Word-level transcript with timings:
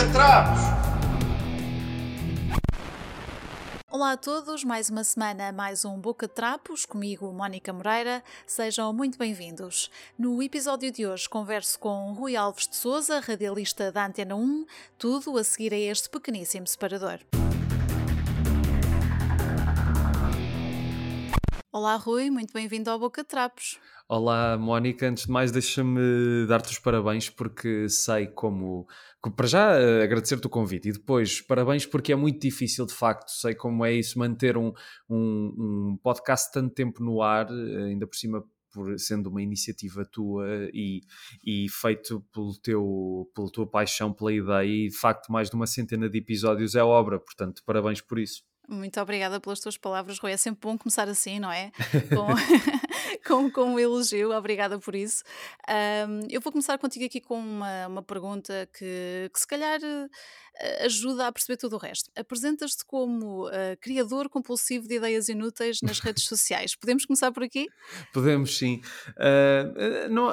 Bocatrapos! 0.00 0.60
Olá 3.90 4.12
a 4.12 4.16
todos, 4.16 4.64
mais 4.64 4.88
uma 4.88 5.04
semana, 5.04 5.52
mais 5.52 5.84
um 5.84 5.98
Boca 5.98 6.26
Trapos, 6.26 6.86
comigo 6.86 7.30
Mónica 7.30 7.70
Moreira, 7.70 8.24
sejam 8.46 8.94
muito 8.94 9.18
bem-vindos. 9.18 9.90
No 10.18 10.42
episódio 10.42 10.90
de 10.90 11.06
hoje 11.06 11.28
converso 11.28 11.78
com 11.78 12.14
Rui 12.14 12.34
Alves 12.34 12.66
de 12.66 12.76
Souza, 12.76 13.20
radialista 13.20 13.92
da 13.92 14.06
Antena 14.06 14.34
1, 14.34 14.64
tudo 14.96 15.36
a 15.36 15.44
seguir 15.44 15.74
a 15.74 15.78
este 15.78 16.08
pequeníssimo 16.08 16.66
separador. 16.66 17.20
Olá 21.72 21.94
Rui, 21.94 22.30
muito 22.30 22.52
bem-vindo 22.52 22.90
ao 22.90 22.98
Boca 22.98 23.22
Trapos. 23.22 23.78
Olá 24.08 24.58
Mónica, 24.58 25.08
antes 25.08 25.26
de 25.26 25.30
mais 25.30 25.52
deixa-me 25.52 26.44
dar-te 26.48 26.72
os 26.72 26.80
parabéns 26.80 27.30
porque 27.30 27.88
sei 27.88 28.26
como, 28.26 28.88
para 29.36 29.46
já 29.46 29.78
eh, 29.78 30.02
agradecer-te 30.02 30.48
o 30.48 30.50
convite 30.50 30.88
e 30.88 30.92
depois 30.92 31.40
parabéns 31.40 31.86
porque 31.86 32.12
é 32.12 32.16
muito 32.16 32.40
difícil 32.40 32.84
de 32.86 32.92
facto, 32.92 33.30
sei 33.30 33.54
como 33.54 33.84
é 33.84 33.92
isso 33.92 34.18
manter 34.18 34.56
um, 34.56 34.72
um, 35.08 35.92
um 35.92 35.98
podcast 36.02 36.50
tanto 36.52 36.74
tempo 36.74 37.04
no 37.04 37.22
ar, 37.22 37.46
eh, 37.48 37.84
ainda 37.84 38.04
por 38.04 38.16
cima 38.16 38.44
por 38.72 38.98
sendo 38.98 39.28
uma 39.28 39.40
iniciativa 39.40 40.04
tua 40.04 40.44
e, 40.74 41.02
e 41.44 41.68
feito 41.68 42.20
pelo 42.32 42.52
teu, 42.58 43.30
pela 43.32 43.48
tua 43.48 43.70
paixão 43.70 44.12
pela 44.12 44.32
ideia 44.32 44.66
e 44.66 44.88
de 44.88 44.96
facto 44.96 45.30
mais 45.30 45.48
de 45.48 45.54
uma 45.54 45.68
centena 45.68 46.10
de 46.10 46.18
episódios 46.18 46.74
é 46.74 46.82
obra, 46.82 47.20
portanto 47.20 47.62
parabéns 47.64 48.00
por 48.00 48.18
isso. 48.18 48.42
Muito 48.70 49.00
obrigada 49.00 49.40
pelas 49.40 49.58
tuas 49.58 49.76
palavras, 49.76 50.20
Rui. 50.20 50.30
É 50.30 50.36
sempre 50.36 50.60
bom 50.62 50.78
começar 50.78 51.08
assim, 51.08 51.40
não 51.40 51.50
é? 51.50 51.72
Com, 52.14 52.28
com, 53.26 53.50
com 53.50 53.64
um 53.74 53.78
elogio, 53.78 54.30
obrigada 54.30 54.78
por 54.78 54.94
isso. 54.94 55.24
Um, 55.68 56.26
eu 56.30 56.40
vou 56.40 56.52
começar 56.52 56.78
contigo 56.78 57.04
aqui 57.04 57.20
com 57.20 57.36
uma, 57.36 57.88
uma 57.88 58.02
pergunta 58.02 58.68
que, 58.72 59.28
que 59.32 59.40
se 59.40 59.46
calhar 59.46 59.80
uh, 59.80 60.84
ajuda 60.84 61.26
a 61.26 61.32
perceber 61.32 61.56
tudo 61.56 61.74
o 61.74 61.78
resto. 61.78 62.10
Apresentas-te 62.16 62.84
como 62.84 63.48
uh, 63.48 63.50
criador 63.80 64.28
compulsivo 64.28 64.86
de 64.86 64.96
ideias 64.96 65.28
inúteis 65.28 65.80
nas 65.82 65.98
redes 66.00 66.24
sociais. 66.24 66.76
Podemos 66.76 67.04
começar 67.04 67.32
por 67.32 67.42
aqui? 67.42 67.66
Podemos, 68.12 68.56
sim. 68.56 68.80
Uh, 69.10 70.08
não, 70.08 70.32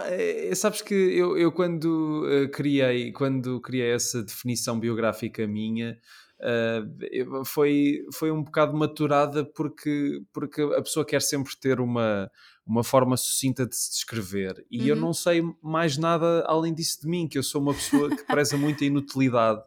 sabes 0.55 0.81
que 0.83 0.93
eu, 0.93 1.35
eu 1.37 1.51
quando 1.51 2.23
criei, 2.53 3.11
quando 3.11 3.59
criei 3.61 3.91
essa 3.91 4.21
definição 4.21 4.79
biográfica 4.79 5.47
minha, 5.47 5.99
uh, 6.39 7.45
foi, 7.45 8.05
foi 8.13 8.31
um 8.31 8.43
bocado 8.43 8.75
maturada 8.77 9.45
porque, 9.45 10.21
porque 10.33 10.61
a 10.61 10.81
pessoa 10.81 11.05
quer 11.05 11.21
sempre 11.21 11.53
ter 11.59 11.79
uma, 11.79 12.29
uma 12.65 12.83
forma 12.83 13.15
sucinta 13.17 13.65
de 13.65 13.75
se 13.75 13.91
descrever. 13.91 14.65
E 14.69 14.81
uhum. 14.81 14.87
eu 14.87 14.95
não 14.95 15.13
sei 15.13 15.41
mais 15.61 15.97
nada 15.97 16.43
além 16.47 16.73
disso 16.73 17.01
de 17.01 17.07
mim, 17.07 17.27
que 17.27 17.37
eu 17.37 17.43
sou 17.43 17.61
uma 17.61 17.73
pessoa 17.73 18.09
que 18.09 18.23
preza 18.25 18.57
muito 18.57 18.83
a 18.83 18.87
inutilidade 18.87 19.61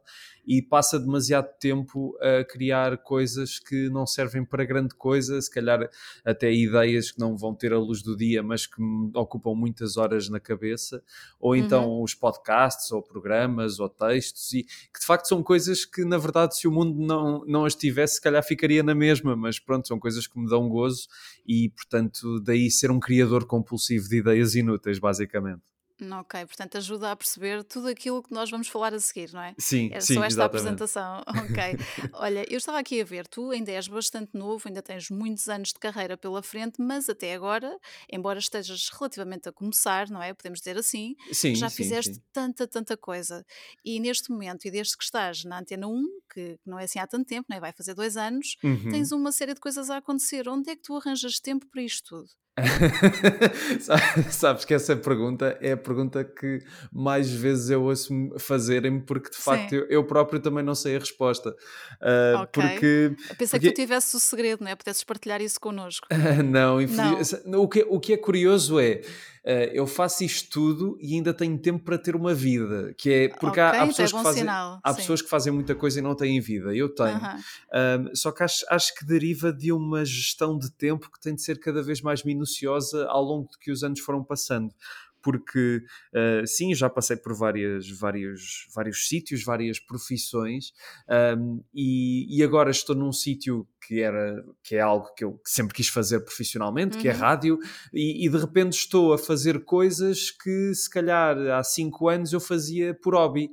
e 0.46 0.60
passa 0.62 0.98
demasiado 0.98 1.48
tempo 1.58 2.16
a 2.20 2.44
criar 2.44 2.98
coisas 2.98 3.58
que 3.58 3.88
não 3.90 4.06
servem 4.06 4.44
para 4.44 4.64
grande 4.64 4.94
coisa, 4.94 5.40
se 5.40 5.50
calhar 5.50 5.88
até 6.24 6.52
ideias 6.52 7.10
que 7.10 7.18
não 7.18 7.36
vão 7.36 7.54
ter 7.54 7.72
a 7.72 7.78
luz 7.78 8.02
do 8.02 8.16
dia, 8.16 8.42
mas 8.42 8.66
que 8.66 8.80
me 8.80 9.10
ocupam 9.14 9.54
muitas 9.54 9.96
horas 9.96 10.28
na 10.28 10.40
cabeça, 10.40 11.02
ou 11.38 11.54
então 11.54 11.88
uhum. 11.88 12.02
os 12.02 12.14
podcasts, 12.14 12.90
ou 12.90 13.02
programas, 13.02 13.78
ou 13.78 13.88
textos, 13.88 14.52
e 14.52 14.64
que 14.64 15.00
de 15.00 15.06
facto 15.06 15.26
são 15.26 15.42
coisas 15.42 15.84
que, 15.84 16.04
na 16.04 16.18
verdade, 16.18 16.56
se 16.56 16.66
o 16.66 16.72
mundo 16.72 16.98
não, 16.98 17.44
não 17.46 17.64
as 17.64 17.74
tivesse, 17.74 18.14
se 18.14 18.20
calhar 18.20 18.42
ficaria 18.42 18.82
na 18.82 18.94
mesma, 18.94 19.36
mas 19.36 19.58
pronto, 19.58 19.86
são 19.86 19.98
coisas 19.98 20.26
que 20.26 20.38
me 20.38 20.48
dão 20.48 20.68
gozo 20.68 21.08
e, 21.46 21.68
portanto, 21.70 22.40
daí 22.40 22.70
ser 22.70 22.90
um 22.90 23.00
criador 23.00 23.46
compulsivo 23.46 24.08
de 24.08 24.18
ideias 24.18 24.54
inúteis, 24.54 24.98
basicamente. 24.98 25.69
Ok, 26.20 26.46
portanto 26.46 26.78
ajuda 26.78 27.12
a 27.12 27.16
perceber 27.16 27.64
tudo 27.64 27.88
aquilo 27.88 28.22
que 28.22 28.32
nós 28.32 28.50
vamos 28.50 28.68
falar 28.68 28.92
a 28.94 29.00
seguir, 29.00 29.32
não 29.32 29.42
é? 29.42 29.54
Sim, 29.58 29.90
é 29.92 30.00
sim, 30.00 30.14
só 30.14 30.24
esta 30.24 30.42
exatamente. 30.42 30.56
apresentação. 30.56 31.22
Ok. 31.50 31.56
Olha, 32.14 32.44
eu 32.50 32.58
estava 32.58 32.78
aqui 32.78 33.00
a 33.00 33.04
ver, 33.04 33.26
tu 33.26 33.50
ainda 33.50 33.72
és 33.72 33.88
bastante 33.88 34.30
novo, 34.34 34.62
ainda 34.66 34.82
tens 34.82 35.10
muitos 35.10 35.48
anos 35.48 35.68
de 35.68 35.78
carreira 35.78 36.16
pela 36.16 36.42
frente, 36.42 36.80
mas 36.80 37.08
até 37.08 37.34
agora, 37.34 37.76
embora 38.10 38.38
estejas 38.38 38.88
relativamente 38.92 39.48
a 39.48 39.52
começar, 39.52 40.08
não 40.10 40.22
é? 40.22 40.32
Podemos 40.34 40.58
dizer 40.60 40.76
assim, 40.76 41.16
sim, 41.32 41.54
já 41.54 41.68
sim, 41.68 41.76
fizeste 41.76 42.14
sim. 42.14 42.22
tanta, 42.32 42.66
tanta 42.66 42.96
coisa. 42.96 43.44
E 43.84 43.98
neste 43.98 44.30
momento, 44.30 44.66
e 44.66 44.70
desde 44.70 44.96
que 44.96 45.04
estás 45.04 45.44
na 45.44 45.60
Antena 45.60 45.88
1, 45.88 46.04
que 46.32 46.58
não 46.64 46.78
é 46.78 46.84
assim 46.84 46.98
há 46.98 47.06
tanto 47.06 47.26
tempo, 47.26 47.46
não 47.48 47.56
é? 47.56 47.60
vai 47.60 47.72
fazer 47.72 47.94
dois 47.94 48.16
anos, 48.16 48.56
uhum. 48.64 48.90
tens 48.90 49.12
uma 49.12 49.30
série 49.30 49.54
de 49.54 49.60
coisas 49.60 49.90
a 49.90 49.98
acontecer. 49.98 50.48
Onde 50.48 50.70
é 50.70 50.76
que 50.76 50.82
tu 50.82 50.96
arranjas 50.96 51.38
tempo 51.38 51.66
para 51.66 51.82
isto 51.82 52.08
tudo? 52.08 52.30
Sabes 54.30 54.64
que 54.64 54.74
essa 54.74 54.96
pergunta 54.96 55.56
é 55.60 55.72
a 55.72 55.76
pergunta 55.76 56.24
que 56.24 56.62
mais 56.92 57.30
vezes 57.30 57.70
eu 57.70 57.82
ouço 57.82 58.12
fazerem, 58.38 59.00
porque 59.00 59.30
de 59.30 59.36
facto 59.36 59.74
eu, 59.74 59.86
eu, 59.88 60.04
próprio 60.04 60.40
também 60.40 60.64
não 60.64 60.74
sei 60.74 60.96
a 60.96 60.98
resposta. 60.98 61.50
Uh, 61.50 62.42
okay. 62.42 62.62
porque, 62.62 63.16
Pensei 63.38 63.58
porque... 63.58 63.68
que 63.68 63.72
tu 63.72 63.80
tivesse 63.82 64.16
o 64.16 64.20
segredo, 64.20 64.62
não 64.62 64.70
é? 64.70 64.76
Pudesses 64.76 65.04
partilhar 65.04 65.40
isso 65.40 65.60
connosco. 65.60 66.06
não, 66.44 66.80
infeliz... 66.80 67.42
não. 67.44 67.60
O, 67.62 67.68
que, 67.68 67.86
o 67.88 68.00
que 68.00 68.14
é 68.14 68.16
curioso 68.16 68.78
é 68.78 69.02
uh, 69.44 69.70
eu 69.72 69.86
faço 69.86 70.24
isto 70.24 70.50
tudo 70.50 70.98
e 71.00 71.14
ainda 71.14 71.32
tenho 71.32 71.58
tempo 71.58 71.84
para 71.84 71.98
ter 71.98 72.16
uma 72.16 72.34
vida, 72.34 72.94
que 72.96 73.10
é 73.10 73.28
porque 73.28 73.60
okay, 73.60 73.62
há, 73.62 73.82
há, 73.82 73.86
pessoas, 73.86 74.12
é 74.12 74.16
que 74.16 74.22
fazem, 74.22 74.46
há 74.48 74.94
pessoas 74.94 75.22
que 75.22 75.28
fazem 75.28 75.52
muita 75.52 75.74
coisa 75.74 75.98
e 75.98 76.02
não 76.02 76.14
têm 76.14 76.40
vida, 76.40 76.74
eu 76.74 76.88
tenho. 76.94 77.16
Uh 77.16 77.20
-huh. 77.20 78.14
só 78.14 78.32
que 78.32 78.42
acho, 78.42 78.64
acho 78.68 78.94
que 78.94 79.04
deriva 79.04 79.52
de 79.52 79.72
uma 79.72 80.04
gestão 80.04 80.58
de 80.58 80.70
tempo 80.70 81.10
que 81.10 81.20
tem 81.20 81.34
de 81.34 81.42
ser 81.42 81.58
cada 81.58 81.82
vez 81.82 82.00
mais 82.00 82.22
minuciosa 82.24 83.06
ao 83.06 83.22
longo 83.22 83.48
de 83.50 83.58
que 83.58 83.70
os 83.70 83.82
anos 83.82 84.00
foram 84.00 84.22
passando 84.24 84.74
porque 85.22 85.82
uh, 86.14 86.46
sim, 86.46 86.74
já 86.74 86.88
passei 86.88 87.16
por 87.16 87.34
várias, 87.34 87.90
vários, 87.90 88.66
vários 88.74 89.08
sítios, 89.08 89.44
várias 89.44 89.78
profissões 89.78 90.72
um, 91.36 91.62
e, 91.74 92.38
e, 92.38 92.42
agora 92.42 92.70
estou 92.70 92.94
num 92.94 93.12
sítio 93.12 93.66
que 93.86 94.00
era 94.00 94.42
que 94.62 94.76
é 94.76 94.80
algo 94.80 95.12
que 95.14 95.24
eu 95.24 95.40
sempre 95.44 95.74
quis 95.74 95.88
fazer 95.88 96.20
profissionalmente, 96.20 96.96
uhum. 96.96 97.02
que 97.02 97.08
é 97.08 97.12
uhum. 97.12 97.18
rádio, 97.18 97.58
e, 97.92 98.26
e, 98.26 98.28
de 98.28 98.38
repente 98.38 98.74
estou 98.74 99.12
a 99.12 99.18
fazer 99.18 99.64
coisas 99.64 100.30
que 100.30 100.74
se 100.74 100.88
calhar 100.88 101.36
há 101.52 101.62
cinco 101.62 102.08
anos 102.08 102.32
eu 102.32 102.40
fazia 102.40 102.94
por 102.94 103.14
hobby. 103.14 103.50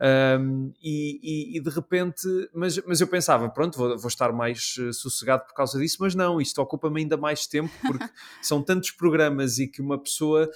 Um, 0.00 0.72
e, 0.80 1.18
e, 1.22 1.56
e, 1.56 1.60
de 1.60 1.70
repente, 1.70 2.22
mas, 2.54 2.78
mas 2.86 3.00
eu 3.00 3.08
pensava, 3.08 3.48
pronto, 3.48 3.76
vou, 3.76 3.98
vou 3.98 4.08
estar 4.08 4.32
mais 4.32 4.76
uh, 4.78 4.92
sossegado 4.92 5.44
por 5.44 5.54
causa 5.54 5.76
disso, 5.76 5.96
mas 6.00 6.14
não, 6.14 6.40
isto 6.40 6.62
ocupa-me 6.62 7.00
ainda 7.00 7.16
mais 7.16 7.48
tempo 7.48 7.70
porque 7.84 8.08
são 8.40 8.62
tantos 8.62 8.92
programas 8.92 9.58
e 9.58 9.66
que 9.66 9.82
uma 9.82 9.98
pessoa, 9.98 10.48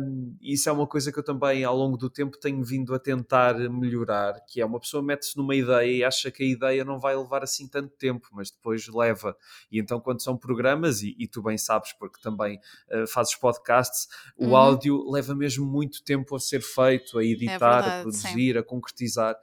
um, 0.00 0.34
isso 0.40 0.68
é 0.68 0.72
uma 0.72 0.86
coisa 0.86 1.12
que 1.12 1.18
eu 1.18 1.22
também 1.22 1.62
ao 1.62 1.76
longo 1.76 1.98
do 1.98 2.08
tempo 2.08 2.38
tenho 2.38 2.64
vindo 2.64 2.94
a 2.94 2.98
tentar 2.98 3.54
melhorar, 3.68 4.40
que 4.46 4.62
é 4.62 4.64
uma 4.64 4.80
pessoa 4.80 5.02
mete-se 5.02 5.36
numa 5.36 5.54
ideia 5.54 5.98
e 5.98 6.02
acha 6.02 6.30
que 6.30 6.42
a 6.42 6.46
ideia 6.46 6.82
não 6.82 6.98
vai 6.98 7.14
levar 7.14 7.42
assim 7.42 7.68
tanto 7.68 7.94
tempo, 7.96 8.28
mas 8.32 8.50
depois 8.50 8.88
leva. 8.88 9.36
E 9.70 9.78
então, 9.78 10.00
quando 10.00 10.22
são 10.22 10.38
programas, 10.38 11.02
e, 11.02 11.14
e 11.18 11.28
tu 11.28 11.42
bem 11.42 11.58
sabes, 11.58 11.92
porque 11.92 12.18
também 12.22 12.58
uh, 12.90 13.06
fazes 13.06 13.34
podcasts, 13.34 14.08
o 14.38 14.48
uhum. 14.48 14.56
áudio 14.56 15.10
leva 15.10 15.34
mesmo 15.34 15.66
muito 15.66 16.02
tempo 16.02 16.34
a 16.34 16.40
ser 16.40 16.62
feito, 16.62 17.18
a 17.18 17.22
é 17.22 17.26
editar, 17.26 17.54
é 17.54 17.58
verdade, 17.58 17.88
a 17.88 18.02
produzir, 18.02 18.52
sim. 18.52 18.58
a 18.58 18.69
concretizar 18.70 19.34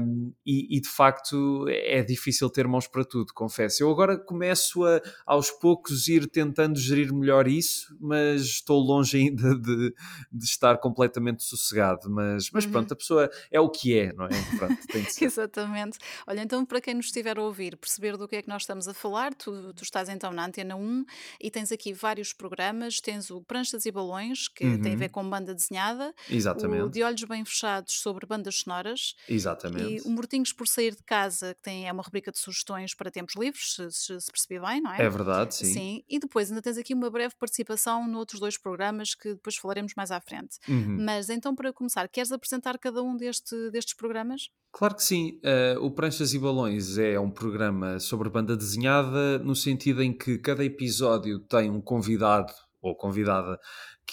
um, 0.00 0.32
e, 0.46 0.76
e, 0.76 0.80
de 0.80 0.88
facto 0.88 1.66
é 1.68 2.02
difícil 2.02 2.48
ter 2.48 2.66
mãos 2.66 2.86
para 2.86 3.04
tudo, 3.04 3.32
confesso. 3.34 3.82
Eu 3.82 3.90
agora 3.90 4.16
começo 4.16 4.84
a 4.84 5.00
aos 5.26 5.50
poucos 5.50 6.08
ir 6.08 6.28
tentando 6.28 6.78
gerir 6.78 7.12
melhor 7.12 7.46
isso, 7.46 7.96
mas 8.00 8.42
estou 8.42 8.80
longe 8.80 9.18
ainda 9.18 9.54
de, 9.58 9.94
de 10.32 10.44
estar 10.44 10.78
completamente 10.78 11.42
sossegado. 11.42 12.08
Mas, 12.08 12.50
mas 12.50 12.64
uhum. 12.64 12.70
pronto, 12.70 12.92
a 12.92 12.96
pessoa 12.96 13.30
é 13.50 13.60
o 13.60 13.68
que 13.68 13.98
é, 13.98 14.12
não 14.12 14.26
é? 14.26 14.56
Pronto, 14.56 14.78
Exatamente. 15.20 15.98
Olha, 16.26 16.40
então 16.40 16.64
para 16.64 16.80
quem 16.80 16.94
nos 16.94 17.06
estiver 17.06 17.36
a 17.38 17.42
ouvir, 17.42 17.76
perceber 17.76 18.16
do 18.16 18.26
que 18.28 18.36
é 18.36 18.42
que 18.42 18.48
nós 18.48 18.62
estamos 18.62 18.88
a 18.88 18.94
falar, 18.94 19.34
tu, 19.34 19.72
tu 19.74 19.82
estás 19.82 20.08
então 20.08 20.32
na 20.32 20.46
Antena 20.46 20.76
1 20.76 21.04
e 21.40 21.50
tens 21.50 21.72
aqui 21.72 21.92
vários 21.92 22.32
programas, 22.32 23.00
tens 23.00 23.30
o 23.30 23.42
Pranchas 23.42 23.86
e 23.86 23.92
Balões, 23.92 24.48
que 24.48 24.64
uhum. 24.64 24.80
tem 24.80 24.94
a 24.94 24.96
ver 24.96 25.06
uhum. 25.06 25.10
com 25.10 25.30
banda 25.30 25.54
desenhada, 25.54 26.14
Exatamente. 26.30 26.82
o 26.82 26.88
De 26.88 27.02
Olhos 27.02 27.24
Bem 27.24 27.44
Fechados 27.44 27.94
sobre 28.00 28.26
sonoras. 28.60 29.14
Exatamente. 29.28 30.04
E 30.04 30.08
o 30.08 30.10
Mortinhos 30.10 30.52
por 30.52 30.66
Sair 30.66 30.94
de 30.94 31.02
Casa, 31.02 31.54
que 31.54 31.62
tem, 31.62 31.88
é 31.88 31.92
uma 31.92 32.02
rubrica 32.02 32.30
de 32.30 32.38
sugestões 32.38 32.94
para 32.94 33.10
tempos 33.10 33.34
livres, 33.36 33.74
se, 33.74 33.90
se, 33.90 34.20
se 34.20 34.30
percebi 34.30 34.60
bem, 34.60 34.80
não 34.80 34.92
é? 34.92 35.02
É 35.02 35.08
verdade, 35.08 35.54
sim. 35.54 35.72
Sim. 35.72 36.04
E 36.08 36.18
depois 36.18 36.50
ainda 36.50 36.62
tens 36.62 36.78
aqui 36.78 36.94
uma 36.94 37.10
breve 37.10 37.34
participação 37.38 38.06
noutros 38.08 38.40
dois 38.40 38.58
programas 38.58 39.14
que 39.14 39.34
depois 39.34 39.56
falaremos 39.56 39.92
mais 39.96 40.10
à 40.10 40.20
frente. 40.20 40.58
Uhum. 40.68 40.98
Mas 41.04 41.28
então, 41.28 41.54
para 41.54 41.72
começar, 41.72 42.08
queres 42.08 42.32
apresentar 42.32 42.78
cada 42.78 43.02
um 43.02 43.16
deste, 43.16 43.70
destes 43.70 43.94
programas? 43.94 44.50
Claro 44.72 44.96
que 44.96 45.04
sim. 45.04 45.40
Uh, 45.44 45.84
o 45.84 45.90
Pranchas 45.90 46.34
e 46.34 46.38
Balões 46.38 46.98
é 46.98 47.18
um 47.18 47.30
programa 47.30 48.00
sobre 48.00 48.28
banda 48.28 48.56
desenhada, 48.56 49.38
no 49.38 49.54
sentido 49.54 50.02
em 50.02 50.12
que 50.12 50.38
cada 50.38 50.64
episódio 50.64 51.38
tem 51.38 51.70
um 51.70 51.80
convidado 51.80 52.52
ou 52.82 52.94
convidada 52.94 53.58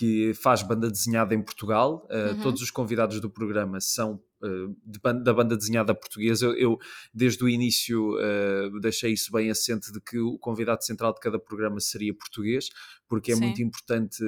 que 0.02 0.34
faz 0.34 0.64
banda 0.64 0.90
desenhada 0.90 1.36
em 1.36 1.42
Portugal. 1.44 2.08
Uh, 2.10 2.34
uhum. 2.34 2.42
Todos 2.42 2.60
os 2.64 2.72
convidados 2.72 3.22
do 3.22 3.30
programa 3.30 3.80
são 3.80 4.20
uh, 4.42 4.76
da 5.22 5.32
banda 5.32 5.56
desenhada 5.56 5.94
portuguesa. 5.94 6.48
Eu, 6.48 6.56
eu 6.56 6.80
desde 7.14 7.44
o 7.44 7.48
início, 7.48 8.16
uh, 8.16 8.80
deixei 8.80 9.14
isso 9.14 9.32
bem 9.32 9.52
assente 9.52 9.92
de 9.92 10.02
que 10.02 10.18
o 10.18 10.40
convidado 10.40 10.84
central 10.84 11.14
de 11.14 11.20
cada 11.20 11.38
programa 11.38 11.80
seria 11.80 12.16
português, 12.16 12.70
porque 13.08 13.32
é 13.32 13.36
Sim. 13.36 13.42
muito 13.42 13.62
importante 13.62 14.24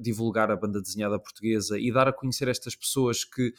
divulgar 0.00 0.50
a 0.50 0.56
banda 0.56 0.82
desenhada 0.82 1.16
portuguesa 1.16 1.78
e 1.78 1.92
dar 1.92 2.08
a 2.08 2.12
conhecer 2.12 2.48
estas 2.48 2.74
pessoas 2.74 3.22
que 3.22 3.54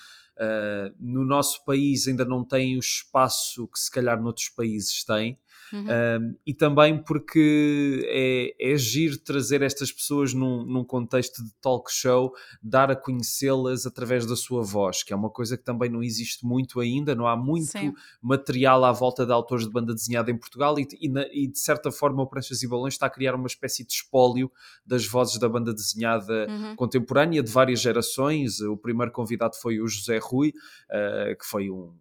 no 0.99 1.23
nosso 1.23 1.63
país 1.63 2.07
ainda 2.07 2.25
não 2.25 2.43
têm 2.43 2.75
o 2.75 2.79
espaço 2.79 3.67
que 3.67 3.79
se 3.79 3.91
calhar 3.91 4.21
noutros 4.21 4.49
países 4.49 5.05
têm. 5.05 5.37
Uhum. 5.73 5.87
Um, 5.87 6.35
e 6.45 6.53
também 6.53 7.01
porque 7.03 8.05
é, 8.07 8.53
é 8.59 8.73
agir 8.73 9.17
trazer 9.23 9.63
estas 9.63 9.91
pessoas 9.91 10.31
num, 10.31 10.63
num 10.63 10.83
contexto 10.83 11.43
de 11.43 11.51
talk 11.59 11.91
show, 11.91 12.31
dar 12.61 12.91
a 12.91 12.95
conhecê-las 12.95 13.87
através 13.87 14.27
da 14.27 14.35
sua 14.35 14.61
voz, 14.61 15.01
que 15.01 15.11
é 15.11 15.15
uma 15.15 15.31
coisa 15.31 15.57
que 15.57 15.63
também 15.63 15.89
não 15.89 16.03
existe 16.03 16.45
muito 16.45 16.79
ainda, 16.79 17.15
não 17.15 17.25
há 17.25 17.35
muito 17.35 17.71
Sim. 17.71 17.91
material 18.21 18.85
à 18.85 18.91
volta 18.91 19.25
de 19.25 19.31
autores 19.31 19.65
de 19.65 19.71
banda 19.71 19.95
desenhada 19.95 20.29
em 20.29 20.37
Portugal 20.37 20.77
e, 20.77 20.87
e, 21.01 21.09
na, 21.09 21.25
e, 21.31 21.47
de 21.47 21.57
certa 21.57 21.91
forma 21.91 22.21
o 22.21 22.27
Pranchas 22.27 22.61
e 22.61 22.67
Balões 22.67 22.93
está 22.93 23.07
a 23.07 23.09
criar 23.09 23.33
uma 23.33 23.47
espécie 23.47 23.83
de 23.83 23.93
espólio 23.93 24.51
das 24.85 25.07
vozes 25.07 25.39
da 25.39 25.49
banda 25.49 25.73
desenhada 25.73 26.45
uhum. 26.47 26.75
contemporânea 26.75 27.41
de 27.41 27.51
várias 27.51 27.81
gerações. 27.81 28.61
O 28.61 28.77
primeiro 28.77 29.11
convidado 29.11 29.55
foi 29.55 29.79
o 29.79 29.87
José 29.87 30.19
Rui, 30.21 30.49
uh, 30.49 31.35
que 31.35 31.45
foi 31.45 31.71
um 31.71 31.95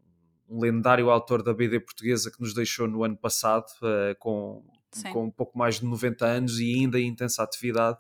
um 0.53 0.61
lendário 0.61 1.11
autor 1.11 1.43
da 1.43 1.55
BD 1.55 1.81
portuguesa 1.81 2.31
que 2.31 2.41
nos 2.41 2.53
deixou 2.53 2.87
no 2.87 3.03
ano 3.03 3.17
passado, 3.17 3.67
uh, 3.83 4.15
com, 4.19 4.63
com 5.11 5.25
um 5.25 5.31
pouco 5.31 5.59
mais 5.59 5.81
de 5.81 5.87
90 5.87 6.27
anos 6.27 6.61
e 6.61 6.75
ainda 6.75 7.01
em 7.01 7.09
intensa 7.09 7.43
atividade. 7.43 7.99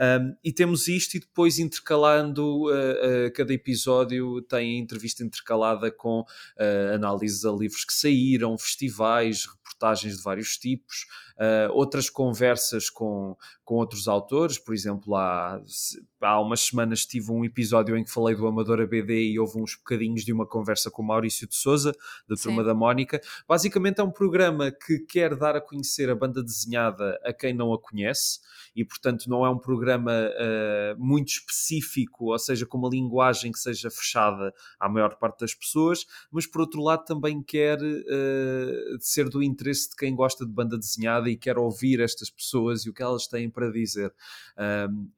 Um, 0.00 0.34
e 0.42 0.50
temos 0.50 0.88
isto, 0.88 1.18
e 1.18 1.20
depois 1.20 1.58
intercalando 1.58 2.70
uh, 2.70 2.70
uh, 2.70 3.32
cada 3.34 3.52
episódio, 3.52 4.40
tem 4.42 4.78
entrevista 4.78 5.22
intercalada 5.22 5.90
com 5.90 6.20
uh, 6.20 6.94
análises 6.94 7.44
a 7.44 7.50
livros 7.52 7.84
que 7.84 7.92
saíram, 7.92 8.56
festivais, 8.56 9.44
reportagens 9.44 10.16
de 10.16 10.22
vários 10.22 10.56
tipos, 10.56 11.06
outras 11.72 12.10
conversas 12.10 12.90
com, 12.90 13.34
com 13.64 13.76
outros 13.76 14.08
autores. 14.08 14.58
Por 14.58 14.74
exemplo, 14.74 15.16
há, 15.16 15.58
há 16.20 16.38
umas 16.38 16.60
semanas 16.60 17.06
tive 17.06 17.32
um 17.32 17.42
episódio 17.42 17.96
em 17.96 18.04
que 18.04 18.10
falei 18.10 18.36
do 18.36 18.46
Amador 18.46 18.78
ABD 18.80 19.32
e 19.32 19.38
houve 19.38 19.58
uns 19.58 19.74
bocadinhos 19.74 20.22
de 20.22 20.34
uma 20.34 20.46
conversa 20.46 20.90
com 20.90 21.02
Maurício 21.02 21.48
de 21.48 21.54
Souza, 21.54 21.92
da 22.28 22.36
Turma 22.36 22.60
Sim. 22.60 22.68
da 22.68 22.74
Mónica. 22.74 23.22
Basicamente 23.48 24.02
é 24.02 24.04
um 24.04 24.10
programa 24.10 24.70
que 24.70 24.98
quer 24.98 25.34
dar 25.34 25.56
a 25.56 25.62
conhecer 25.62 26.10
a 26.10 26.14
banda 26.14 26.42
desenhada 26.42 27.18
a 27.24 27.32
quem 27.32 27.54
não 27.54 27.72
a 27.72 27.80
conhece 27.80 28.40
e, 28.74 28.84
portanto, 28.84 29.28
não 29.28 29.44
é 29.44 29.50
um 29.50 29.58
programa 29.58 30.12
uh, 30.12 30.98
muito 30.98 31.28
específico, 31.28 32.32
ou 32.32 32.38
seja, 32.38 32.64
com 32.64 32.78
uma 32.78 32.88
linguagem 32.88 33.50
que 33.50 33.58
seja 33.58 33.90
fechada 33.90 34.52
à 34.78 34.88
maior 34.88 35.16
parte 35.16 35.40
das 35.40 35.54
pessoas, 35.54 36.06
mas 36.30 36.46
por 36.46 36.60
outro 36.60 36.82
lado 36.82 37.04
também 37.04 37.42
quer 37.42 37.78
uh, 37.80 38.98
ser 39.00 39.28
do 39.28 39.42
interesse 39.42 39.90
de 39.90 39.96
quem 39.96 40.14
gosta 40.14 40.46
de 40.46 40.52
banda 40.52 40.78
desenhada 40.78 41.28
e 41.28 41.36
quer 41.36 41.58
ouvir 41.58 42.00
estas 42.00 42.30
pessoas 42.30 42.84
e 42.84 42.90
o 42.90 42.94
que 42.94 43.02
elas 43.02 43.26
têm 43.26 43.50
para 43.50 43.70
dizer. 43.70 44.12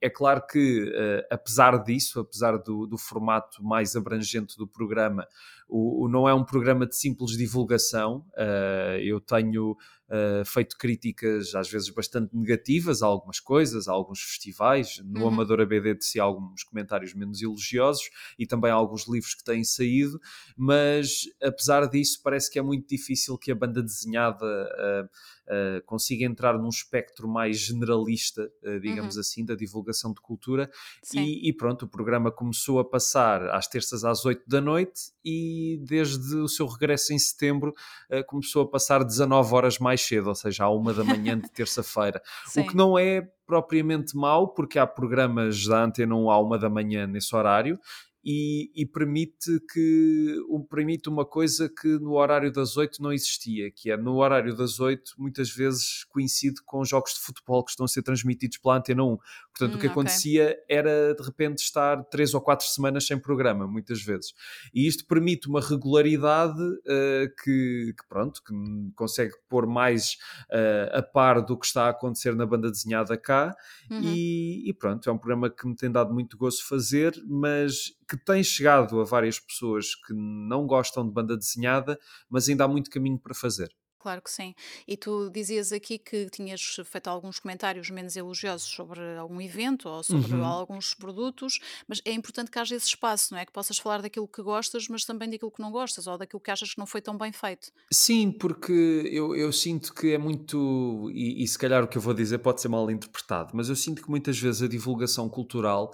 é 0.01 0.09
claro 0.09 0.45
que, 0.47 0.83
uh, 0.83 1.27
apesar 1.29 1.83
disso, 1.83 2.19
apesar 2.19 2.57
do, 2.57 2.87
do 2.87 2.97
formato 2.97 3.63
mais 3.63 3.95
abrangente 3.95 4.57
do 4.57 4.67
programa, 4.67 5.27
o, 5.67 6.05
o, 6.05 6.09
não 6.09 6.27
é 6.27 6.33
um 6.33 6.43
programa 6.43 6.85
de 6.85 6.95
simples 6.95 7.31
divulgação. 7.37 8.25
Uh, 8.37 8.97
eu 9.01 9.19
tenho 9.19 9.71
uh, 9.71 10.45
feito 10.45 10.77
críticas 10.77 11.55
às 11.55 11.69
vezes 11.69 11.89
bastante 11.89 12.35
negativas 12.35 13.01
a 13.01 13.07
algumas 13.07 13.39
coisas, 13.39 13.87
a 13.87 13.91
alguns 13.91 14.21
festivais. 14.21 15.01
No 15.03 15.21
uhum. 15.21 15.27
Amador 15.29 15.61
ABD 15.61 15.95
de 15.95 16.05
si 16.05 16.19
alguns 16.19 16.63
comentários 16.63 17.13
menos 17.13 17.41
elogiosos 17.41 18.09
e 18.37 18.45
também 18.45 18.71
alguns 18.71 19.07
livros 19.07 19.33
que 19.33 19.43
têm 19.43 19.63
saído, 19.63 20.19
mas 20.55 21.23
apesar 21.41 21.87
disso 21.87 22.19
parece 22.23 22.49
que 22.51 22.59
é 22.59 22.61
muito 22.61 22.87
difícil 22.87 23.37
que 23.37 23.51
a 23.51 23.55
banda 23.55 23.81
desenhada 23.81 24.45
uh, 24.45 25.09
uh, 25.47 25.83
consiga 25.85 26.25
entrar 26.25 26.57
num 26.57 26.69
espectro 26.69 27.27
mais 27.27 27.57
generalista, 27.59 28.51
uh, 28.63 28.79
digamos 28.79 29.15
uhum. 29.15 29.21
assim, 29.21 29.45
da 29.45 29.55
divulgação 29.55 30.13
de 30.13 30.21
cultura. 30.21 30.69
E, 31.13 31.49
e, 31.49 31.53
pronto, 31.53 31.83
o 31.83 31.87
programa 31.87 32.31
começou 32.31 32.79
a 32.79 32.85
passar 32.85 33.49
às 33.49 33.67
terças 33.67 34.03
às 34.03 34.25
8 34.25 34.43
da 34.47 34.61
noite 34.61 35.11
e 35.23 35.79
desde 35.83 36.35
o 36.35 36.47
seu 36.47 36.67
regresso 36.67 37.13
em 37.13 37.19
setembro 37.19 37.73
uh, 38.11 38.25
começou 38.25 38.63
a 38.63 38.69
passar 38.69 39.03
19 39.03 39.53
horas 39.53 39.79
mais 39.79 40.01
cedo, 40.01 40.29
ou 40.29 40.35
seja, 40.35 40.65
à 40.65 40.69
uma 40.69 40.93
da 40.93 41.03
manhã 41.03 41.37
de 41.37 41.49
terça-feira. 41.51 42.21
o 42.57 42.67
que 42.67 42.75
não 42.75 42.97
é 42.97 43.21
propriamente 43.45 44.15
mau, 44.15 44.53
porque 44.53 44.79
há 44.79 44.87
programas 44.87 45.65
da 45.65 45.83
Antena 45.83 46.15
1 46.15 46.31
à 46.31 46.39
uma 46.39 46.57
da 46.57 46.69
manhã 46.69 47.05
nesse 47.05 47.35
horário 47.35 47.79
e, 48.23 48.71
e, 48.75 48.85
permite 48.85 49.59
que 49.71 50.37
permite 50.69 51.09
uma 51.09 51.25
coisa 51.25 51.69
que 51.69 51.87
no 51.99 52.13
horário 52.13 52.51
das 52.51 52.77
oito 52.77 53.01
não 53.01 53.11
existia, 53.11 53.69
que 53.69 53.91
é 53.91 53.97
no 53.97 54.15
horário 54.15 54.55
das 54.55 54.79
oito 54.79 55.13
muitas 55.17 55.49
vezes 55.49 56.03
coincide 56.05 56.61
com 56.65 56.83
jogos 56.85 57.13
de 57.13 57.19
futebol 57.19 57.63
que 57.63 57.71
estão 57.71 57.85
a 57.85 57.87
ser 57.87 58.01
transmitidos 58.01 58.57
pela 58.57 58.77
Antena 58.77 59.03
1. 59.03 59.17
Portanto, 59.55 59.73
hum, 59.73 59.77
o 59.77 59.79
que 59.79 59.87
hum, 59.87 59.91
acontecia 59.91 60.45
okay. 60.45 60.77
era 60.77 61.13
de 61.13 61.23
repente 61.23 61.59
estar 61.59 62.03
três 62.05 62.33
ou 62.33 62.41
quatro 62.41 62.65
semanas 62.65 63.05
sem 63.05 63.19
programa, 63.19 63.67
muitas 63.67 64.01
vezes. 64.01 64.33
E 64.73 64.87
isto 64.87 65.05
permite 65.05 65.47
uma 65.47 65.61
regularidade 65.61 66.61
uh, 66.61 67.35
que, 67.43 67.93
que, 67.97 68.07
pronto, 68.09 68.41
que 68.43 68.53
consegue 68.95 69.33
pôr 69.47 69.67
mais 69.67 70.17
uh, 70.49 70.97
a 70.97 71.03
par 71.03 71.41
do 71.41 71.57
que 71.57 71.65
está 71.65 71.85
a 71.85 71.89
acontecer 71.89 72.35
na 72.35 72.45
banda 72.45 72.71
desenhada 72.71 73.17
cá. 73.17 73.55
Uhum. 73.91 74.01
E, 74.01 74.69
e 74.69 74.73
pronto, 74.73 75.07
é 75.09 75.13
um 75.13 75.17
programa 75.17 75.49
que 75.49 75.67
me 75.67 75.75
tem 75.75 75.91
dado 75.91 76.13
muito 76.13 76.37
gosto 76.37 76.67
fazer, 76.67 77.13
mas 77.27 77.93
que 78.13 78.25
tem 78.25 78.43
chegado 78.43 79.01
a 79.01 79.03
várias 79.03 79.39
pessoas 79.39 79.95
que 79.95 80.13
não 80.13 80.67
gostam 80.67 81.05
de 81.05 81.11
banda 81.11 81.35
desenhada, 81.35 81.99
mas 82.29 82.47
ainda 82.47 82.63
há 82.63 82.67
muito 82.67 82.91
caminho 82.91 83.17
para 83.17 83.33
fazer. 83.33 83.69
Claro 84.03 84.21
que 84.21 84.29
sim. 84.29 84.53
E 84.85 84.97
tu 84.97 85.29
dizias 85.29 85.71
aqui 85.71 85.97
que 85.97 86.29
tinhas 86.29 86.75
feito 86.83 87.07
alguns 87.07 87.39
comentários 87.39 87.89
menos 87.89 88.17
elogiosos 88.17 88.67
sobre 88.67 88.99
algum 89.17 89.39
evento 89.39 89.87
ou 89.87 90.03
sobre 90.03 90.33
uhum. 90.33 90.43
alguns 90.43 90.93
produtos, 90.93 91.61
mas 91.87 92.01
é 92.03 92.11
importante 92.11 92.51
que 92.51 92.59
haja 92.59 92.75
esse 92.75 92.87
espaço, 92.87 93.33
não 93.33 93.39
é? 93.39 93.45
Que 93.45 93.53
possas 93.53 93.77
falar 93.77 94.01
daquilo 94.01 94.27
que 94.27 94.41
gostas, 94.41 94.89
mas 94.89 95.05
também 95.05 95.29
daquilo 95.29 95.49
que 95.49 95.61
não 95.61 95.71
gostas 95.71 96.05
ou 96.05 96.17
daquilo 96.17 96.41
que 96.41 96.51
achas 96.51 96.73
que 96.73 96.77
não 96.77 96.85
foi 96.85 96.99
tão 96.99 97.17
bem 97.17 97.31
feito. 97.31 97.71
Sim, 97.93 98.29
porque 98.29 98.73
eu, 99.09 99.33
eu 99.37 99.53
sinto 99.53 99.93
que 99.93 100.11
é 100.11 100.17
muito, 100.17 101.09
e, 101.13 101.41
e, 101.41 101.47
se 101.47 101.57
calhar 101.57 101.81
o 101.81 101.87
que 101.87 101.97
eu 101.97 102.01
vou 102.01 102.13
dizer 102.13 102.39
pode 102.39 102.59
ser 102.59 102.67
mal 102.67 102.91
interpretado, 102.91 103.51
mas 103.53 103.69
eu 103.69 103.75
sinto 103.77 104.03
que 104.03 104.09
muitas 104.09 104.37
vezes 104.37 104.63
a 104.63 104.67
divulgação 104.67 105.29
cultural 105.29 105.93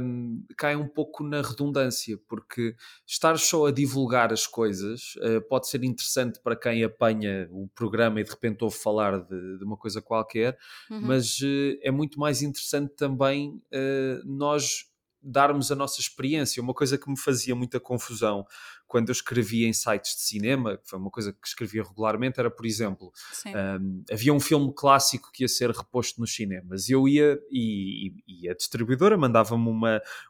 um, 0.00 0.40
cai 0.56 0.76
um 0.76 0.86
pouco 0.86 1.24
na 1.24 1.42
redundância, 1.42 2.16
porque 2.28 2.76
estar 3.04 3.36
só 3.40 3.66
a 3.66 3.72
divulgar 3.72 4.32
as 4.32 4.46
coisas 4.46 5.16
uh, 5.16 5.40
pode 5.48 5.66
ser 5.66 5.82
interessante 5.82 6.38
para 6.40 6.54
quem 6.54 6.84
apanha 6.84 7.23
o 7.50 7.68
programa 7.74 8.20
e 8.20 8.24
de 8.24 8.30
repente 8.30 8.62
ouve 8.62 8.76
falar 8.76 9.20
de, 9.20 9.58
de 9.58 9.64
uma 9.64 9.76
coisa 9.76 10.00
qualquer, 10.00 10.58
uhum. 10.90 11.00
mas 11.02 11.38
uh, 11.40 11.78
é 11.82 11.90
muito 11.90 12.18
mais 12.18 12.42
interessante 12.42 12.94
também 12.96 13.60
uh, 13.72 14.24
nós 14.24 14.86
darmos 15.24 15.72
a 15.72 15.74
nossa 15.74 16.00
experiência. 16.00 16.62
Uma 16.62 16.74
coisa 16.74 16.98
que 16.98 17.08
me 17.08 17.18
fazia 17.18 17.54
muita 17.54 17.80
confusão 17.80 18.46
quando 18.86 19.08
eu 19.08 19.12
escrevia 19.12 19.66
em 19.66 19.72
sites 19.72 20.14
de 20.16 20.22
cinema, 20.22 20.76
que 20.76 20.88
foi 20.88 20.98
uma 20.98 21.10
coisa 21.10 21.32
que 21.32 21.48
escrevia 21.48 21.82
regularmente, 21.82 22.38
era, 22.38 22.50
por 22.50 22.66
exemplo, 22.66 23.10
um, 23.46 24.04
havia 24.12 24.32
um 24.32 24.38
filme 24.38 24.72
clássico 24.76 25.30
que 25.32 25.42
ia 25.42 25.48
ser 25.48 25.70
reposto 25.70 26.20
nos 26.20 26.34
cinemas. 26.34 26.88
Eu 26.88 27.08
ia 27.08 27.40
e, 27.50 28.12
e 28.28 28.48
a 28.48 28.54
distribuidora 28.54 29.16
mandava-me 29.16 29.70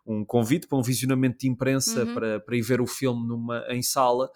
um 0.06 0.24
convite 0.24 0.68
para 0.68 0.78
um 0.78 0.82
visionamento 0.82 1.38
de 1.38 1.48
imprensa 1.48 2.04
uhum. 2.04 2.14
para, 2.14 2.40
para 2.40 2.56
ir 2.56 2.62
ver 2.62 2.80
o 2.80 2.86
filme 2.86 3.26
numa, 3.26 3.66
em 3.68 3.82
sala 3.82 4.30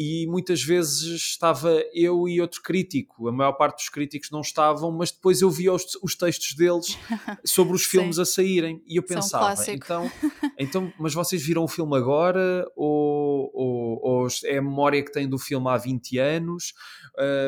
e 0.00 0.28
muitas 0.28 0.62
vezes 0.62 1.02
estava 1.02 1.82
eu 1.92 2.28
e 2.28 2.40
outro 2.40 2.62
crítico. 2.62 3.26
A 3.26 3.32
maior 3.32 3.54
parte 3.54 3.78
dos 3.78 3.88
críticos 3.88 4.30
não 4.30 4.42
estavam, 4.42 4.92
mas 4.92 5.10
depois 5.10 5.42
eu 5.42 5.50
via 5.50 5.74
os, 5.74 5.98
os 6.00 6.14
textos 6.14 6.54
deles 6.54 6.96
sobre 7.44 7.74
os 7.74 7.82
filmes 7.82 8.16
a 8.20 8.24
saírem 8.24 8.80
e 8.86 8.94
eu 8.94 9.02
pensava, 9.02 9.56
então, 9.66 10.08
então, 10.56 10.92
mas 11.00 11.14
vocês 11.14 11.44
viram 11.44 11.64
o 11.64 11.68
filme 11.68 11.96
agora 11.96 12.64
ou, 12.76 13.50
ou, 13.52 14.00
ou, 14.00 14.28
é 14.44 14.58
a 14.58 14.62
memória 14.62 15.02
que 15.02 15.10
têm 15.10 15.28
do 15.28 15.36
filme 15.36 15.68
há 15.68 15.76
20 15.76 16.16
anos? 16.18 16.74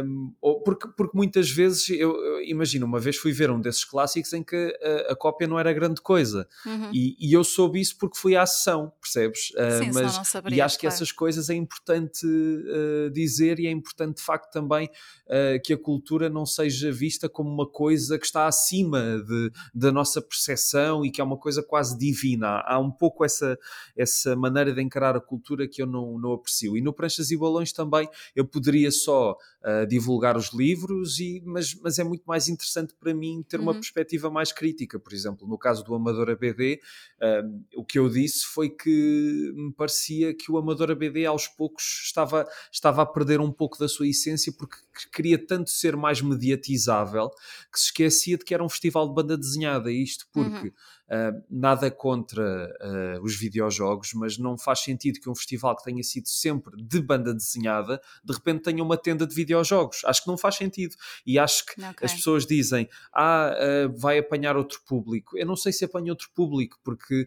Um, 0.05 0.35
ou, 0.41 0.61
porque, 0.65 0.89
porque 0.97 1.17
muitas 1.17 1.49
vezes, 1.49 1.89
eu, 1.91 2.17
eu, 2.17 2.43
imagino, 2.43 2.85
uma 2.85 2.99
vez 2.99 3.17
fui 3.17 3.31
ver 3.31 3.49
um 3.53 3.61
desses 3.61 3.85
clássicos 3.85 4.33
em 4.33 4.43
que 4.43 4.77
a, 5.07 5.13
a 5.13 5.15
cópia 5.15 5.47
não 5.47 5.57
era 5.57 5.73
grande 5.73 6.01
coisa 6.01 6.49
uhum. 6.67 6.91
e, 6.93 7.17
e, 7.21 7.33
eu 7.33 7.45
soube 7.45 7.81
isso 7.81 7.97
porque 7.97 8.19
fui 8.19 8.35
à 8.35 8.45
sessão, 8.45 8.93
percebes? 9.01 9.51
Uh, 9.51 9.85
Sim, 9.85 9.91
mas, 9.93 10.35
e 10.51 10.61
acho 10.61 10.75
claro. 10.75 10.81
que 10.81 10.87
essas 10.89 11.13
coisas 11.13 11.49
é 11.49 11.55
importante 11.55 12.27
uh, 12.41 13.11
dizer 13.11 13.59
e 13.61 13.67
é 13.67 13.71
importante 13.71 14.17
de 14.17 14.23
facto 14.23 14.51
também 14.53 14.87
uh, 14.87 15.61
que 15.65 15.73
a 15.73 15.79
cultura 15.79 16.29
não 16.29 16.45
seja 16.47 16.91
vista 16.91 17.29
como 17.29 17.51
uma 17.51 17.67
coisa 17.67 18.19
que 18.19 18.27
está 18.27 18.47
acima 18.47 19.23
de, 19.27 19.51
da 19.75 19.93
nossa 19.93 20.21
percepção 20.21 21.05
e 21.05 21.11
que 21.11 21.21
é 21.21 21.25
uma 21.25 21.37
coisa 21.37 21.63
quase 21.63 21.99
divina. 21.99 22.63
Há 22.67 22.79
um 22.79 22.91
pouco 22.91 23.25
essa, 23.25 23.59
essa 23.97 24.35
maneira 24.37 24.73
de 24.73 24.83
encarar 24.83 25.17
a 25.17 25.21
cultura 25.21 25.69
que 25.69 25.83
eu 25.83 25.87
não, 25.87 26.19
não 26.19 26.33
aprecio. 26.33 26.77
E 26.77 26.81
no 26.81 26.93
Pranchas 26.93 27.31
e 27.31 27.37
Balões 27.37 27.73
também 27.73 28.09
eu 28.35 28.45
poderia 28.45 28.91
só 28.91 29.37
uh, 29.61 29.87
divulgar 29.87 30.37
os 30.37 30.53
livros, 30.53 31.19
e, 31.19 31.43
mas, 31.45 31.75
mas 31.75 31.99
é 31.99 32.05
muito 32.05 32.25
mais 32.25 32.49
interessante 32.49 32.95
para 32.95 33.15
mim 33.15 33.45
ter 33.49 33.61
uma 33.61 33.73
uhum. 33.73 33.79
perspectiva 33.79 34.31
mais 34.31 34.53
crítica. 34.53 34.99
Por 34.99 35.13
exemplo, 35.13 35.47
no 35.47 35.59
caso 35.59 35.85
do 35.85 35.95
Amador 35.95 36.31
ABD, 36.31 36.81
uh, 37.21 37.65
o 37.77 37.85
que 37.85 37.99
eu 37.99 38.09
disse 38.09 38.47
foi 38.47 38.69
que 38.69 39.53
me 39.55 39.73
parecia 39.73 40.35
que 40.35 40.51
o 40.51 40.59
Amador 40.59 40.91
ABD 40.91 41.27
aos 41.27 41.49
poucos 41.49 42.03
estava, 42.05 42.30
estava 42.73 43.03
a 43.03 43.07
perder 43.07 43.41
um 43.41 43.53
pouco 43.53 43.79
da 43.79 43.89
sua 43.89 44.09
essência 44.09 44.53
porque 44.57 44.77
queria 45.13 45.39
tanto 45.39 45.71
ser 45.71 45.97
mais 45.97 46.21
mediatizável 46.21 47.31
que 47.73 47.79
se 47.79 47.87
esquecia 47.87 48.39
de 48.39 48.45
que 48.45 48.55
era 48.55 48.65
um 48.65 48.69
festival 48.69 49.09
de 49.09 49.15
banda 49.15 49.37
desenhada. 49.37 49.91
Isto 49.91 50.27
porque. 50.33 50.69
Uhum 50.69 50.73
Uh, 51.11 51.43
nada 51.51 51.91
contra 51.91 52.73
uh, 52.81 53.25
os 53.25 53.35
videojogos, 53.37 54.13
mas 54.15 54.39
não 54.39 54.57
faz 54.57 54.79
sentido 54.79 55.19
que 55.19 55.29
um 55.29 55.35
festival 55.35 55.77
que 55.77 55.83
tenha 55.83 56.03
sido 56.05 56.29
sempre 56.29 56.81
de 56.81 57.01
banda 57.01 57.35
desenhada 57.35 58.01
de 58.23 58.33
repente 58.33 58.63
tenha 58.63 58.81
uma 58.81 58.97
tenda 58.97 59.27
de 59.27 59.35
videojogos. 59.35 60.03
Acho 60.05 60.23
que 60.23 60.29
não 60.29 60.39
faz 60.39 60.55
sentido. 60.55 60.95
E 61.27 61.37
acho 61.37 61.67
que 61.67 61.73
okay. 61.73 62.07
as 62.07 62.15
pessoas 62.15 62.47
dizem: 62.47 62.89
Ah, 63.13 63.53
uh, 63.53 63.99
vai 63.99 64.19
apanhar 64.19 64.57
outro 64.57 64.81
público. 64.87 65.37
Eu 65.37 65.47
não 65.47 65.57
sei 65.57 65.73
se 65.73 65.85
apanha 65.85 66.13
outro 66.13 66.31
público, 66.33 66.79
porque 66.85 67.27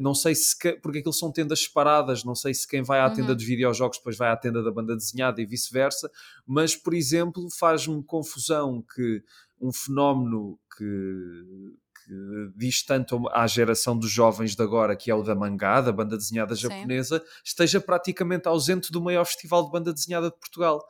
não 0.00 0.14
sei 0.14 0.34
se 0.34 0.58
que, 0.58 0.72
porque 0.72 0.98
aquilo 0.98 1.12
são 1.12 1.30
tendas 1.30 1.62
separadas, 1.62 2.24
não 2.24 2.34
sei 2.34 2.52
se 2.52 2.66
quem 2.66 2.82
vai 2.82 3.00
à 3.00 3.08
tenda 3.10 3.30
uhum. 3.30 3.36
dos 3.36 3.44
videojogos 3.44 3.98
depois 3.98 4.16
vai 4.16 4.30
à 4.30 4.36
tenda 4.36 4.62
da 4.62 4.70
banda 4.70 4.96
desenhada 4.96 5.40
e 5.40 5.46
vice-versa. 5.46 6.10
Mas, 6.46 6.74
por 6.74 6.94
exemplo, 6.94 7.48
faz-me 7.50 8.02
confusão 8.02 8.82
que 8.94 9.22
um 9.60 9.72
fenómeno 9.72 10.58
que 10.76 11.74
que 12.04 12.52
diz 12.54 12.82
tanto 12.82 13.28
à 13.30 13.46
geração 13.46 13.98
dos 13.98 14.10
jovens 14.10 14.54
de 14.54 14.62
agora, 14.62 14.94
que 14.94 15.10
é 15.10 15.14
o 15.14 15.22
da 15.22 15.34
mangá, 15.34 15.80
da 15.80 15.90
banda 15.90 16.16
desenhada 16.16 16.54
japonesa, 16.54 17.18
sim. 17.18 17.24
esteja 17.44 17.80
praticamente 17.80 18.46
ausente 18.46 18.92
do 18.92 19.00
maior 19.00 19.24
festival 19.24 19.64
de 19.64 19.70
banda 19.70 19.92
desenhada 19.92 20.30
de 20.30 20.36
Portugal. 20.36 20.84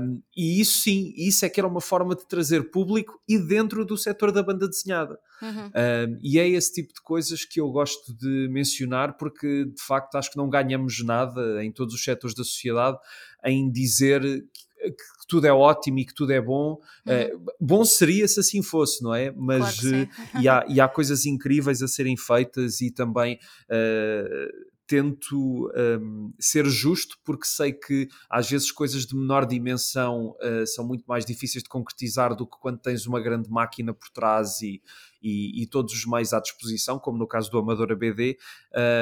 Um, 0.00 0.22
e 0.36 0.60
isso 0.60 0.80
sim, 0.80 1.12
isso 1.16 1.44
é 1.44 1.48
que 1.48 1.58
era 1.58 1.66
uma 1.66 1.80
forma 1.80 2.14
de 2.14 2.26
trazer 2.26 2.70
público 2.70 3.20
e 3.28 3.38
dentro 3.38 3.84
do 3.84 3.96
setor 3.96 4.30
da 4.30 4.42
banda 4.42 4.68
desenhada. 4.68 5.18
Uhum. 5.42 5.66
Um, 5.66 6.18
e 6.22 6.38
é 6.38 6.48
esse 6.48 6.72
tipo 6.72 6.92
de 6.94 7.00
coisas 7.02 7.44
que 7.44 7.60
eu 7.60 7.68
gosto 7.70 8.14
de 8.16 8.48
mencionar, 8.48 9.16
porque 9.16 9.64
de 9.64 9.82
facto 9.82 10.14
acho 10.16 10.30
que 10.30 10.36
não 10.36 10.48
ganhamos 10.48 11.04
nada 11.04 11.64
em 11.64 11.72
todos 11.72 11.94
os 11.94 12.02
setores 12.02 12.34
da 12.34 12.44
sociedade 12.44 12.98
em 13.44 13.70
dizer 13.70 14.20
que, 14.22 14.67
que 14.82 15.26
tudo 15.28 15.46
é 15.46 15.52
ótimo 15.52 15.98
e 15.98 16.04
que 16.04 16.14
tudo 16.14 16.32
é 16.32 16.40
bom. 16.40 16.80
Uhum. 17.06 17.36
Uh, 17.36 17.52
bom 17.60 17.84
seria 17.84 18.26
se 18.26 18.40
assim 18.40 18.62
fosse, 18.62 19.02
não 19.02 19.14
é? 19.14 19.30
Mas 19.32 19.80
claro 19.80 20.04
uh, 20.04 20.40
e, 20.40 20.48
há, 20.48 20.64
e, 20.68 20.80
há, 20.80 20.88
coisas 20.88 21.26
incríveis 21.26 21.82
a 21.82 21.88
serem 21.88 22.16
feitas 22.16 22.80
e 22.80 22.90
também. 22.90 23.38
Uh, 23.70 24.68
tento 24.88 25.70
um, 25.76 26.32
ser 26.40 26.64
justo 26.64 27.18
porque 27.22 27.46
sei 27.46 27.74
que 27.74 28.08
às 28.28 28.48
vezes 28.48 28.72
coisas 28.72 29.04
de 29.04 29.14
menor 29.14 29.44
dimensão 29.44 30.34
uh, 30.40 30.66
são 30.66 30.84
muito 30.84 31.04
mais 31.06 31.26
difíceis 31.26 31.62
de 31.62 31.68
concretizar 31.68 32.34
do 32.34 32.46
que 32.46 32.56
quando 32.58 32.78
tens 32.78 33.06
uma 33.06 33.20
grande 33.20 33.50
máquina 33.50 33.92
por 33.92 34.08
trás 34.08 34.62
e, 34.62 34.82
e, 35.22 35.62
e, 35.62 35.66
todos 35.66 35.92
os 35.92 36.06
meios 36.06 36.32
à 36.32 36.40
disposição, 36.40 36.98
como 36.98 37.18
no 37.18 37.26
caso 37.26 37.50
do 37.50 37.58
Amador 37.58 37.92
ABD. 37.92 38.38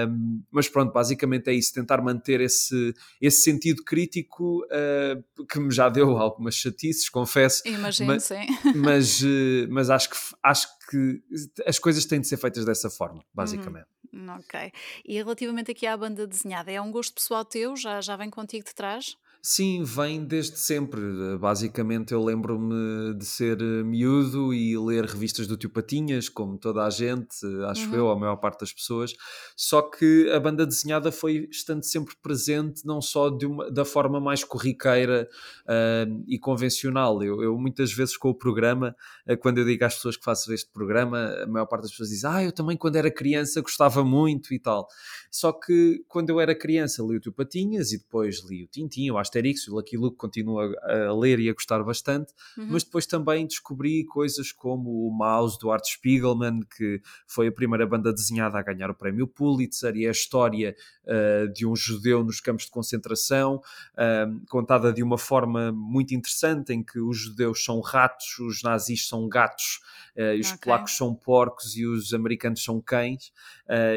Um, 0.09 0.43
mas 0.51 0.69
pronto, 0.69 0.93
basicamente 0.93 1.49
é 1.49 1.53
isso, 1.53 1.73
tentar 1.75 2.01
manter 2.03 2.41
esse, 2.41 2.95
esse 3.21 3.43
sentido 3.43 3.85
crítico 3.85 4.65
uh, 4.65 5.47
que 5.47 5.59
me 5.59 5.71
já 5.71 5.89
deu 5.89 6.17
algumas 6.19 6.55
chatices, 6.55 7.09
confesso. 7.09 7.63
Imagino, 7.67 8.09
mas, 8.15 8.25
sim. 8.25 8.47
Mas, 8.75 9.23
uh, 9.23 9.69
mas 9.71 9.91
acho, 9.91 10.11
que, 10.11 10.17
acho 10.43 10.69
que 10.91 11.23
as 11.67 11.79
coisas 11.79 12.05
têm 12.05 12.21
de 12.21 12.29
ser 12.29 12.37
feitas 12.37 12.65
dessa 12.65 12.89
forma, 12.89 13.23
basicamente. 13.35 13.87
Uhum. 14.13 14.37
Ok. 14.39 14.73
E 15.05 15.17
relativamente 15.17 15.71
aqui 15.71 15.87
à 15.87 15.97
banda 15.97 16.27
desenhada, 16.27 16.71
é 16.71 16.81
um 16.81 16.91
gosto 16.91 17.15
pessoal 17.15 17.45
teu? 17.45 17.77
Já, 17.77 18.01
já 18.01 18.17
vem 18.17 18.31
contigo 18.31 18.65
de 18.65 18.75
trás? 18.75 19.17
Sim, 19.49 19.85
vem 19.85 20.25
desde 20.25 20.59
sempre. 20.59 21.01
Basicamente, 21.39 22.13
eu 22.13 22.21
lembro-me 22.21 23.15
de 23.15 23.25
ser 23.25 23.63
eh, 23.63 23.85
miúdo 23.85 24.53
e 24.53 24.77
ler 24.77 25.05
revistas 25.05 25.47
do 25.47 25.57
Tio 25.57 25.71
Patinhas, 25.71 26.29
como 26.29 26.59
toda 26.59 26.85
a 26.85 26.91
gente, 26.91 27.37
acho 27.69 27.89
uhum. 27.89 27.95
eu, 27.95 28.11
a 28.11 28.19
maior 28.19 28.35
parte 28.39 28.59
das 28.63 28.73
pessoas. 28.73 29.15
Só 29.57 29.83
que 29.83 30.29
a 30.33 30.41
banda 30.41 30.67
desenhada 30.67 31.13
foi 31.13 31.47
estando 31.49 31.85
sempre 31.85 32.17
presente, 32.21 32.85
não 32.85 33.01
só 33.01 33.29
uma, 33.29 33.71
da 33.71 33.85
forma 33.85 34.19
mais 34.19 34.43
corriqueira 34.43 35.29
uh, 35.63 36.25
e 36.27 36.41
convencional. 36.41 37.23
Eu, 37.23 37.41
eu, 37.41 37.57
muitas 37.57 37.93
vezes 37.93 38.17
com 38.17 38.31
o 38.31 38.35
programa, 38.35 38.97
uh, 39.31 39.37
quando 39.37 39.59
eu 39.59 39.65
digo 39.65 39.85
às 39.85 39.95
pessoas 39.95 40.17
que 40.17 40.25
faço 40.25 40.53
este 40.53 40.73
programa, 40.73 41.19
a 41.45 41.47
maior 41.47 41.67
parte 41.67 41.83
das 41.83 41.93
pessoas 41.93 42.09
diz: 42.09 42.25
Ah, 42.25 42.43
eu 42.43 42.51
também, 42.51 42.77
quando 42.77 42.97
era 42.97 43.13
criança, 43.13 43.61
gostava 43.61 44.03
muito 44.03 44.53
e 44.53 44.59
tal. 44.59 44.89
Só 45.31 45.53
que 45.53 46.05
quando 46.09 46.31
eu 46.31 46.41
era 46.41 46.53
criança, 46.53 47.01
li 47.05 47.17
o 47.17 47.21
Tio 47.21 47.33
Patinhas 47.33 47.93
e 47.93 47.99
depois 47.99 48.43
li 48.51 48.65
o 48.65 48.67
Tintin, 48.67 49.07
eu 49.07 49.17
acho 49.17 49.36
Asterix, 49.37 49.69
o 49.69 49.75
Lucky 49.75 49.97
Luke 49.97 50.17
continuo 50.17 50.59
a, 50.61 51.09
a 51.09 51.15
ler 51.15 51.39
e 51.39 51.51
a 51.51 51.53
gostar 51.53 51.83
bastante, 51.83 52.33
uhum. 52.57 52.69
mas 52.71 52.83
depois 52.83 53.07
também 53.07 53.47
descobri 53.47 54.05
coisas 54.05 54.51
como 54.53 55.07
o 55.07 55.11
Mouse 55.11 55.59
do 55.59 55.71
Art 55.71 55.85
Spiegelman, 55.85 56.61
que 56.77 57.01
foi 57.27 57.49
a 57.49 57.53
primeira 57.53 57.87
banda 57.87 58.13
desenhada 58.13 58.59
a 58.59 58.63
ganhar 58.63 58.91
o 58.91 58.95
prémio 58.95 59.27
Pulitzer, 59.27 59.97
e 59.97 60.05
é 60.05 60.09
a 60.09 60.13
história 60.13 60.75
uh, 61.07 61.53
de 61.53 61.67
um 61.67 61.75
judeu 61.75 62.23
nos 62.23 62.41
campos 62.41 62.65
de 62.65 62.71
concentração, 62.71 63.57
uh, 63.57 64.47
contada 64.49 64.93
de 64.93 65.03
uma 65.03 65.19
forma 65.19 65.73
muito 65.73 66.15
interessante, 66.15 66.73
em 66.73 66.83
que 66.83 66.99
os 66.99 67.19
judeus 67.19 67.65
são 67.65 67.81
ratos, 67.81 68.39
os 68.41 68.63
nazis 68.63 69.07
são 69.09 69.29
gatos, 69.29 69.81
uh, 70.17 70.39
os 70.39 70.49
okay. 70.49 70.59
polacos 70.63 70.97
são 70.97 71.15
porcos 71.15 71.77
e 71.77 71.87
os 71.87 72.13
americanos 72.13 72.63
são 72.63 72.81
cães, 72.81 73.33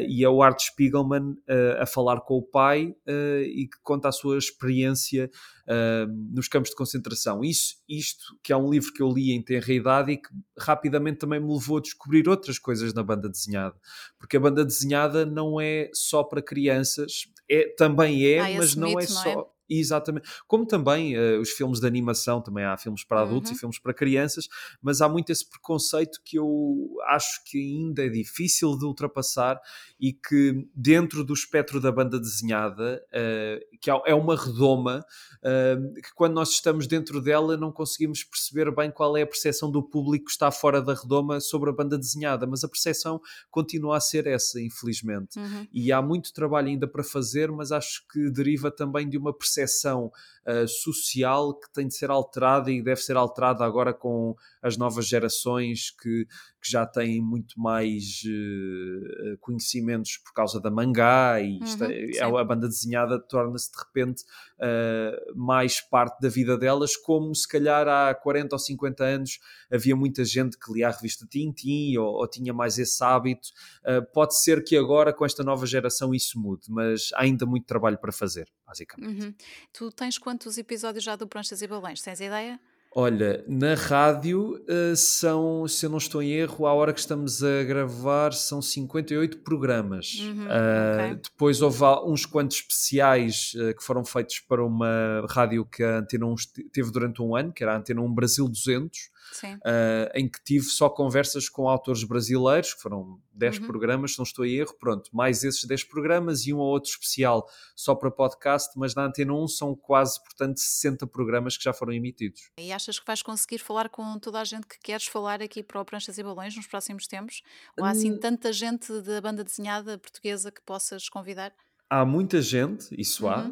e 0.08 0.24
é 0.24 0.28
o 0.28 0.42
Art 0.42 0.60
Spiegelman 0.60 1.36
a 1.78 1.86
falar 1.86 2.22
com 2.22 2.34
o 2.34 2.42
pai 2.42 2.92
e 3.06 3.68
que 3.68 3.78
conta 3.84 4.08
a 4.08 4.12
sua 4.12 4.36
experiência 4.36 5.30
uh, 5.70 6.34
nos 6.34 6.48
campos 6.48 6.70
de 6.70 6.76
concentração. 6.76 7.44
Isso, 7.44 7.76
isto 7.88 8.36
que 8.42 8.52
é 8.52 8.56
um 8.56 8.68
livro 8.68 8.92
que 8.92 9.02
eu 9.02 9.08
li 9.08 9.30
em 9.30 9.42
tenra 9.42 9.72
idade 9.72 10.12
e 10.12 10.16
que 10.16 10.28
rapidamente 10.58 11.18
também 11.18 11.40
me 11.40 11.52
levou 11.52 11.78
a 11.78 11.80
descobrir 11.80 12.28
outras 12.28 12.58
coisas 12.58 12.92
na 12.92 13.02
banda 13.02 13.28
desenhada, 13.28 13.76
porque 14.18 14.36
a 14.36 14.40
banda 14.40 14.64
desenhada 14.64 15.24
não 15.24 15.60
é 15.60 15.88
só 15.94 16.24
para 16.24 16.42
crianças, 16.42 17.28
é, 17.48 17.68
também 17.76 18.26
é, 18.26 18.40
ah, 18.40 18.58
mas 18.58 18.74
não 18.74 18.88
mito, 18.88 19.00
é 19.00 19.14
não 19.14 19.22
só. 19.22 19.40
É? 19.40 19.59
Exatamente. 19.70 20.28
Como 20.48 20.66
também 20.66 21.16
uh, 21.16 21.40
os 21.40 21.50
filmes 21.50 21.78
de 21.78 21.86
animação, 21.86 22.42
também 22.42 22.64
há 22.64 22.76
filmes 22.76 23.04
para 23.04 23.22
adultos 23.22 23.50
uhum. 23.50 23.56
e 23.56 23.60
filmes 23.60 23.78
para 23.78 23.94
crianças, 23.94 24.48
mas 24.82 25.00
há 25.00 25.08
muito 25.08 25.30
esse 25.30 25.48
preconceito 25.48 26.20
que 26.24 26.36
eu 26.36 26.98
acho 27.06 27.44
que 27.44 27.56
ainda 27.56 28.04
é 28.04 28.08
difícil 28.08 28.76
de 28.76 28.84
ultrapassar 28.84 29.60
e 30.00 30.12
que 30.12 30.66
dentro 30.74 31.22
do 31.22 31.32
espectro 31.32 31.80
da 31.80 31.92
banda 31.92 32.18
desenhada, 32.18 33.00
uh, 33.10 33.78
que 33.80 33.88
é 33.88 34.14
uma 34.14 34.34
redoma, 34.34 35.04
uh, 35.38 35.94
que 35.94 36.12
quando 36.16 36.34
nós 36.34 36.50
estamos 36.50 36.88
dentro 36.88 37.20
dela 37.20 37.56
não 37.56 37.70
conseguimos 37.70 38.24
perceber 38.24 38.74
bem 38.74 38.90
qual 38.90 39.16
é 39.16 39.22
a 39.22 39.26
percepção 39.26 39.70
do 39.70 39.82
público 39.84 40.24
que 40.24 40.32
está 40.32 40.50
fora 40.50 40.82
da 40.82 40.94
redoma 40.94 41.38
sobre 41.38 41.70
a 41.70 41.72
banda 41.72 41.96
desenhada, 41.96 42.44
mas 42.44 42.64
a 42.64 42.68
percepção 42.68 43.20
continua 43.52 43.98
a 43.98 44.00
ser 44.00 44.26
essa, 44.26 44.60
infelizmente. 44.60 45.38
Uhum. 45.38 45.68
E 45.72 45.92
há 45.92 46.02
muito 46.02 46.32
trabalho 46.32 46.66
ainda 46.66 46.88
para 46.88 47.04
fazer, 47.04 47.52
mas 47.52 47.70
acho 47.70 48.04
que 48.12 48.28
deriva 48.30 48.68
também 48.68 49.08
de 49.08 49.16
uma 49.16 49.32
percepção 49.32 49.59
percepção 49.60 50.10
uh, 50.46 50.68
social 50.68 51.54
que 51.54 51.72
tem 51.72 51.86
de 51.86 51.94
ser 51.94 52.10
alterada 52.10 52.70
e 52.70 52.82
deve 52.82 53.00
ser 53.00 53.16
alterada 53.16 53.64
agora 53.64 53.92
com 53.92 54.34
as 54.62 54.76
novas 54.76 55.06
gerações 55.06 55.90
que, 55.90 56.26
que 56.60 56.70
já 56.70 56.86
têm 56.86 57.20
muito 57.20 57.58
mais 57.58 58.22
uh, 58.26 59.36
conhecimentos 59.40 60.18
por 60.18 60.32
causa 60.32 60.60
da 60.60 60.70
mangá 60.70 61.40
e 61.40 61.58
uhum, 61.58 61.90
é, 61.90 62.16
é 62.18 62.22
a 62.22 62.44
banda 62.44 62.68
desenhada 62.68 63.18
torna-se 63.18 63.70
de 63.72 63.78
repente 63.78 64.22
uh, 64.58 65.38
mais 65.38 65.80
parte 65.80 66.20
da 66.20 66.28
vida 66.28 66.56
delas, 66.58 66.96
como 66.96 67.34
se 67.34 67.48
calhar 67.48 67.88
há 67.88 68.14
40 68.14 68.54
ou 68.54 68.58
50 68.58 69.04
anos 69.04 69.38
havia 69.70 69.96
muita 69.96 70.24
gente 70.24 70.58
que 70.58 70.72
lia 70.72 70.88
a 70.88 70.90
revista 70.90 71.26
Tintin 71.26 71.96
ou, 71.96 72.14
ou 72.14 72.28
tinha 72.28 72.52
mais 72.52 72.78
esse 72.78 73.02
hábito. 73.02 73.48
Uh, 73.84 74.04
pode 74.12 74.38
ser 74.38 74.62
que 74.64 74.76
agora 74.76 75.12
com 75.12 75.24
esta 75.24 75.42
nova 75.42 75.66
geração 75.66 76.14
isso 76.14 76.38
mude, 76.38 76.66
mas 76.68 77.10
há 77.14 77.22
ainda 77.22 77.46
muito 77.46 77.66
trabalho 77.66 77.98
para 77.98 78.12
fazer, 78.12 78.48
basicamente. 78.66 79.24
Uhum. 79.24 79.34
Tu 79.72 79.90
tens 79.92 80.18
quantos 80.18 80.58
episódios 80.58 81.04
já 81.04 81.16
do 81.16 81.26
Pranchas 81.26 81.62
e 81.62 81.66
Balões? 81.66 82.02
Tens 82.02 82.20
ideia? 82.20 82.58
Olha, 82.92 83.44
na 83.46 83.74
rádio 83.74 84.60
uh, 84.68 84.96
são, 84.96 85.68
se 85.68 85.86
eu 85.86 85.90
não 85.90 85.98
estou 85.98 86.20
em 86.20 86.32
erro, 86.32 86.66
à 86.66 86.74
hora 86.74 86.92
que 86.92 86.98
estamos 86.98 87.40
a 87.40 87.62
gravar, 87.62 88.32
são 88.32 88.60
58 88.60 89.38
programas. 89.38 90.18
Uhum, 90.18 90.46
uh, 90.46 91.06
okay. 91.06 91.20
Depois 91.22 91.62
houve 91.62 91.84
uns 92.04 92.26
quantos 92.26 92.56
especiais 92.56 93.52
uh, 93.54 93.76
que 93.76 93.84
foram 93.84 94.04
feitos 94.04 94.40
para 94.40 94.64
uma 94.64 95.24
rádio 95.30 95.64
que 95.64 95.84
a 95.84 95.98
Antena 95.98 96.26
1 96.26 96.34
teve 96.72 96.90
durante 96.90 97.22
um 97.22 97.36
ano, 97.36 97.52
que 97.52 97.62
era 97.62 97.74
a 97.74 97.76
Antena 97.76 98.00
1 98.00 98.12
Brasil 98.12 98.48
200 98.48 98.98
uh, 99.44 100.10
em 100.14 100.28
que 100.28 100.42
tive 100.42 100.66
só 100.66 100.88
conversas 100.88 101.48
com 101.48 101.68
autores 101.68 102.04
brasileiros, 102.04 102.74
que 102.74 102.80
foram 102.80 103.20
10 103.32 103.58
uhum. 103.58 103.66
programas, 103.66 104.12
se 104.12 104.18
não 104.18 104.24
estou 104.24 104.44
em 104.44 104.56
erro, 104.56 104.74
pronto, 104.78 105.10
mais 105.12 105.44
esses 105.44 105.64
10 105.64 105.84
programas 105.84 106.46
e 106.46 106.52
um 106.52 106.58
ou 106.58 106.66
outro 106.66 106.90
especial 106.90 107.48
só 107.74 107.94
para 107.94 108.10
podcast, 108.10 108.70
mas 108.76 108.94
na 108.94 109.06
Antena 109.06 109.32
1 109.32 109.48
são 109.48 109.74
quase, 109.74 110.22
portanto, 110.22 110.58
60 110.58 111.06
programas 111.06 111.56
que 111.56 111.64
já 111.64 111.72
foram 111.72 111.92
emitidos. 111.92 112.50
E 112.58 112.72
achas 112.72 112.98
que 112.98 113.06
vais 113.06 113.22
conseguir 113.22 113.58
falar 113.58 113.88
com 113.88 114.18
toda 114.18 114.40
a 114.40 114.44
gente 114.44 114.66
que 114.66 114.78
queres 114.78 115.06
falar 115.06 115.42
aqui 115.42 115.62
para 115.62 115.80
o 115.80 115.84
Pranchas 115.84 116.18
e 116.18 116.22
Balões 116.22 116.56
nos 116.56 116.66
próximos 116.66 117.06
tempos? 117.06 117.42
Ou 117.78 117.84
há 117.84 117.90
assim 117.90 118.12
hum. 118.12 118.18
tanta 118.18 118.52
gente 118.52 118.92
da 119.00 119.20
banda 119.20 119.42
desenhada 119.42 119.98
portuguesa 119.98 120.50
que 120.50 120.60
possas 120.62 121.08
convidar? 121.08 121.52
Há 121.90 122.04
muita 122.04 122.40
gente, 122.40 122.88
isso 122.96 123.28
há, 123.28 123.50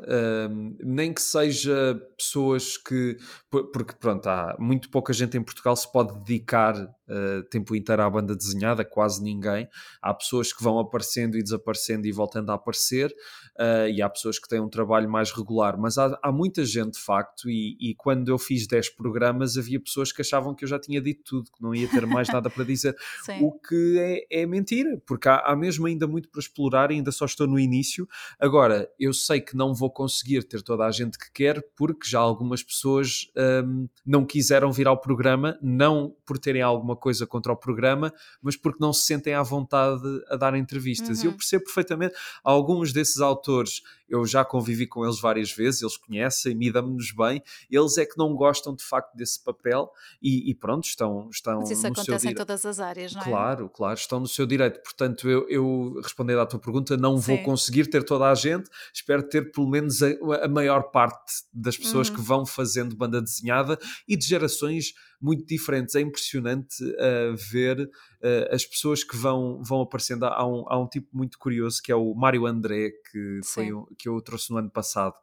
uhum. 0.48 0.76
nem 0.80 1.12
que 1.12 1.20
seja 1.20 2.00
pessoas 2.16 2.78
que. 2.78 3.18
Porque, 3.50 3.94
pronto, 3.98 4.26
há 4.28 4.56
muito 4.58 4.88
pouca 4.88 5.12
gente 5.12 5.36
em 5.36 5.42
Portugal 5.42 5.74
se 5.74 5.90
pode 5.90 6.14
dedicar 6.20 6.88
uh, 7.08 7.42
tempo 7.44 7.74
inteiro 7.74 8.02
à 8.02 8.10
banda 8.10 8.34
desenhada, 8.34 8.84
quase 8.84 9.22
ninguém. 9.22 9.68
Há 10.00 10.14
pessoas 10.14 10.52
que 10.52 10.62
vão 10.62 10.78
aparecendo 10.78 11.36
e 11.36 11.42
desaparecendo 11.42 12.06
e 12.06 12.12
voltando 12.12 12.50
a 12.50 12.54
aparecer, 12.54 13.10
uh, 13.58 13.88
e 13.88 14.02
há 14.02 14.08
pessoas 14.08 14.38
que 14.38 14.48
têm 14.48 14.60
um 14.60 14.68
trabalho 14.68 15.08
mais 15.10 15.30
regular, 15.32 15.78
mas 15.78 15.98
há, 15.98 16.18
há 16.22 16.32
muita 16.32 16.64
gente, 16.64 16.94
de 16.94 17.00
facto, 17.00 17.48
e, 17.48 17.76
e, 17.80 17.94
quando 17.94 18.28
eu 18.28 18.38
fiz 18.38 18.66
10 18.66 18.90
programas, 18.90 19.56
havia 19.56 19.80
pessoas 19.80 20.12
que 20.12 20.22
achavam 20.22 20.54
que 20.54 20.64
eu 20.64 20.68
já 20.68 20.78
tinha 20.78 21.00
dito 21.00 21.22
tudo, 21.24 21.50
que 21.50 21.62
não 21.62 21.74
ia 21.74 21.88
ter 21.88 22.06
mais 22.06 22.28
nada 22.28 22.48
para 22.50 22.64
dizer, 22.64 22.96
o 23.40 23.52
que 23.52 24.26
é, 24.30 24.42
é 24.42 24.46
mentira, 24.46 25.00
porque 25.06 25.28
há, 25.28 25.38
há 25.38 25.56
mesmo 25.56 25.86
ainda 25.86 26.06
muito 26.06 26.28
para 26.28 26.40
explorar 26.40 26.90
e 26.90 26.94
ainda 26.94 27.12
só 27.12 27.24
estou 27.24 27.46
no 27.46 27.58
início. 27.58 28.08
Agora, 28.38 28.88
eu 28.98 29.12
sei 29.12 29.40
que 29.40 29.56
não 29.56 29.74
vou 29.74 29.90
conseguir 29.90 30.44
ter 30.44 30.62
toda 30.62 30.84
a 30.84 30.90
gente 30.90 31.18
que 31.18 31.30
quer, 31.32 31.62
porque 31.76 32.08
já 32.08 32.18
algumas 32.18 32.62
pessoas 32.62 33.30
um, 33.64 33.88
não 34.04 34.24
quiseram 34.24 34.72
vir 34.72 34.86
ao 34.86 35.00
programa, 35.00 35.58
não 35.62 36.14
por 36.26 36.38
terem 36.38 36.62
alguma 36.62 36.96
coisa 36.98 37.26
contra 37.26 37.52
o 37.52 37.56
programa, 37.56 38.12
mas 38.42 38.56
porque 38.56 38.78
não 38.80 38.92
se 38.92 39.06
sentem 39.06 39.32
à 39.32 39.42
vontade 39.42 40.02
a 40.28 40.36
dar 40.36 40.54
entrevistas. 40.54 41.18
Uhum. 41.18 41.24
E 41.24 41.26
eu 41.26 41.30
uhum. 41.30 41.36
percebo 41.36 41.64
perfeitamente, 41.64 42.14
alguns 42.44 42.92
desses 42.92 43.20
autores 43.20 43.82
eu 44.08 44.24
já 44.24 44.44
convivi 44.44 44.86
com 44.86 45.04
eles 45.04 45.20
várias 45.20 45.52
vezes, 45.52 45.82
eles 45.82 45.96
conhecem, 45.96 46.54
me 46.54 46.72
damos-nos 46.72 47.12
bem, 47.12 47.42
eles 47.70 47.98
é 47.98 48.06
que 48.06 48.16
não 48.16 48.34
gostam 48.34 48.74
de 48.74 48.82
facto 48.82 49.14
desse 49.14 49.42
papel 49.42 49.90
e, 50.22 50.50
e 50.50 50.54
pronto, 50.54 50.84
estão, 50.84 51.28
estão 51.30 51.60
Mas 51.60 51.70
isso 51.70 51.82
no 51.82 51.88
acontece 51.88 52.20
seu 52.20 52.30
em 52.30 52.34
todas 52.34 52.64
as 52.64 52.80
áreas, 52.80 53.14
não 53.14 53.20
é? 53.20 53.24
Claro, 53.24 53.68
claro, 53.68 53.98
estão 53.98 54.18
no 54.18 54.26
seu 54.26 54.46
direito. 54.46 54.80
Portanto, 54.82 55.28
eu, 55.28 55.46
eu 55.48 56.00
respondendo 56.02 56.40
à 56.40 56.46
tua 56.46 56.58
pergunta, 56.58 56.96
não 56.96 57.18
Sim. 57.18 57.34
vou 57.34 57.44
conseguir 57.44 57.90
ter 57.90 58.02
toda 58.02 58.30
a 58.30 58.34
gente, 58.34 58.70
espero 58.92 59.22
ter 59.22 59.52
pelo 59.52 59.68
menos 59.68 60.02
a, 60.02 60.08
a 60.42 60.48
maior 60.48 60.84
parte 60.84 61.44
das 61.52 61.76
pessoas 61.76 62.08
uhum. 62.08 62.16
que 62.16 62.20
vão 62.22 62.46
fazendo 62.46 62.96
banda 62.96 63.20
desenhada 63.20 63.78
e 64.06 64.16
de 64.16 64.26
gerações 64.26 64.94
muito 65.20 65.46
diferentes. 65.46 65.94
É 65.94 66.00
impressionante 66.00 66.82
uh, 66.84 67.36
ver 67.50 67.80
uh, 67.80 68.54
as 68.54 68.64
pessoas 68.64 69.02
que 69.02 69.16
vão, 69.16 69.62
vão 69.62 69.80
aparecendo. 69.80 70.24
Há 70.24 70.46
um, 70.46 70.64
há 70.68 70.78
um 70.78 70.86
tipo 70.86 71.08
muito 71.12 71.38
curioso 71.38 71.82
que 71.82 71.92
é 71.92 71.96
o 71.96 72.14
Mário 72.14 72.46
André, 72.46 72.90
que, 73.10 73.40
foi, 73.44 73.70
que 73.98 74.08
eu 74.08 74.20
trouxe 74.20 74.50
no 74.50 74.58
ano 74.58 74.70
passado, 74.70 75.14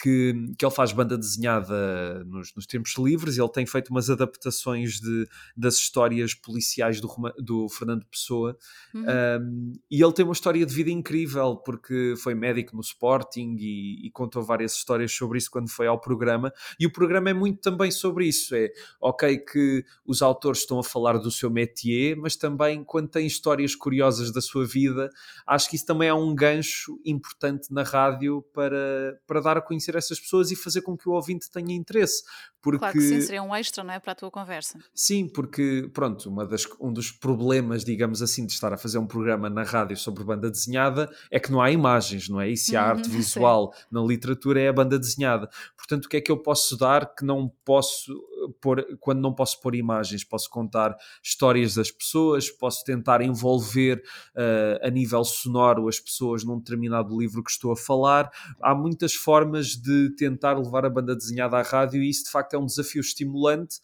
que, 0.00 0.52
que 0.56 0.64
ele 0.64 0.74
faz 0.74 0.92
banda 0.92 1.18
desenhada 1.18 2.24
nos, 2.24 2.54
nos 2.54 2.66
tempos 2.66 2.94
livres, 2.96 3.36
ele 3.36 3.48
tem 3.48 3.66
feito 3.66 3.90
umas 3.90 4.08
adaptações 4.08 5.00
de, 5.00 5.28
das 5.56 5.76
histórias 5.76 6.34
policiais 6.34 7.00
do, 7.00 7.08
do 7.38 7.68
Fernando 7.68 8.06
Pessoa, 8.06 8.56
uhum. 8.94 9.02
um, 9.02 9.72
e 9.90 10.02
ele 10.02 10.12
tem 10.12 10.24
uma 10.24 10.32
história 10.32 10.64
de 10.64 10.72
vida 10.72 10.90
incrível, 10.90 11.56
porque 11.56 12.14
foi 12.16 12.34
médico 12.34 12.76
no 12.76 12.80
Sporting 12.80 13.56
e, 13.58 14.06
e, 14.06 14.10
contou 14.10 14.42
várias 14.42 14.74
histórias 14.74 15.12
sobre 15.12 15.38
isso 15.38 15.50
quando 15.50 15.68
foi 15.68 15.86
ao 15.86 16.00
programa, 16.00 16.52
e 16.78 16.86
o 16.86 16.92
programa 16.92 17.30
é 17.30 17.34
muito 17.34 17.60
também 17.60 17.90
sobre 17.90 18.26
isso, 18.26 18.54
é 18.54 18.70
ok 19.00 19.38
que 19.38 19.84
os 20.06 20.22
autores 20.22 20.60
estão 20.60 20.78
a 20.78 20.84
falar 20.84 21.18
do 21.18 21.30
seu 21.30 21.50
métier, 21.50 22.16
mas 22.16 22.36
também 22.36 22.84
quando 22.84 23.08
têm 23.08 23.26
histórias 23.26 23.74
curiosas 23.74 24.32
da 24.32 24.40
sua 24.40 24.64
vida, 24.64 25.10
acho 25.46 25.68
que 25.68 25.76
isso 25.76 25.86
também 25.86 26.08
é 26.08 26.14
um 26.14 26.34
gancho 26.34 27.00
importante 27.04 27.72
na 27.72 27.82
rádio 27.82 28.42
para, 28.52 29.18
para 29.26 29.40
dar 29.40 29.56
a 29.56 29.60
conhecer 29.60 29.87
conhecer 29.88 29.96
essas 29.96 30.20
pessoas 30.20 30.50
e 30.50 30.56
fazer 30.56 30.82
com 30.82 30.96
que 30.96 31.08
o 31.08 31.12
ouvinte 31.12 31.50
tenha 31.50 31.74
interesse. 31.74 32.22
Porque... 32.60 32.78
Claro 32.78 32.92
que 32.92 33.00
sim, 33.00 33.20
seria 33.20 33.42
um 33.42 33.54
extra, 33.54 33.82
não 33.82 33.94
é? 33.94 33.98
Para 33.98 34.12
a 34.12 34.14
tua 34.14 34.30
conversa. 34.30 34.78
Sim, 34.94 35.28
porque, 35.28 35.90
pronto, 35.92 36.28
uma 36.28 36.46
das, 36.46 36.66
um 36.80 36.92
dos 36.92 37.10
problemas, 37.10 37.84
digamos 37.84 38.22
assim, 38.22 38.46
de 38.46 38.52
estar 38.52 38.72
a 38.72 38.76
fazer 38.76 38.98
um 38.98 39.06
programa 39.06 39.48
na 39.48 39.62
rádio 39.62 39.96
sobre 39.96 40.24
banda 40.24 40.50
desenhada 40.50 41.10
é 41.30 41.40
que 41.40 41.50
não 41.50 41.60
há 41.60 41.70
imagens, 41.70 42.28
não 42.28 42.40
é? 42.40 42.50
E 42.50 42.56
se 42.56 42.76
arte 42.76 43.08
uhum, 43.08 43.16
visual 43.16 43.72
sim. 43.74 43.86
na 43.90 44.02
literatura 44.02 44.60
é 44.60 44.68
a 44.68 44.72
banda 44.72 44.98
desenhada. 44.98 45.48
Portanto, 45.76 46.06
o 46.06 46.08
que 46.08 46.16
é 46.16 46.20
que 46.20 46.30
eu 46.30 46.36
posso 46.36 46.76
dar 46.76 47.14
que 47.14 47.24
não 47.24 47.50
posso 47.64 48.12
pôr, 48.60 48.84
quando 49.00 49.20
não 49.20 49.34
posso 49.34 49.60
pôr 49.60 49.74
imagens? 49.74 50.24
Posso 50.24 50.48
contar 50.50 50.96
histórias 51.22 51.74
das 51.74 51.90
pessoas, 51.90 52.50
posso 52.50 52.84
tentar 52.84 53.20
envolver 53.20 54.02
uh, 54.36 54.86
a 54.86 54.90
nível 54.90 55.24
sonoro 55.24 55.88
as 55.88 56.00
pessoas 56.00 56.44
num 56.44 56.58
determinado 56.58 57.18
livro 57.18 57.42
que 57.42 57.50
estou 57.50 57.72
a 57.72 57.76
falar. 57.76 58.30
Há 58.62 58.74
muitas 58.74 59.14
formas 59.14 59.68
de 59.68 60.14
tentar 60.16 60.58
levar 60.58 60.84
a 60.84 60.90
banda 60.90 61.14
desenhada 61.14 61.56
à 61.58 61.62
rádio 61.62 62.02
e 62.02 62.10
isso 62.10 62.24
de 62.24 62.30
facto 62.30 62.54
é 62.54 62.58
um 62.58 62.66
desafio 62.66 63.00
estimulante 63.00 63.80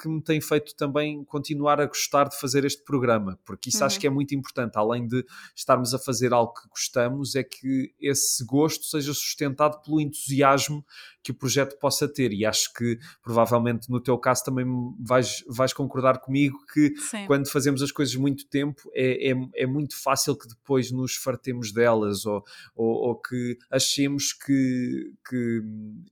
que 0.00 0.08
me 0.08 0.22
tem 0.22 0.40
feito 0.40 0.74
também 0.76 1.24
continuar 1.24 1.80
a 1.80 1.86
gostar 1.86 2.28
de 2.28 2.38
fazer 2.38 2.64
este 2.64 2.82
programa, 2.82 3.38
porque 3.44 3.68
isso 3.68 3.78
uhum. 3.78 3.86
acho 3.86 4.00
que 4.00 4.06
é 4.06 4.10
muito 4.10 4.34
importante, 4.34 4.76
além 4.76 5.06
de 5.06 5.24
estarmos 5.54 5.92
a 5.94 5.98
fazer 5.98 6.32
algo 6.32 6.54
que 6.54 6.68
gostamos, 6.68 7.34
é 7.34 7.42
que 7.42 7.92
esse 8.00 8.44
gosto 8.44 8.84
seja 8.84 9.12
sustentado 9.12 9.82
pelo 9.82 10.00
entusiasmo 10.00 10.84
que 11.28 11.32
o 11.32 11.34
projeto 11.34 11.78
possa 11.78 12.08
ter. 12.08 12.32
E 12.32 12.46
acho 12.46 12.72
que 12.72 12.98
provavelmente 13.22 13.90
no 13.90 14.00
teu 14.00 14.16
caso 14.16 14.44
também 14.44 14.64
vais, 14.98 15.44
vais 15.46 15.72
concordar 15.72 16.20
comigo 16.20 16.58
que 16.72 16.94
Sim. 16.96 17.26
quando 17.26 17.50
fazemos 17.50 17.82
as 17.82 17.92
coisas 17.92 18.14
muito 18.14 18.46
tempo 18.46 18.90
é, 18.94 19.32
é, 19.32 19.34
é, 19.54 19.66
muito 19.66 20.00
fácil 20.00 20.36
que 20.36 20.48
depois 20.48 20.90
nos 20.90 21.16
fartemos 21.16 21.72
delas 21.72 22.24
ou, 22.24 22.42
ou, 22.74 23.08
ou 23.08 23.20
que 23.20 23.58
achemos 23.70 24.32
que, 24.32 25.12
que, 25.28 25.62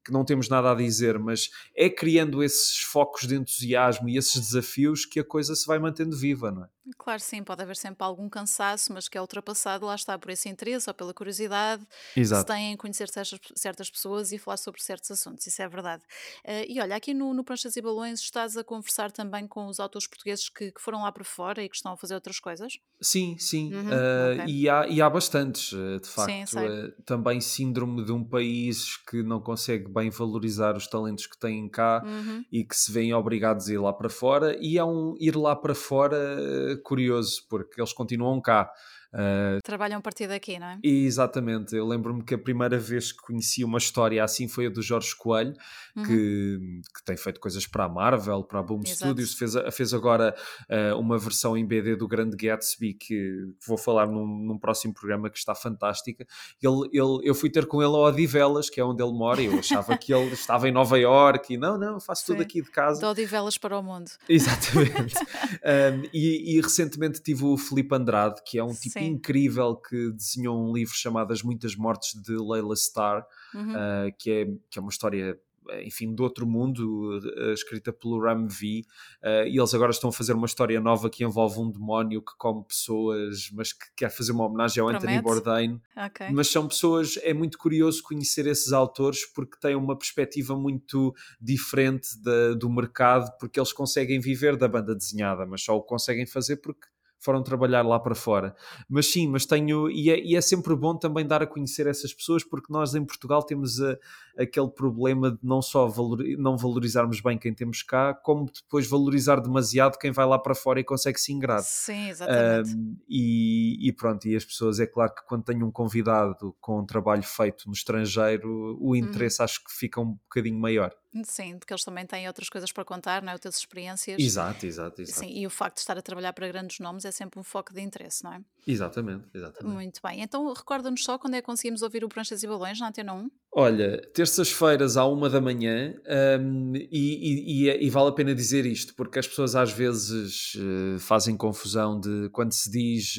que, 0.04 0.12
não 0.12 0.24
temos 0.24 0.48
nada 0.48 0.72
a 0.72 0.74
dizer, 0.74 1.18
mas 1.18 1.48
é 1.74 1.88
criando 1.88 2.42
esses 2.42 2.80
focos 2.80 3.26
de 3.26 3.35
entusiasmo 3.36 4.08
e 4.08 4.16
esses 4.16 4.40
desafios 4.40 5.04
que 5.04 5.20
a 5.20 5.24
coisa 5.24 5.54
se 5.54 5.66
vai 5.66 5.78
mantendo 5.78 6.16
viva, 6.16 6.50
não 6.50 6.64
é? 6.64 6.68
Claro, 6.96 7.20
sim, 7.20 7.42
pode 7.42 7.62
haver 7.62 7.76
sempre 7.76 8.04
algum 8.04 8.28
cansaço, 8.28 8.92
mas 8.92 9.08
que 9.08 9.18
é 9.18 9.20
ultrapassado, 9.20 9.86
lá 9.86 9.94
está, 9.94 10.16
por 10.18 10.30
esse 10.30 10.48
interesse 10.48 10.88
ou 10.88 10.94
pela 10.94 11.12
curiosidade, 11.12 11.84
Exato. 12.16 12.40
se 12.40 12.46
têm 12.46 12.72
em 12.72 12.76
conhecer 12.76 13.08
certas, 13.08 13.40
certas 13.56 13.90
pessoas 13.90 14.30
e 14.30 14.38
falar 14.38 14.56
sobre 14.56 14.80
certos 14.80 15.10
assuntos, 15.10 15.46
isso 15.46 15.60
é 15.60 15.68
verdade. 15.68 16.02
Uh, 16.44 16.64
e 16.68 16.80
olha, 16.80 16.94
aqui 16.94 17.12
no, 17.12 17.34
no 17.34 17.42
Pranchas 17.42 17.76
e 17.76 17.82
Balões 17.82 18.20
estás 18.20 18.56
a 18.56 18.62
conversar 18.62 19.10
também 19.10 19.48
com 19.48 19.66
os 19.66 19.80
autores 19.80 20.06
portugueses 20.06 20.48
que, 20.48 20.70
que 20.70 20.80
foram 20.80 21.02
lá 21.02 21.10
para 21.10 21.24
fora 21.24 21.62
e 21.62 21.68
que 21.68 21.74
estão 21.74 21.92
a 21.92 21.96
fazer 21.96 22.14
outras 22.14 22.38
coisas? 22.38 22.74
Sim, 23.00 23.36
sim, 23.38 23.74
uhum, 23.74 23.88
uh, 23.88 24.42
okay. 24.42 24.54
e, 24.54 24.68
há, 24.68 24.86
e 24.86 25.02
há 25.02 25.10
bastantes, 25.10 25.70
de 25.70 26.08
facto. 26.08 26.46
Sim, 26.46 26.58
uh, 26.58 27.02
também 27.04 27.40
síndrome 27.40 28.04
de 28.04 28.12
um 28.12 28.22
país 28.22 28.96
que 28.96 29.22
não 29.22 29.40
consegue 29.40 29.88
bem 29.88 30.08
valorizar 30.10 30.76
os 30.76 30.86
talentos 30.86 31.26
que 31.26 31.38
têm 31.38 31.68
cá 31.68 32.02
uhum. 32.04 32.44
e 32.50 32.64
que 32.64 32.76
se 32.76 32.92
veem 32.92 33.12
obrigados 33.12 33.68
a 33.68 33.72
ir 33.72 33.78
lá 33.78 33.92
para 33.92 34.08
fora, 34.08 34.56
e 34.60 34.78
há 34.78 34.86
um 34.86 35.16
ir 35.18 35.36
lá 35.36 35.56
para 35.56 35.74
fora 35.74 36.75
curioso, 36.82 37.44
porque 37.48 37.80
eles 37.80 37.92
continuam 37.92 38.40
cá. 38.40 38.70
Uh, 39.12 39.60
Trabalham 39.62 39.98
a 39.98 40.02
partir 40.02 40.26
daqui, 40.26 40.58
não 40.58 40.66
é? 40.66 40.78
Exatamente. 40.82 41.74
Eu 41.74 41.86
lembro-me 41.86 42.22
que 42.22 42.34
a 42.34 42.38
primeira 42.38 42.78
vez 42.78 43.12
que 43.12 43.18
conheci 43.18 43.64
uma 43.64 43.78
história 43.78 44.22
assim 44.22 44.48
foi 44.48 44.66
a 44.66 44.70
do 44.70 44.82
Jorge 44.82 45.14
Coelho, 45.16 45.54
uhum. 45.96 46.02
que, 46.02 46.82
que, 46.94 47.04
tem 47.04 47.16
feito 47.16 47.40
coisas 47.40 47.66
para 47.66 47.84
a 47.84 47.88
Marvel, 47.88 48.44
para 48.44 48.60
a 48.60 48.62
Boom 48.62 48.80
Exato. 48.84 48.96
Studios, 48.96 49.34
fez, 49.34 49.54
fez 49.72 49.94
agora 49.94 50.34
uh, 50.70 50.98
uma 50.98 51.18
versão 51.18 51.56
em 51.56 51.66
BD 51.66 51.96
do 51.96 52.06
Grande 52.06 52.36
Gatsby, 52.36 52.94
que 52.94 53.46
vou 53.66 53.78
falar 53.78 54.06
num, 54.06 54.26
num, 54.26 54.58
próximo 54.58 54.92
programa 54.92 55.30
que 55.30 55.38
está 55.38 55.54
fantástica. 55.54 56.26
Ele, 56.62 56.88
ele, 56.92 57.20
eu 57.22 57.34
fui 57.34 57.48
ter 57.48 57.66
com 57.66 57.82
ele 57.82 57.94
ao 57.94 58.04
Odivelas, 58.04 58.68
que 58.68 58.80
é 58.80 58.84
onde 58.84 59.02
ele 59.02 59.12
mora, 59.12 59.40
eu 59.40 59.58
achava 59.58 59.96
que 59.96 60.12
ele 60.12 60.32
estava 60.34 60.68
em 60.68 60.72
Nova 60.72 60.98
York 60.98 61.54
e 61.54 61.56
não, 61.56 61.78
não, 61.78 62.00
faço 62.00 62.26
Sim. 62.26 62.32
tudo 62.32 62.42
aqui 62.42 62.60
de 62.60 62.70
casa. 62.70 63.00
De 63.00 63.06
Odivelas 63.06 63.56
para 63.56 63.78
o 63.78 63.82
mundo. 63.82 64.10
Exatamente. 64.28 65.14
um, 65.16 66.08
e, 66.12 66.56
e, 66.56 66.60
recentemente 66.60 67.22
tive 67.22 67.44
o 67.44 67.56
Felipe 67.56 67.94
Andrade, 67.94 68.42
que 68.44 68.58
é 68.58 68.64
um 68.64 68.74
tipo 68.74 68.95
Sim 69.00 69.06
incrível 69.06 69.76
que 69.76 70.12
desenhou 70.12 70.58
um 70.58 70.72
livro 70.72 70.94
chamado 70.94 71.32
As 71.32 71.42
Muitas 71.42 71.74
Mortes 71.76 72.20
de 72.20 72.32
Leila 72.32 72.74
Starr, 72.74 73.24
uhum. 73.54 73.72
uh, 73.72 74.16
que, 74.18 74.30
é, 74.30 74.46
que 74.70 74.78
é 74.78 74.80
uma 74.80 74.90
história 74.90 75.38
enfim, 75.84 76.14
de 76.14 76.22
outro 76.22 76.46
mundo, 76.46 77.18
uh, 77.18 77.52
escrita 77.52 77.92
pelo 77.92 78.20
Ram 78.20 78.46
V, 78.46 78.82
uh, 79.22 79.46
e 79.46 79.58
eles 79.58 79.74
agora 79.74 79.90
estão 79.90 80.10
a 80.10 80.12
fazer 80.12 80.32
uma 80.32 80.46
história 80.46 80.80
nova 80.80 81.10
que 81.10 81.24
envolve 81.24 81.58
um 81.58 81.70
demónio 81.70 82.22
que 82.22 82.32
come 82.38 82.64
pessoas, 82.64 83.50
mas 83.52 83.72
que 83.72 83.86
quer 83.96 84.10
fazer 84.10 84.32
uma 84.32 84.46
homenagem 84.46 84.80
ao 84.80 84.88
Promete. 84.88 85.06
Anthony 85.06 85.22
Bourdain. 85.22 85.80
Okay. 86.06 86.30
Mas 86.30 86.48
são 86.48 86.68
pessoas, 86.68 87.18
é 87.22 87.34
muito 87.34 87.58
curioso 87.58 88.02
conhecer 88.02 88.46
esses 88.46 88.72
autores 88.72 89.24
porque 89.26 89.58
têm 89.58 89.74
uma 89.74 89.96
perspectiva 89.96 90.56
muito 90.56 91.14
diferente 91.40 92.08
de, 92.22 92.54
do 92.54 92.70
mercado, 92.70 93.36
porque 93.38 93.58
eles 93.58 93.72
conseguem 93.72 94.20
viver 94.20 94.56
da 94.56 94.68
banda 94.68 94.94
desenhada, 94.94 95.44
mas 95.46 95.62
só 95.62 95.76
o 95.76 95.82
conseguem 95.82 96.26
fazer 96.26 96.56
porque 96.56 96.86
foram 97.26 97.42
trabalhar 97.42 97.82
lá 97.82 97.98
para 97.98 98.14
fora. 98.14 98.54
Mas 98.88 99.06
sim, 99.06 99.26
mas 99.26 99.44
tenho, 99.44 99.90
e 99.90 100.10
é, 100.10 100.24
e 100.24 100.36
é 100.36 100.40
sempre 100.40 100.76
bom 100.76 100.96
também 100.96 101.26
dar 101.26 101.42
a 101.42 101.46
conhecer 101.46 101.88
essas 101.88 102.14
pessoas, 102.14 102.44
porque 102.44 102.72
nós 102.72 102.94
em 102.94 103.04
Portugal 103.04 103.42
temos 103.42 103.82
a, 103.82 103.98
aquele 104.38 104.68
problema 104.68 105.32
de 105.32 105.38
não 105.42 105.60
só 105.60 105.88
valor, 105.88 106.22
não 106.38 106.56
valorizarmos 106.56 107.20
bem 107.20 107.36
quem 107.36 107.52
temos 107.52 107.82
cá, 107.82 108.14
como 108.14 108.46
depois 108.46 108.86
valorizar 108.86 109.40
demasiado 109.40 109.98
quem 109.98 110.12
vai 110.12 110.24
lá 110.24 110.38
para 110.38 110.54
fora 110.54 110.78
e 110.78 110.84
consegue 110.84 111.20
se 111.20 111.32
ingrar. 111.32 111.62
Sim, 111.62 112.10
exatamente. 112.10 112.76
Um, 112.76 112.96
e, 113.08 113.88
e, 113.88 113.92
pronto, 113.92 114.26
e 114.28 114.36
as 114.36 114.44
pessoas, 114.44 114.78
é 114.78 114.86
claro 114.86 115.12
que 115.12 115.26
quando 115.26 115.42
tenho 115.42 115.66
um 115.66 115.70
convidado 115.72 116.54
com 116.60 116.78
um 116.78 116.86
trabalho 116.86 117.24
feito 117.24 117.64
no 117.66 117.72
estrangeiro, 117.72 118.78
o 118.80 118.90
uhum. 118.90 118.96
interesse 118.96 119.42
acho 119.42 119.64
que 119.64 119.72
fica 119.72 120.00
um 120.00 120.12
bocadinho 120.12 120.60
maior. 120.60 120.94
Sim, 121.24 121.58
porque 121.58 121.72
eles 121.72 121.84
também 121.84 122.06
têm 122.06 122.26
outras 122.26 122.48
coisas 122.48 122.72
para 122.72 122.84
contar, 122.84 123.22
não 123.22 123.30
é? 123.30 123.34
Outras 123.34 123.56
experiências. 123.56 124.18
Exato, 124.18 124.66
exato, 124.66 125.02
exato. 125.02 125.18
Sim, 125.18 125.30
e 125.30 125.46
o 125.46 125.50
facto 125.50 125.76
de 125.76 125.80
estar 125.80 125.96
a 125.96 126.02
trabalhar 126.02 126.32
para 126.32 126.48
grandes 126.48 126.78
nomes 126.78 127.04
é 127.04 127.10
sempre 127.10 127.38
um 127.40 127.42
foco 127.42 127.72
de 127.72 127.80
interesse, 127.80 128.24
não 128.24 128.32
é? 128.32 128.40
Exatamente, 128.66 129.24
exatamente. 129.34 129.74
Muito 129.74 130.00
bem. 130.02 130.22
Então 130.22 130.52
recorda-nos 130.52 131.02
só 131.04 131.18
quando 131.18 131.34
é 131.34 131.40
que 131.40 131.46
conseguimos 131.46 131.82
ouvir 131.82 132.04
o 132.04 132.08
Pranchas 132.08 132.42
e 132.42 132.46
Balões 132.46 132.80
na 132.80 132.88
Antena 132.88 133.14
1? 133.14 133.30
Olha, 133.52 134.02
terças-feiras 134.12 134.96
à 134.96 135.06
uma 135.06 135.30
da 135.30 135.40
manhã, 135.40 135.94
um, 136.40 136.74
e, 136.76 136.88
e, 136.90 137.68
e, 137.68 137.86
e, 137.86 137.90
vale 137.90 138.10
a 138.10 138.12
pena 138.12 138.34
dizer 138.34 138.66
isto, 138.66 138.94
porque 138.94 139.18
as 139.18 139.26
pessoas 139.26 139.54
às 139.54 139.72
vezes 139.72 140.54
uh, 140.56 140.98
fazem 140.98 141.36
confusão 141.36 141.98
de 141.98 142.28
quando 142.30 142.52
se 142.52 142.70
diz 142.70 143.16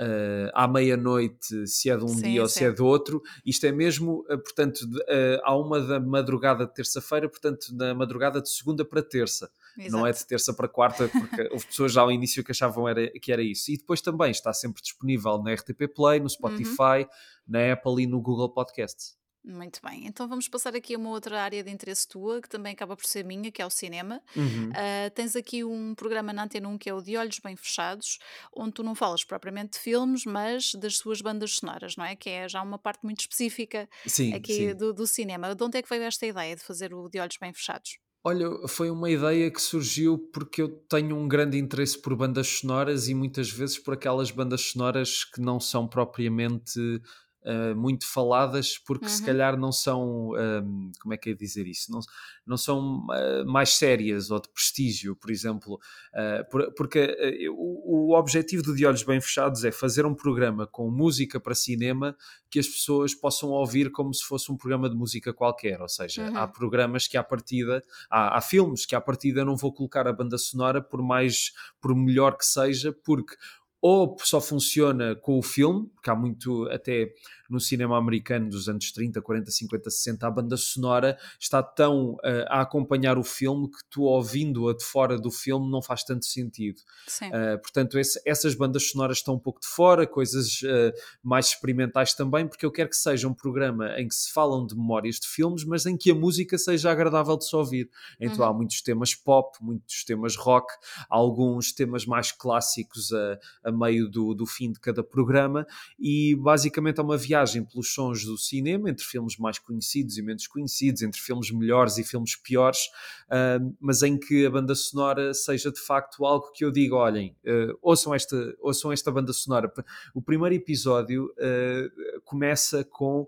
uh, 0.00 0.50
à 0.54 0.66
meia-noite, 0.66 1.66
se 1.66 1.90
é 1.90 1.96
de 1.96 2.04
um 2.04 2.08
sim, 2.08 2.22
dia 2.22 2.42
ou 2.42 2.48
se 2.48 2.64
é 2.64 2.72
do 2.72 2.86
outro. 2.86 3.22
Isto 3.44 3.66
é 3.66 3.72
mesmo, 3.72 4.24
uh, 4.30 4.38
portanto, 4.38 4.80
uh, 4.80 5.40
à 5.44 5.56
uma 5.56 5.80
da 5.80 6.00
madrugada 6.00 6.66
de 6.66 6.74
terça-feira, 6.74 7.28
portanto, 7.28 7.66
na 7.72 7.94
madrugada 7.94 8.40
de 8.40 8.48
segunda 8.48 8.84
para 8.84 9.02
terça. 9.02 9.50
Exato. 9.78 9.92
Não 9.92 10.06
é 10.06 10.12
de 10.12 10.26
terça 10.26 10.52
para 10.52 10.68
quarta, 10.68 11.08
porque 11.08 11.48
houve 11.52 11.66
pessoas 11.66 11.92
já 11.92 12.00
ao 12.00 12.10
início 12.10 12.42
que 12.42 12.50
achavam 12.50 12.88
era, 12.88 13.08
que 13.20 13.30
era 13.30 13.42
isso. 13.42 13.70
E 13.70 13.76
depois 13.76 14.00
também 14.00 14.30
está 14.30 14.52
sempre 14.52 14.82
disponível 14.82 15.38
na 15.42 15.52
RTP 15.52 15.88
Play, 15.94 16.18
no 16.18 16.24
uhum. 16.24 16.28
Spotify, 16.28 17.02
uhum. 17.02 17.06
na 17.46 17.72
Apple 17.72 18.02
e 18.02 18.06
no 18.06 18.20
Google 18.20 18.48
Podcasts. 18.48 19.19
Muito 19.42 19.80
bem, 19.82 20.06
então 20.06 20.28
vamos 20.28 20.48
passar 20.48 20.76
aqui 20.76 20.94
a 20.94 20.98
uma 20.98 21.08
outra 21.10 21.40
área 21.40 21.64
de 21.64 21.70
interesse 21.70 22.06
tua, 22.06 22.42
que 22.42 22.48
também 22.48 22.74
acaba 22.74 22.94
por 22.94 23.06
ser 23.06 23.24
minha, 23.24 23.50
que 23.50 23.62
é 23.62 23.66
o 23.66 23.70
cinema. 23.70 24.22
Uhum. 24.36 24.68
Uh, 24.68 25.10
tens 25.14 25.34
aqui 25.34 25.64
um 25.64 25.94
programa 25.94 26.30
na 26.30 26.44
Antena 26.44 26.68
1 26.68 26.76
que 26.76 26.90
é 26.90 26.94
o 26.94 27.00
De 27.00 27.16
Olhos 27.16 27.38
Bem 27.38 27.56
Fechados, 27.56 28.18
onde 28.54 28.72
tu 28.72 28.82
não 28.82 28.94
falas 28.94 29.24
propriamente 29.24 29.72
de 29.72 29.78
filmes, 29.78 30.26
mas 30.26 30.74
das 30.74 30.98
suas 30.98 31.22
bandas 31.22 31.56
sonoras, 31.56 31.96
não 31.96 32.04
é? 32.04 32.14
Que 32.14 32.28
é 32.28 32.48
já 32.48 32.60
uma 32.60 32.78
parte 32.78 33.02
muito 33.02 33.20
específica 33.20 33.88
sim, 34.06 34.34
aqui 34.34 34.52
sim. 34.52 34.74
Do, 34.74 34.92
do 34.92 35.06
cinema. 35.06 35.54
De 35.54 35.64
onde 35.64 35.78
é 35.78 35.82
que 35.82 35.88
veio 35.88 36.02
esta 36.02 36.26
ideia 36.26 36.54
de 36.54 36.62
fazer 36.62 36.92
o 36.92 37.08
De 37.08 37.18
Olhos 37.18 37.38
Bem 37.40 37.52
Fechados? 37.54 37.98
Olha, 38.22 38.46
foi 38.68 38.90
uma 38.90 39.10
ideia 39.10 39.50
que 39.50 39.62
surgiu 39.62 40.18
porque 40.18 40.60
eu 40.60 40.68
tenho 40.68 41.16
um 41.16 41.26
grande 41.26 41.56
interesse 41.56 41.98
por 41.98 42.14
bandas 42.14 42.46
sonoras 42.46 43.08
e 43.08 43.14
muitas 43.14 43.50
vezes 43.50 43.78
por 43.78 43.94
aquelas 43.94 44.30
bandas 44.30 44.60
sonoras 44.60 45.24
que 45.24 45.40
não 45.40 45.58
são 45.58 45.88
propriamente 45.88 47.00
uh, 47.44 47.74
muito 47.76 48.06
faladas 48.06 48.78
porque 48.78 49.06
uhum. 49.06 49.10
se 49.10 49.24
calhar 49.24 49.56
não 49.56 49.72
são, 49.72 50.30
um, 50.30 50.90
como 51.00 51.14
é 51.14 51.16
que 51.16 51.30
é 51.30 51.34
dizer 51.34 51.66
isso? 51.66 51.90
Não, 51.90 52.00
não 52.46 52.56
são 52.56 53.06
uh, 53.06 53.46
mais 53.46 53.74
sérias 53.74 54.30
ou 54.30 54.40
de 54.40 54.48
prestígio, 54.48 55.16
por 55.16 55.30
exemplo, 55.30 55.74
uh, 56.14 56.50
por, 56.50 56.72
porque 56.74 57.48
o, 57.50 58.12
o, 58.12 58.18
objetivo 58.18 58.62
do 58.62 58.74
De 58.74 58.86
Olhos 58.86 59.02
Bem 59.02 59.20
Fechados 59.20 59.64
é 59.64 59.72
fazer 59.72 60.04
um 60.04 60.14
programa 60.14 60.66
com 60.66 60.90
música 60.90 61.40
para 61.40 61.54
cinema 61.54 62.16
que 62.50 62.58
as 62.58 62.66
pessoas 62.66 63.14
possam 63.14 63.50
ouvir 63.50 63.90
como 63.92 64.12
se 64.12 64.24
fosse 64.24 64.50
um 64.50 64.56
programa 64.56 64.90
de 64.90 64.96
música 64.96 65.32
qualquer, 65.32 65.80
ou 65.80 65.88
seja, 65.88 66.28
uhum. 66.28 66.36
há 66.36 66.48
programas 66.48 67.06
que 67.06 67.16
à 67.16 67.22
partida, 67.22 67.84
há, 68.10 68.36
há 68.36 68.40
filmes 68.40 68.84
que 68.84 68.94
à 68.94 69.00
partida 69.00 69.44
não 69.44 69.56
vou 69.56 69.72
colocar 69.72 70.06
a 70.08 70.12
banda 70.12 70.36
sonora 70.36 70.82
por 70.82 71.00
mais, 71.00 71.52
por 71.80 71.94
melhor 71.94 72.36
que 72.36 72.44
seja, 72.44 72.92
porque 72.92 73.36
ou 73.80 74.16
só 74.20 74.40
funciona 74.40 75.14
com 75.16 75.38
o 75.38 75.42
filme, 75.42 75.88
porque 75.94 76.10
há 76.10 76.14
muito 76.14 76.68
até 76.70 77.12
no 77.50 77.60
cinema 77.60 77.98
americano 77.98 78.48
dos 78.48 78.68
anos 78.68 78.92
30, 78.92 79.20
40, 79.20 79.50
50, 79.50 79.90
60, 79.90 80.26
a 80.26 80.30
banda 80.30 80.56
sonora 80.56 81.18
está 81.38 81.62
tão 81.62 82.12
uh, 82.12 82.46
a 82.48 82.60
acompanhar 82.60 83.18
o 83.18 83.24
filme 83.24 83.68
que 83.68 83.78
tu 83.90 84.02
ouvindo-a 84.02 84.74
de 84.74 84.84
fora 84.84 85.18
do 85.18 85.30
filme 85.30 85.70
não 85.70 85.82
faz 85.82 86.04
tanto 86.04 86.24
sentido. 86.24 86.80
Uh, 87.28 87.58
portanto, 87.60 87.98
esse, 87.98 88.20
essas 88.24 88.54
bandas 88.54 88.90
sonoras 88.90 89.18
estão 89.18 89.34
um 89.34 89.38
pouco 89.38 89.60
de 89.60 89.66
fora, 89.66 90.06
coisas 90.06 90.62
uh, 90.62 90.92
mais 91.22 91.48
experimentais 91.48 92.14
também, 92.14 92.46
porque 92.46 92.64
eu 92.64 92.70
quero 92.70 92.88
que 92.88 92.96
seja 92.96 93.26
um 93.26 93.34
programa 93.34 93.98
em 93.98 94.06
que 94.06 94.14
se 94.14 94.32
falam 94.32 94.64
de 94.64 94.76
memórias 94.76 95.16
de 95.16 95.26
filmes, 95.26 95.64
mas 95.64 95.86
em 95.86 95.96
que 95.96 96.10
a 96.10 96.14
música 96.14 96.56
seja 96.56 96.90
agradável 96.90 97.36
de 97.36 97.46
se 97.46 97.56
ouvir. 97.56 97.90
Então 98.20 98.44
uhum. 98.44 98.50
há 98.50 98.54
muitos 98.54 98.80
temas 98.80 99.14
pop, 99.14 99.58
muitos 99.60 100.04
temas 100.04 100.36
rock, 100.36 100.72
alguns 101.08 101.72
temas 101.72 102.06
mais 102.06 102.30
clássicos 102.30 103.12
a, 103.12 103.38
a 103.64 103.72
meio 103.72 104.08
do, 104.08 104.34
do 104.34 104.46
fim 104.46 104.70
de 104.72 104.78
cada 104.78 105.02
programa 105.02 105.66
e 105.98 106.36
basicamente 106.36 107.00
é 107.00 107.02
uma 107.02 107.16
viagem 107.16 107.39
viagem 107.40 107.64
pelos 107.64 107.92
sons 107.92 108.24
do 108.24 108.36
cinema, 108.36 108.90
entre 108.90 109.04
filmes 109.04 109.36
mais 109.38 109.58
conhecidos 109.58 110.18
e 110.18 110.22
menos 110.22 110.46
conhecidos, 110.46 111.02
entre 111.02 111.20
filmes 111.20 111.50
melhores 111.50 111.98
e 111.98 112.04
filmes 112.04 112.36
piores, 112.36 112.78
uh, 113.26 113.74
mas 113.80 114.02
em 114.02 114.18
que 114.18 114.46
a 114.46 114.50
banda 114.50 114.74
sonora 114.74 115.32
seja 115.34 115.72
de 115.72 115.80
facto 115.80 116.24
algo 116.24 116.50
que 116.52 116.64
eu 116.64 116.70
digo: 116.70 116.96
olhem, 116.96 117.36
uh, 117.44 117.78
ouçam, 117.82 118.14
esta, 118.14 118.54
ouçam 118.60 118.92
esta 118.92 119.10
banda 119.10 119.32
sonora. 119.32 119.72
O 120.14 120.22
primeiro 120.22 120.54
episódio 120.54 121.26
uh, 121.26 122.20
começa 122.24 122.84
com 122.84 123.26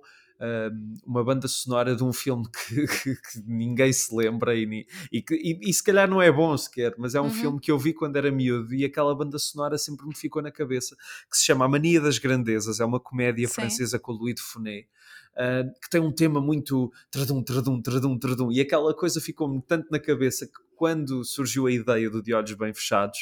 uma 1.07 1.23
banda 1.23 1.47
sonora 1.47 1.95
de 1.95 2.03
um 2.03 2.13
filme 2.13 2.45
que, 2.51 2.87
que, 2.87 3.15
que 3.15 3.43
ninguém 3.47 3.93
se 3.93 4.15
lembra 4.15 4.55
e, 4.55 4.87
e, 5.13 5.25
e, 5.31 5.71
e, 5.71 5.73
se 5.73 5.83
calhar 5.83 6.09
não 6.09 6.21
é 6.21 6.33
bom 6.33 6.57
sequer, 6.57 6.95
mas 6.99 7.15
é 7.15 7.21
um 7.21 7.25
uhum. 7.25 7.31
filme 7.31 7.61
que 7.61 7.71
eu 7.71 7.79
vi 7.79 7.93
quando 7.93 8.17
era 8.17 8.31
miúdo 8.31 8.75
e 8.75 8.85
aquela 8.85 9.15
banda 9.15 9.39
sonora 9.39 9.79
sempre 9.79 10.07
me 10.07 10.17
ficou 10.17 10.43
na 10.43 10.51
cabeça, 10.51 10.97
que 11.31 11.37
se 11.37 11.45
chama 11.45 11.65
A 11.65 11.69
Mania 11.69 12.01
das 12.01 12.19
Grandezas, 12.19 12.81
é 12.81 12.85
uma 12.85 12.99
comédia 12.99 13.47
Sim. 13.47 13.55
francesa 13.55 13.99
com 13.99 14.13
o 14.13 14.17
Louis 14.17 14.35
de 14.35 14.43
Funès. 14.43 14.85
Uh, 15.33 15.65
que 15.81 15.89
tem 15.89 15.99
um 15.99 16.13
tema 16.13 16.43
muito 16.43 16.93
tradum, 17.11 17.43
tradum, 17.43 17.81
tradum, 17.81 18.19
tradum, 18.19 18.53
e 18.53 18.61
aquela 18.61 18.95
coisa 18.95 19.19
ficou-me 19.19 19.63
tanto 19.63 19.91
na 19.91 19.99
cabeça 19.99 20.47
que 20.47 20.61
quando 20.77 21.25
surgiu 21.25 21.67
a 21.67 21.73
ideia 21.73 22.11
do 22.11 22.23
De 22.23 22.35
Olhos 22.35 22.53
Bem 22.53 22.75
Fechados, 22.75 23.21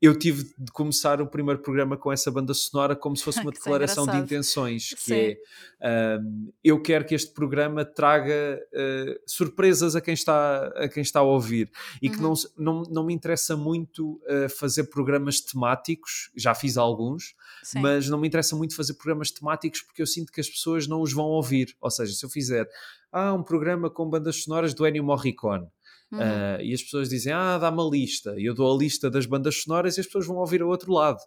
eu 0.00 0.18
tive 0.18 0.44
de 0.56 0.72
começar 0.72 1.20
o 1.20 1.26
primeiro 1.26 1.60
programa 1.60 1.94
com 1.94 2.10
essa 2.10 2.30
banda 2.30 2.54
sonora 2.54 2.96
como 2.96 3.14
se 3.14 3.22
fosse 3.22 3.40
uma 3.42 3.52
declaração 3.52 4.06
de 4.06 4.16
intenções, 4.16 4.94
que 4.94 5.00
Sim. 5.00 5.36
é 5.80 6.18
um, 6.20 6.52
eu 6.64 6.80
quero 6.80 7.04
que 7.04 7.14
este 7.14 7.32
programa 7.32 7.84
traga 7.84 8.58
uh, 8.72 9.20
surpresas 9.26 9.94
a 9.94 10.00
quem 10.00 10.14
está 10.14 10.66
a 10.68 10.88
quem 10.88 11.02
está 11.02 11.20
a 11.20 11.22
ouvir 11.22 11.70
e 12.00 12.08
uhum. 12.08 12.14
que 12.14 12.20
não, 12.22 12.34
não, 12.56 12.82
não 12.84 13.04
me 13.04 13.12
interessa 13.12 13.56
muito 13.56 14.20
uh, 14.24 14.48
fazer 14.48 14.84
programas 14.84 15.40
temáticos, 15.40 16.30
já 16.34 16.54
fiz 16.54 16.78
alguns, 16.78 17.34
Sim. 17.62 17.80
mas 17.80 18.08
não 18.08 18.18
me 18.18 18.26
interessa 18.26 18.56
muito 18.56 18.74
fazer 18.74 18.94
programas 18.94 19.30
temáticos 19.30 19.82
porque 19.82 20.00
eu 20.00 20.06
sinto 20.06 20.32
que 20.32 20.40
as 20.40 20.48
pessoas 20.48 20.86
não 20.86 21.02
os 21.02 21.12
vão 21.12 21.26
ouvir, 21.26 21.76
ou 21.80 21.90
seja, 21.90 22.14
se 22.14 22.24
eu 22.24 22.30
fizer 22.30 22.66
ah, 23.12 23.34
um 23.34 23.42
programa 23.42 23.90
com 23.90 24.08
bandas 24.08 24.44
sonoras 24.44 24.72
do 24.72 24.86
Ennio 24.86 25.04
Morricone 25.04 25.66
Uhum. 26.12 26.18
Uh, 26.18 26.60
e 26.60 26.74
as 26.74 26.82
pessoas 26.82 27.08
dizem, 27.08 27.32
ah, 27.32 27.56
dá 27.56 27.70
uma 27.70 27.88
lista, 27.88 28.34
e 28.36 28.44
eu 28.44 28.54
dou 28.54 28.72
a 28.72 28.76
lista 28.76 29.08
das 29.08 29.26
bandas 29.26 29.62
sonoras 29.62 29.96
e 29.96 30.00
as 30.00 30.06
pessoas 30.06 30.26
vão 30.26 30.36
ouvir 30.36 30.60
ao 30.60 30.68
outro 30.68 30.92
lado. 30.92 31.20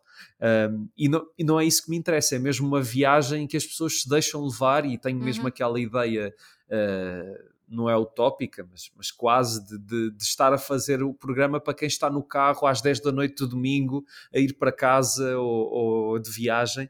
Um, 0.72 0.90
e, 0.98 1.08
não, 1.08 1.26
e 1.38 1.44
não 1.44 1.60
é 1.60 1.66
isso 1.66 1.86
que 1.86 1.90
me 1.90 1.98
interessa, 1.98 2.36
é 2.36 2.40
mesmo 2.40 2.68
uma 2.68 2.82
viagem 2.82 3.48
que 3.48 3.56
as 3.56 3.66
pessoas 3.66 4.02
se 4.02 4.10
deixam 4.10 4.44
levar 4.44 4.86
e 4.86 4.98
tenho 4.98 5.20
mesmo 5.20 5.44
uhum. 5.44 5.48
aquela 5.48 5.80
ideia. 5.80 6.34
Uh, 6.68 7.54
não 7.66 7.90
é 7.90 7.98
utópica, 7.98 8.68
mas, 8.70 8.92
mas 8.96 9.10
quase 9.10 9.66
de, 9.66 9.78
de, 9.80 10.12
de, 10.12 10.24
estar 10.24 10.54
a 10.54 10.58
fazer 10.58 11.02
o 11.02 11.14
programa 11.14 11.60
para 11.60 11.74
quem 11.74 11.88
está 11.88 12.10
no 12.10 12.22
carro 12.22 12.68
às 12.68 12.82
10 12.82 13.00
da 13.00 13.12
noite 13.12 13.36
do 13.38 13.48
domingo 13.48 14.06
a 14.34 14.38
ir 14.38 14.54
para 14.54 14.72
casa 14.72 15.38
ou, 15.40 15.72
ou 15.72 16.20
de 16.20 16.30
viagem. 16.30 16.90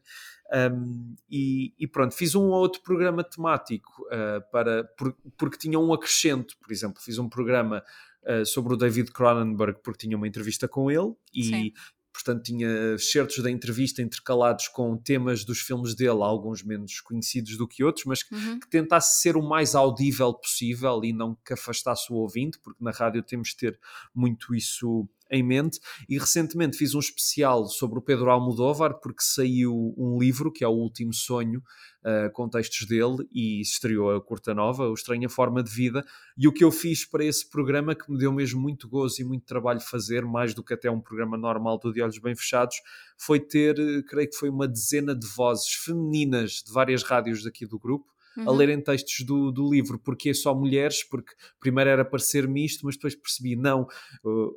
Um, 0.53 1.15
e, 1.27 1.73
e, 1.79 1.87
pronto, 1.87 2.13
fiz 2.13 2.35
um 2.35 2.43
ou 2.43 2.59
outro 2.59 2.83
programa 2.83 3.23
temático 3.23 4.03
uh, 4.03 4.51
para, 4.51 4.83
por, 4.95 5.15
porque 5.35 5.57
tinha 5.57 5.79
um 5.79 5.91
acrescento, 5.91 6.55
por 6.61 6.71
exemplo, 6.71 7.01
fiz 7.01 7.17
um 7.17 7.27
programa 7.27 7.83
uh, 8.23 8.45
sobre 8.45 8.75
o 8.75 8.77
David 8.77 9.11
Cronenberg 9.11 9.79
porque 9.83 10.05
tinha 10.05 10.15
uma 10.15 10.27
entrevista 10.27 10.67
com 10.67 10.91
ele 10.91 11.11
e 11.33 11.43
Sim. 11.45 11.71
portanto 12.13 12.43
tinha 12.43 12.95
certos 12.99 13.41
da 13.41 13.49
entrevista 13.49 14.03
intercalados 14.03 14.67
com 14.67 14.95
temas 14.95 15.43
dos 15.43 15.59
filmes 15.59 15.95
dele, 15.95 16.21
alguns 16.21 16.61
menos 16.61 17.01
conhecidos 17.01 17.57
do 17.57 17.67
que 17.67 17.83
outros, 17.83 18.05
mas 18.05 18.23
uhum. 18.31 18.59
que 18.59 18.69
tentasse 18.69 19.21
ser 19.23 19.35
o 19.35 19.41
mais 19.41 19.73
audível 19.73 20.35
possível 20.35 21.03
e 21.03 21.11
não 21.11 21.35
que 21.43 21.53
afastasse 21.53 22.13
o 22.13 22.17
ouvinte, 22.17 22.59
porque 22.59 22.83
na 22.83 22.91
rádio 22.91 23.23
temos 23.23 23.49
de 23.49 23.57
ter 23.57 23.79
muito 24.13 24.53
isso 24.53 25.09
em 25.33 25.43
mente. 25.43 25.79
E 26.07 26.17
recentemente 26.17 26.77
fiz 26.77 26.93
um 26.93 26.99
especial 26.99 27.65
sobre 27.65 27.97
o 27.97 28.01
Pedro 28.01 28.29
Almodóvar 28.29 28.99
porque 29.01 29.23
saiu 29.23 29.93
um 29.97 30.17
livro 30.19 30.51
que 30.51 30.63
é 30.63 30.67
o 30.67 30.71
Último 30.71 31.13
Sonho 31.13 31.61
uh, 32.03 32.31
com 32.33 32.47
textos 32.47 32.87
dele 32.87 33.27
e 33.33 33.59
estreou 33.59 34.15
a 34.15 34.21
Curta 34.21 34.53
Nova, 34.53 34.87
o 34.87 34.93
Estranha 34.93 35.27
Forma 35.27 35.63
de 35.63 35.71
Vida. 35.71 36.05
E 36.37 36.47
o 36.47 36.53
que 36.53 36.63
eu 36.63 36.71
fiz 36.71 37.03
para 37.03 37.25
esse 37.25 37.49
programa 37.49 37.95
que 37.95 38.09
me 38.11 38.17
deu 38.17 38.31
mesmo 38.31 38.61
muito 38.61 38.87
gozo 38.87 39.21
e 39.21 39.25
muito 39.25 39.45
trabalho 39.45 39.81
fazer, 39.81 40.23
mais 40.23 40.53
do 40.53 40.63
que 40.63 40.73
até 40.73 40.89
um 40.89 41.01
programa 41.01 41.35
normal 41.35 41.79
do 41.79 41.91
De 41.91 42.01
Olhos 42.01 42.19
Bem 42.19 42.35
Fechados, 42.35 42.75
foi 43.17 43.39
ter, 43.39 43.75
creio 44.05 44.29
que 44.29 44.37
foi 44.37 44.49
uma 44.49 44.67
dezena 44.67 45.15
de 45.15 45.27
vozes 45.27 45.73
femininas 45.83 46.63
de 46.65 46.71
várias 46.71 47.01
rádios 47.01 47.43
daqui 47.43 47.65
do 47.65 47.79
grupo 47.79 48.12
uhum. 48.37 48.49
a 48.49 48.51
lerem 48.51 48.81
textos 48.81 49.25
do, 49.25 49.51
do 49.51 49.69
livro, 49.71 49.99
porque 49.99 50.29
é 50.29 50.33
só 50.33 50.53
mulheres, 50.53 51.03
porque 51.03 51.33
primeiro 51.59 51.89
era 51.89 52.05
parecer-me 52.05 52.65
isto, 52.65 52.85
mas 52.85 52.95
depois 52.95 53.15
percebi, 53.15 53.55
não, 53.55 53.87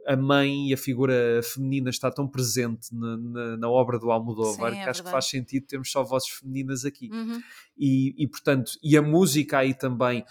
a 0.07 0.17
mãe 0.17 0.69
e 0.69 0.75
a 0.75 0.77
figura 0.77 1.41
feminina 1.43 1.91
está 1.91 2.11
tão 2.11 2.27
presente 2.27 2.95
na, 2.95 3.17
na, 3.17 3.57
na 3.57 3.69
obra 3.69 3.99
do 3.99 4.11
Almodóvar 4.11 4.73
Sim, 4.73 4.79
é 4.79 4.85
que 4.85 4.91
acho 4.91 5.05
que 5.05 5.11
faz 5.11 5.27
sentido 5.27 5.67
termos 5.67 5.91
só 5.91 6.03
vozes 6.03 6.29
femininas 6.29 6.85
aqui. 6.85 7.11
Uhum. 7.13 7.41
E, 7.79 8.15
e, 8.17 8.27
portanto, 8.27 8.73
e 8.83 8.97
a 8.97 9.03
música 9.03 9.59
aí 9.59 9.75
também. 9.75 10.25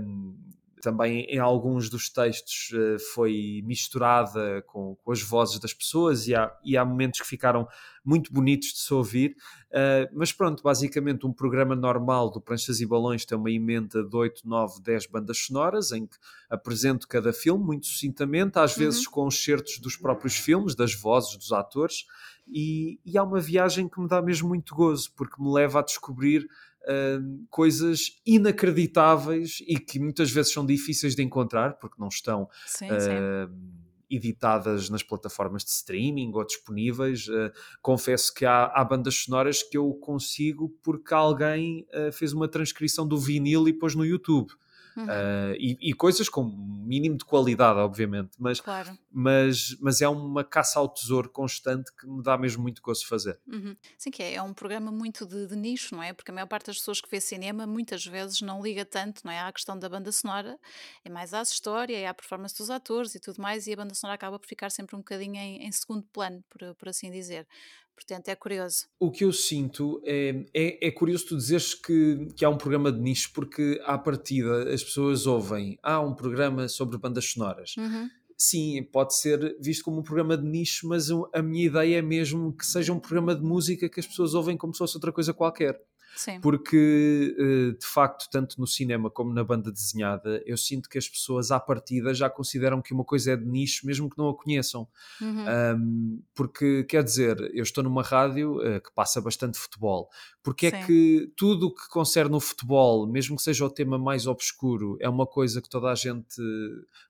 Um, 0.00 0.34
também 0.82 1.20
em 1.26 1.38
alguns 1.38 1.88
dos 1.88 2.10
textos 2.10 2.70
uh, 2.72 2.98
foi 3.14 3.62
misturada 3.64 4.62
com, 4.66 4.96
com, 4.96 5.12
as 5.12 5.22
vozes 5.22 5.60
das 5.60 5.72
pessoas 5.72 6.26
e 6.26 6.34
há, 6.34 6.52
e 6.64 6.76
há 6.76 6.84
momentos 6.84 7.20
que 7.20 7.26
ficaram 7.26 7.68
muito 8.04 8.32
bonitos 8.32 8.72
de 8.72 8.80
se 8.80 8.92
ouvir. 8.92 9.36
Uh, 9.70 10.10
mas 10.12 10.32
pronto, 10.32 10.60
basicamente 10.60 11.24
um 11.24 11.32
programa 11.32 11.76
normal 11.76 12.30
do 12.30 12.40
Pranchas 12.40 12.80
e 12.80 12.86
Balões 12.86 13.24
tem 13.24 13.38
uma 13.38 13.50
emenda 13.50 14.02
de 14.02 14.14
8, 14.14 14.46
9, 14.46 14.82
10 14.82 15.06
bandas 15.06 15.38
sonoras 15.38 15.92
em 15.92 16.04
que 16.04 16.16
apresento 16.50 17.06
cada 17.06 17.32
filme 17.32 17.64
muito 17.64 17.86
sucintamente, 17.86 18.58
às 18.58 18.76
uhum. 18.76 18.84
vezes 18.84 19.06
com 19.06 19.28
excertos 19.28 19.78
dos 19.78 19.96
próprios 19.96 20.36
filmes, 20.36 20.74
das 20.74 20.92
vozes 20.94 21.36
dos 21.36 21.52
atores, 21.52 22.06
e, 22.46 22.98
e 23.06 23.16
há 23.16 23.22
uma 23.22 23.40
viagem 23.40 23.88
que 23.88 24.00
me 24.00 24.08
dá 24.08 24.20
mesmo 24.20 24.48
muito 24.48 24.74
gozo, 24.74 25.12
porque 25.16 25.40
me 25.40 25.50
leva 25.52 25.78
a 25.78 25.82
descobrir 25.82 26.48
Uh, 26.82 27.46
coisas 27.48 28.20
inacreditáveis 28.26 29.62
e 29.68 29.78
que 29.78 30.00
muitas 30.00 30.32
vezes 30.32 30.52
são 30.52 30.66
difíceis 30.66 31.14
de 31.14 31.22
encontrar 31.22 31.78
porque 31.78 31.94
não 31.96 32.08
estão 32.08 32.48
sim, 32.66 32.86
uh, 32.86 33.00
sim 33.00 33.82
editadas 34.14 34.90
nas 34.90 35.02
plataformas 35.02 35.64
de 35.64 35.70
streaming 35.70 36.32
ou 36.34 36.44
disponíveis. 36.44 37.26
Uh, 37.28 37.50
confesso 37.80 38.32
que 38.34 38.44
há, 38.44 38.66
há, 38.66 38.84
bandas 38.84 39.14
sonoras 39.14 39.62
que 39.62 39.76
eu 39.76 39.92
consigo 39.94 40.68
porque 40.82 41.14
alguém 41.14 41.86
uh, 41.94 42.12
fez 42.12 42.32
uma 42.32 42.48
transcrição 42.48 43.06
do 43.06 43.18
vinil 43.18 43.66
e 43.66 43.72
pôs 43.72 43.94
no 43.94 44.04
YouTube. 44.04 44.52
Uhum. 44.96 45.04
Uh, 45.04 45.54
e, 45.58 45.78
e, 45.80 45.94
coisas 45.94 46.28
com 46.28 46.44
mínimo 46.44 47.16
de 47.16 47.24
qualidade, 47.24 47.78
obviamente, 47.78 48.30
mas, 48.38 48.60
claro. 48.60 48.96
mas, 49.10 49.76
mas 49.80 50.02
é 50.02 50.08
uma 50.08 50.44
caça 50.44 50.78
ao 50.78 50.88
tesouro 50.88 51.30
constante 51.30 51.90
que 51.96 52.06
me 52.06 52.22
dá 52.22 52.36
mesmo 52.36 52.62
muito 52.62 52.82
gosto 52.82 53.06
fazer. 53.06 53.38
Uhum. 53.46 53.74
Sim, 53.96 54.10
que 54.10 54.22
é, 54.22 54.34
é 54.34 54.42
um 54.42 54.52
programa 54.52 54.92
muito 54.92 55.24
de, 55.24 55.46
de, 55.46 55.56
nicho, 55.56 55.94
não 55.94 56.02
é? 56.02 56.12
Porque 56.12 56.30
a 56.30 56.34
maior 56.34 56.46
parte 56.46 56.66
das 56.66 56.78
pessoas 56.78 57.00
que 57.00 57.08
vê 57.10 57.20
cinema 57.20 57.66
muitas 57.66 58.04
vezes 58.04 58.42
não 58.42 58.62
liga 58.62 58.84
tanto 58.84 59.22
não 59.24 59.32
é, 59.32 59.40
à 59.40 59.52
questão 59.52 59.78
da 59.78 59.88
banda 59.88 60.12
sonora, 60.12 60.58
é 61.04 61.08
mais 61.08 61.32
à 61.32 61.42
história, 61.42 61.96
é 61.96 62.06
à 62.06 62.14
performance 62.14 62.56
dos 62.56 62.68
atores 62.68 63.14
e 63.14 63.20
tudo 63.20 63.40
mais, 63.40 63.66
e 63.66 63.72
a 63.72 63.76
banda 63.76 63.94
sonora 63.94 64.14
acaba 64.14 64.38
por 64.38 64.46
ficar 64.46 64.70
sempre 64.70 64.94
um 64.94 65.00
bocadinho 65.00 65.36
em, 65.36 65.66
em 65.66 65.72
segundo 65.72 66.06
plano, 66.12 66.44
por, 66.50 66.74
por 66.74 66.88
assim 66.88 67.10
dizer. 67.10 67.46
Portanto, 67.94 68.28
é 68.28 68.34
curioso. 68.34 68.86
O 68.98 69.10
que 69.10 69.24
eu 69.24 69.32
sinto 69.32 70.00
é, 70.04 70.44
é, 70.54 70.88
é, 70.88 70.90
curioso 70.90 71.26
tu 71.26 71.36
dizeres 71.36 71.74
que, 71.74 72.28
que 72.36 72.44
há 72.44 72.48
um 72.48 72.56
programa 72.56 72.90
de 72.90 73.00
nicho, 73.00 73.30
porque 73.32 73.80
à 73.84 73.96
partida 73.98 74.72
as 74.72 74.82
pessoas 74.82 75.26
ouvem, 75.26 75.78
há 75.82 76.00
um 76.00 76.14
programa 76.14 76.68
sobre 76.68 76.98
bandas 76.98 77.26
sonoras. 77.26 77.74
Uhum. 77.76 78.08
Sim, 78.36 78.82
pode 78.90 79.16
ser 79.16 79.56
visto 79.60 79.84
como 79.84 80.00
um 80.00 80.02
programa 80.02 80.36
de 80.36 80.44
nicho, 80.44 80.88
mas 80.88 81.08
a 81.32 81.42
minha 81.42 81.66
ideia 81.66 81.98
é 81.98 82.02
mesmo 82.02 82.52
que 82.52 82.66
seja 82.66 82.92
um 82.92 82.98
programa 82.98 83.36
de 83.36 83.42
música 83.42 83.88
que 83.88 84.00
as 84.00 84.06
pessoas 84.06 84.34
ouvem 84.34 84.56
como 84.56 84.74
se 84.74 84.78
fosse 84.78 84.96
outra 84.96 85.12
coisa 85.12 85.32
qualquer. 85.32 85.80
Sim. 86.14 86.40
Porque, 86.40 87.34
eh, 87.38 87.78
de 87.78 87.86
facto, 87.86 88.28
tanto 88.30 88.60
no 88.60 88.66
cinema 88.66 89.10
como 89.10 89.32
na 89.32 89.42
banda 89.42 89.72
desenhada, 89.72 90.42
eu 90.44 90.56
sinto 90.56 90.88
que 90.88 90.98
as 90.98 91.08
pessoas 91.08 91.50
à 91.50 91.58
partida 91.58 92.12
já 92.12 92.28
consideram 92.28 92.82
que 92.82 92.92
uma 92.92 93.04
coisa 93.04 93.32
é 93.32 93.36
de 93.36 93.46
nicho, 93.46 93.86
mesmo 93.86 94.10
que 94.10 94.18
não 94.18 94.28
a 94.28 94.36
conheçam. 94.36 94.86
Uhum. 95.20 95.44
Um, 95.76 96.22
porque, 96.34 96.84
quer 96.84 97.02
dizer, 97.02 97.38
eu 97.54 97.62
estou 97.62 97.82
numa 97.82 98.02
rádio 98.02 98.58
uh, 98.58 98.80
que 98.80 98.92
passa 98.94 99.20
bastante 99.20 99.58
futebol. 99.58 100.08
Porque 100.42 100.70
Sim. 100.70 100.76
é 100.76 100.86
que 100.86 101.32
tudo 101.36 101.68
o 101.68 101.74
que 101.74 101.88
concerne 101.88 102.34
o 102.34 102.40
futebol, 102.40 103.06
mesmo 103.06 103.36
que 103.36 103.42
seja 103.42 103.64
o 103.64 103.70
tema 103.70 103.98
mais 103.98 104.26
obscuro, 104.26 104.96
é 105.00 105.08
uma 105.08 105.26
coisa 105.26 105.62
que 105.62 105.68
toda 105.68 105.90
a 105.90 105.94
gente 105.94 106.40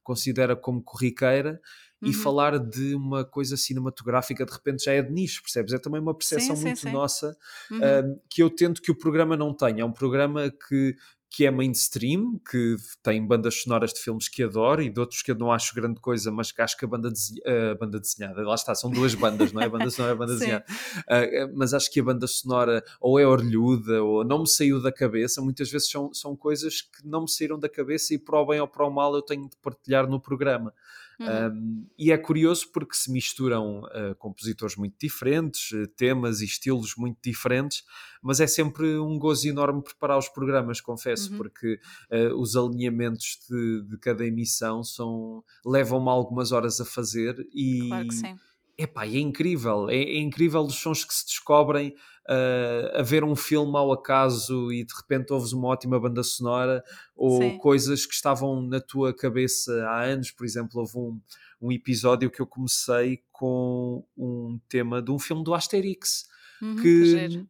considera 0.03 0.55
como 0.55 0.83
corriqueira 0.83 1.61
uhum. 2.03 2.09
e 2.09 2.13
falar 2.13 2.59
de 2.59 2.95
uma 2.95 3.25
coisa 3.25 3.57
cinematográfica 3.57 4.45
de 4.45 4.53
repente 4.53 4.85
já 4.85 4.93
é 4.93 5.03
de 5.03 5.13
nicho, 5.13 5.43
percebes? 5.43 5.73
É 5.73 5.79
também 5.79 6.01
uma 6.01 6.15
percepção 6.15 6.57
sim, 6.57 6.63
muito 6.63 6.81
sim, 6.81 6.89
sim. 6.89 6.93
nossa 6.93 7.37
uhum. 7.71 7.79
uh, 7.79 8.21
que 8.29 8.43
eu 8.43 8.51
tento 8.51 8.83
que 8.83 8.91
o 8.91 8.95
programa 8.95 9.37
não 9.37 9.55
tenha. 9.55 9.83
É 9.83 9.85
um 9.85 9.93
programa 9.93 10.51
que 10.51 10.97
que 11.35 11.47
é 11.47 11.51
mainstream, 11.51 12.39
que 12.51 12.77
tem 13.03 13.27
bandas 13.27 13.63
sonoras 13.63 13.93
de 13.95 14.01
filmes 14.01 14.29
que 14.29 14.43
adoro 14.43 14.83
e 14.83 14.91
de 14.91 15.01
outros 15.01 15.23
que 15.23 15.31
eu 15.31 15.35
não 15.35 15.51
acho 15.51 15.75
grande 15.75 15.99
coisa, 15.99 16.31
mas 16.31 16.53
que 16.53 16.61
acho 16.61 16.77
que 16.77 16.85
a 16.85 16.89
banda, 16.89 17.09
uh, 17.09 17.79
banda 17.79 17.99
desenhada, 17.99 18.43
lá 18.43 18.55
está, 18.55 18.75
são 18.75 18.91
duas 18.91 19.15
bandas, 19.15 19.51
não 19.51 19.63
é? 19.63 19.65
A 19.65 19.69
banda 19.71 19.89
sonora 19.89 20.13
e 20.13 20.15
a 20.15 20.19
banda 20.19 20.33
desenhada. 20.37 20.65
Uh, 20.69 21.53
mas 21.55 21.73
acho 21.73 21.91
que 21.91 22.01
a 22.01 22.05
banda 22.05 22.27
sonora 22.27 22.85
ou 23.01 23.19
é 23.19 23.27
orlhuda 23.27 24.03
ou 24.05 24.23
não 24.25 24.41
me 24.41 24.49
saiu 24.49 24.81
da 24.83 24.93
cabeça, 24.93 25.41
muitas 25.41 25.71
vezes 25.71 25.91
são, 25.91 26.13
são 26.13 26.37
coisas 26.37 26.83
que 26.83 27.07
não 27.07 27.23
me 27.23 27.31
saíram 27.31 27.59
da 27.59 27.69
cabeça 27.69 28.13
e 28.13 28.19
para 28.19 28.39
o 28.39 28.47
bem 28.47 28.61
ou 28.61 28.69
para 28.69 28.87
o 28.87 28.91
mal 28.91 29.15
eu 29.15 29.23
tenho 29.23 29.49
de 29.49 29.57
partilhar 29.57 30.07
no 30.07 30.21
programa. 30.21 30.75
Uhum. 31.23 31.53
Um, 31.53 31.87
e 31.99 32.11
é 32.11 32.19
curioso 32.19 32.71
porque 32.73 32.95
se 32.95 33.11
misturam 33.11 33.83
uh, 33.83 34.15
compositores 34.19 34.77
muito 34.77 34.97
diferentes, 35.01 35.71
uh, 35.73 35.87
temas 35.97 36.41
e 36.41 36.45
estilos 36.45 36.95
muito 36.97 37.19
diferentes, 37.23 37.85
mas 38.23 38.41
é 38.41 38.47
sempre 38.47 38.99
um 38.99 39.19
gozo 39.19 39.49
enorme 39.49 39.83
preparar 39.83 40.19
os 40.19 40.29
programas, 40.29 40.81
confesso, 40.81 41.31
uhum. 41.33 41.39
porque 41.39 41.79
uh, 42.11 42.41
os 42.41 42.57
alinhamentos 42.57 43.39
de, 43.49 43.83
de, 43.89 43.99
cada 43.99 44.27
emissão 44.27 44.83
são 44.83 45.45
levam-me 45.65 46.09
algumas 46.09 46.53
horas 46.53 46.81
a 46.81 46.85
fazer 46.85 47.37
e. 47.55 47.89
Claro 47.89 48.09
que 48.09 48.15
sim. 48.15 48.39
Epá, 48.79 49.05
é 49.07 49.19
incrível, 49.19 49.91
é, 49.91 49.97
é 49.97 50.19
incrível 50.19 50.63
os 50.63 50.77
sons 50.77 51.05
que 51.05 51.13
se 51.13 51.27
descobrem 51.27 51.95
uh, 52.29 52.99
a 52.99 53.03
ver 53.03 53.25
um 53.25 53.35
filme 53.35 53.77
ao 53.77 53.93
acaso 53.93 54.73
e 54.73 54.85
de 54.85 54.95
repente 54.95 55.33
ouves 55.33 55.53
uma 55.53 55.69
ótima 55.69 55.99
banda 55.99 56.23
sonora 56.23 56.83
ou 57.17 57.39
Sim. 57.39 57.59
coisas 57.59 58.07
que 58.07 58.15
estavam 58.15 58.63
na 58.63 58.81
tua 58.81 59.15
cabeça 59.15 59.73
há 59.87 60.05
anos. 60.05 60.31
Por 60.31 60.45
exemplo, 60.45 60.81
houve 60.81 60.99
um, 60.99 61.21
um 61.61 61.73
episódio 61.73 62.31
que 62.31 62.41
eu 62.41 62.47
comecei 62.47 63.23
com 63.31 64.05
um 64.17 64.59
tema 64.69 65.03
de 65.03 65.11
um 65.11 65.19
filme 65.19 65.45
do 65.45 65.55
Asterix. 65.55 66.27
Uhum, 66.61 66.77
que, 66.77 67.29
que, 67.29 67.47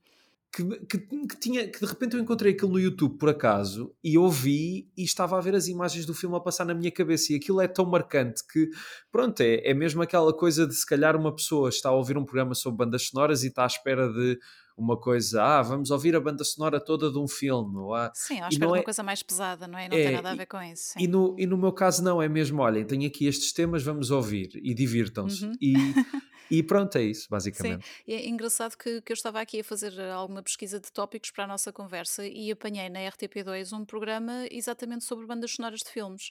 que, 0.53 0.99
que, 0.99 1.37
tinha, 1.41 1.67
que 1.67 1.81
de 1.81 1.87
repente 1.87 2.15
eu 2.15 2.21
encontrei 2.21 2.53
aquilo 2.53 2.73
no 2.73 2.79
YouTube 2.79 3.17
por 3.17 3.31
acaso 3.31 3.95
e 4.05 4.19
ouvi 4.19 4.87
e 4.95 5.03
estava 5.03 5.39
a 5.39 5.41
ver 5.41 5.55
as 5.55 5.67
imagens 5.67 6.05
do 6.05 6.13
filme 6.13 6.37
a 6.37 6.41
passar 6.41 6.67
na 6.67 6.75
minha 6.75 6.91
cabeça 6.91 7.33
e 7.33 7.37
aquilo 7.37 7.59
é 7.61 7.67
tão 7.67 7.87
marcante 7.87 8.47
que 8.47 8.69
pronto, 9.11 9.41
é, 9.41 9.67
é 9.69 9.73
mesmo 9.73 10.03
aquela 10.03 10.33
coisa 10.33 10.67
de 10.67 10.75
se 10.75 10.85
calhar 10.85 11.17
uma 11.17 11.35
pessoa 11.35 11.71
está 11.71 11.89
a 11.89 11.93
ouvir 11.93 12.19
um 12.19 12.25
programa 12.25 12.55
sobre 12.55 12.85
bandas 12.85 13.09
sonoras 13.09 13.43
e 13.45 13.47
está 13.47 13.63
à 13.63 13.67
espera 13.67 14.13
de 14.13 14.39
uma 14.77 14.99
coisa, 14.99 15.43
ah, 15.43 15.63
vamos 15.63 15.91
ouvir 15.91 16.15
a 16.17 16.21
banda 16.21 16.45
sonora 16.45 16.81
toda 16.81 17.11
de 17.11 17.19
um 17.19 17.29
filme. 17.29 17.79
Ah, 17.95 18.11
sim, 18.15 18.41
acho 18.41 18.59
que 18.59 18.65
é 18.65 18.67
uma 18.67 18.83
coisa 18.83 19.03
mais 19.03 19.23
pesada, 19.23 19.67
não 19.67 19.79
é? 19.79 19.89
Não 19.89 19.97
é, 19.97 20.05
tem 20.05 20.13
nada 20.13 20.31
a 20.31 20.35
ver 20.35 20.47
com 20.47 20.61
isso. 20.63 20.95
E 20.99 21.07
no, 21.07 21.37
e 21.39 21.47
no 21.47 21.57
meu 21.57 21.73
caso 21.73 22.03
não, 22.03 22.23
é 22.23 22.29
mesmo, 22.29 22.61
olhem, 22.63 22.85
tenho 22.85 23.07
aqui 23.07 23.27
estes 23.27 23.53
temas, 23.53 23.83
vamos 23.83 24.11
ouvir 24.11 24.51
e 24.55 24.75
divirtam-se. 24.75 25.45
Uhum. 25.45 25.53
E, 25.61 25.75
E 26.53 26.63
pronto, 26.63 26.99
é 26.99 27.03
isso, 27.03 27.29
basicamente. 27.31 27.87
Sim, 27.87 28.13
é 28.13 28.29
engraçado 28.29 28.77
que, 28.77 29.01
que 29.01 29.11
eu 29.11 29.15
estava 29.15 29.41
aqui 29.41 29.61
a 29.61 29.65
fazer 29.65 29.99
alguma 29.99 30.43
pesquisa 30.43 30.79
de 30.79 30.93
tópicos 30.93 31.31
para 31.31 31.45
a 31.45 31.47
nossa 31.47 31.73
conversa 31.73 32.27
e 32.27 32.51
apanhei 32.51 32.91
na 32.91 32.99
RTP2 32.99 33.73
um 33.73 33.87
programa 33.87 34.47
exatamente 34.51 35.03
sobre 35.03 35.25
bandas 35.25 35.53
sonoras 35.53 35.81
de 35.81 35.89
filmes, 35.89 36.31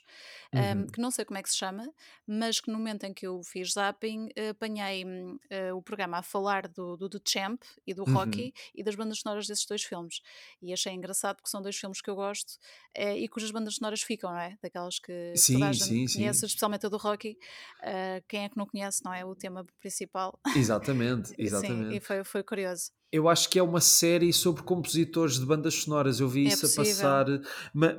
uhum. 0.54 0.82
um, 0.82 0.86
que 0.86 1.00
não 1.00 1.10
sei 1.10 1.24
como 1.24 1.38
é 1.38 1.42
que 1.42 1.50
se 1.50 1.56
chama, 1.56 1.92
mas 2.24 2.60
que 2.60 2.70
no 2.70 2.78
momento 2.78 3.02
em 3.02 3.12
que 3.12 3.26
eu 3.26 3.42
fiz 3.42 3.72
zapping, 3.72 4.28
apanhei 4.48 5.04
uh, 5.04 5.76
o 5.76 5.82
programa 5.82 6.18
a 6.18 6.22
falar 6.22 6.68
do, 6.68 6.96
do, 6.96 7.08
do 7.08 7.20
Champ 7.26 7.60
e 7.84 7.92
do 7.92 8.04
Rocky 8.04 8.44
uhum. 8.44 8.52
e 8.76 8.84
das 8.84 8.94
bandas 8.94 9.18
sonoras 9.18 9.48
desses 9.48 9.66
dois 9.66 9.82
filmes. 9.82 10.20
E 10.62 10.72
achei 10.72 10.92
engraçado 10.92 11.34
porque 11.34 11.50
são 11.50 11.60
dois 11.60 11.76
filmes 11.76 12.00
que 12.00 12.08
eu 12.08 12.14
gosto 12.14 12.52
uh, 12.96 13.16
e 13.16 13.26
cujas 13.26 13.50
bandas 13.50 13.74
sonoras 13.74 14.02
ficam, 14.02 14.30
não 14.30 14.38
é? 14.38 14.56
Daquelas 14.62 15.00
que 15.00 15.32
sim, 15.34 15.54
toda 15.54 15.70
a 15.70 15.72
gente 15.72 16.08
sim, 16.08 16.18
conhece, 16.18 16.38
sim. 16.38 16.46
especialmente 16.46 16.86
a 16.86 16.88
do 16.88 16.96
Rocky. 16.96 17.36
Uh, 17.80 18.22
quem 18.28 18.44
é 18.44 18.48
que 18.48 18.56
não 18.56 18.66
conhece, 18.66 19.04
não 19.04 19.12
é? 19.12 19.24
O 19.24 19.34
tema 19.34 19.66
principal 19.80 20.11
principal. 20.12 20.38
Exatamente, 20.54 21.34
exatamente. 21.38 21.88
Sim, 21.90 21.96
e 21.96 22.00
foi, 22.00 22.24
foi 22.24 22.42
curioso. 22.42 22.90
Eu 23.10 23.28
acho 23.28 23.48
que 23.48 23.58
é 23.58 23.62
uma 23.62 23.80
série 23.80 24.32
sobre 24.32 24.62
compositores 24.62 25.38
de 25.38 25.44
bandas 25.44 25.74
sonoras. 25.74 26.20
Eu 26.20 26.28
vi 26.28 26.46
é 26.46 26.48
isso 26.48 26.62
possível. 26.62 27.08
a 27.08 27.24
passar. 27.24 27.26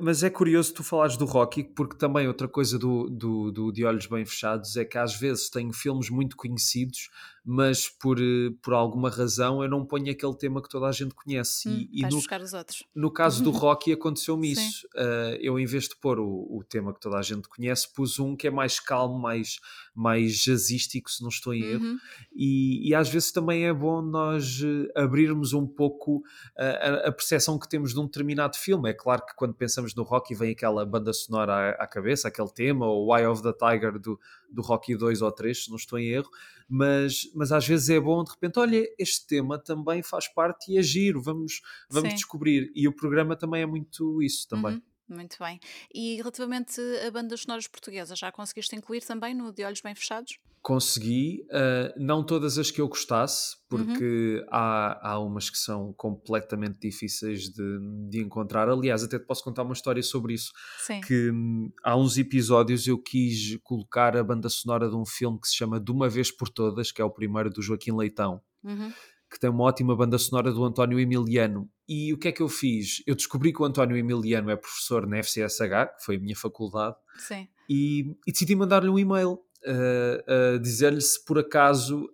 Mas, 0.00 0.22
é 0.22 0.30
curioso 0.30 0.74
tu 0.74 0.82
falares 0.82 1.16
do 1.16 1.24
Rocky, 1.24 1.62
porque 1.62 1.96
também 1.96 2.26
outra 2.26 2.48
coisa 2.48 2.78
do, 2.78 3.08
do, 3.08 3.52
do, 3.52 3.72
De 3.72 3.84
Olhos 3.84 4.06
Bem 4.06 4.24
Fechados 4.24 4.76
é 4.76 4.84
que 4.84 4.98
às 4.98 5.14
vezes 5.14 5.48
tenho 5.48 5.72
filmes 5.72 6.10
muito 6.10 6.36
conhecidos, 6.36 7.10
mas 7.44 7.88
por, 7.88 8.16
por 8.62 8.72
alguma 8.72 9.10
razão 9.10 9.62
eu 9.62 9.68
não 9.68 9.84
ponho 9.84 10.10
aquele 10.10 10.34
tema 10.34 10.62
que 10.62 10.68
toda 10.68 10.86
a 10.86 10.92
gente 10.92 11.14
conhece. 11.14 11.68
Hum, 11.68 11.86
e, 11.92 12.00
e 12.00 12.02
no, 12.02 12.08
buscar 12.08 12.40
os 12.40 12.54
outros. 12.54 12.82
No 12.94 13.10
caso 13.10 13.42
do 13.42 13.50
Rocky 13.52 13.92
aconteceu-me 13.92 14.52
isso. 14.52 14.86
Uh, 14.94 15.36
eu, 15.40 15.58
em 15.58 15.66
vez 15.66 15.84
de 15.84 15.96
pôr 15.96 16.18
o, 16.18 16.26
o 16.26 16.64
tema 16.64 16.94
que 16.94 17.00
toda 17.00 17.18
a 17.18 17.22
gente 17.22 17.46
conhece, 17.46 17.92
pus 17.92 18.18
um 18.18 18.34
que 18.34 18.46
é 18.46 18.50
mais 18.50 18.80
calmo, 18.80 19.18
mais, 19.18 19.58
mais 19.94 20.38
jazzístico, 20.38 21.10
se 21.10 21.22
não 21.22 21.28
estou 21.28 21.52
em 21.52 21.62
erro. 21.62 21.84
Uhum. 21.84 21.98
E, 22.34 22.88
e 22.88 22.94
às 22.94 23.10
vezes 23.10 23.30
também 23.30 23.66
é 23.66 23.72
bom 23.74 24.00
nós 24.00 24.60
eh, 24.64 25.00
abrirmos 25.00 25.52
um 25.52 25.66
pouco 25.66 26.22
a, 26.56 27.08
a 27.08 27.12
percepção 27.12 27.58
que 27.58 27.68
temos 27.68 27.92
de 27.92 28.00
um 28.00 28.06
determinado 28.06 28.56
filme. 28.56 28.88
É 28.88 28.94
claro 28.94 29.24
que 29.26 29.34
quando 29.36 29.54
pensamos 29.54 29.94
no 29.94 30.02
Rocky 30.02 30.34
vem 30.34 30.52
aquela 30.52 30.84
banda 30.86 31.12
sonora 31.12 31.52
à, 31.52 31.84
à 31.84 31.86
cabeça, 31.86 32.28
aquele 32.28 32.50
tema, 32.50 32.86
o 32.86 33.14
Eye 33.14 33.26
of 33.26 33.42
the 33.42 33.52
Tiger 33.52 33.98
do, 33.98 34.18
do 34.54 34.62
Rocky 34.62 34.96
2 34.96 35.22
ou 35.22 35.32
3, 35.32 35.64
se 35.64 35.70
não 35.70 35.76
estou 35.76 35.98
em 35.98 36.08
erro, 36.08 36.30
mas, 36.68 37.30
mas 37.34 37.52
às 37.52 37.66
vezes 37.66 37.90
é 37.90 38.00
bom 38.00 38.22
de 38.24 38.30
repente, 38.30 38.58
olha, 38.58 38.84
este 38.98 39.26
tema 39.26 39.58
também 39.58 40.02
faz 40.02 40.28
parte 40.28 40.72
e 40.72 40.78
é 40.78 40.82
giro, 40.82 41.20
vamos, 41.20 41.60
vamos 41.90 42.14
descobrir. 42.14 42.70
E 42.74 42.88
o 42.88 42.92
programa 42.94 43.36
também 43.36 43.62
é 43.62 43.66
muito 43.66 44.22
isso 44.22 44.48
também. 44.48 44.74
Uhum. 44.74 44.82
Muito 45.06 45.36
bem. 45.38 45.60
E 45.92 46.16
relativamente 46.16 46.80
a 47.06 47.10
bandas 47.10 47.42
sonoras 47.42 47.66
portuguesas, 47.66 48.18
já 48.18 48.32
conseguiste 48.32 48.74
incluir 48.74 49.02
também 49.02 49.34
no 49.34 49.52
De 49.52 49.62
Olhos 49.64 49.82
Bem 49.82 49.94
Fechados? 49.94 50.38
Consegui, 50.64 51.46
uh, 51.50 51.92
não 51.94 52.24
todas 52.24 52.56
as 52.56 52.70
que 52.70 52.80
eu 52.80 52.88
gostasse, 52.88 53.54
porque 53.68 54.38
uhum. 54.40 54.46
há, 54.50 55.10
há 55.10 55.18
umas 55.18 55.50
que 55.50 55.58
são 55.58 55.92
completamente 55.92 56.78
difíceis 56.80 57.50
de, 57.50 57.78
de 58.08 58.22
encontrar. 58.22 58.70
Aliás, 58.70 59.04
até 59.04 59.18
te 59.18 59.26
posso 59.26 59.44
contar 59.44 59.62
uma 59.62 59.74
história 59.74 60.02
sobre 60.02 60.32
isso. 60.32 60.50
Sim. 60.78 61.02
Que 61.02 61.30
um, 61.30 61.70
há 61.84 61.94
uns 61.94 62.16
episódios 62.16 62.86
eu 62.86 62.96
quis 62.96 63.58
colocar 63.62 64.16
a 64.16 64.24
banda 64.24 64.48
sonora 64.48 64.88
de 64.88 64.96
um 64.96 65.04
filme 65.04 65.38
que 65.38 65.48
se 65.48 65.54
chama 65.54 65.78
De 65.78 65.92
Uma 65.92 66.08
Vez 66.08 66.34
por 66.34 66.48
Todas, 66.48 66.90
que 66.90 67.02
é 67.02 67.04
o 67.04 67.10
primeiro 67.10 67.50
do 67.50 67.60
Joaquim 67.60 67.92
Leitão. 67.92 68.40
Uhum. 68.62 68.90
Que 69.30 69.38
tem 69.38 69.50
uma 69.50 69.64
ótima 69.64 69.94
banda 69.94 70.16
sonora 70.16 70.50
do 70.50 70.64
António 70.64 70.98
Emiliano. 70.98 71.68
E 71.86 72.10
o 72.14 72.18
que 72.18 72.28
é 72.28 72.32
que 72.32 72.42
eu 72.42 72.48
fiz? 72.48 73.02
Eu 73.06 73.14
descobri 73.14 73.52
que 73.52 73.60
o 73.60 73.66
António 73.66 73.98
Emiliano 73.98 74.48
é 74.48 74.56
professor 74.56 75.06
na 75.06 75.18
FCSH, 75.18 75.98
que 75.98 76.04
foi 76.06 76.16
a 76.16 76.20
minha 76.20 76.36
faculdade, 76.36 76.96
Sim. 77.18 77.48
E, 77.68 78.16
e 78.26 78.32
decidi 78.32 78.54
mandar-lhe 78.54 78.88
um 78.88 78.98
e-mail 78.98 79.38
uh, 79.66 80.56
uh, 80.56 80.58
dizer-lhe 80.58 81.00
se 81.00 81.24
por 81.24 81.38
acaso 81.38 82.08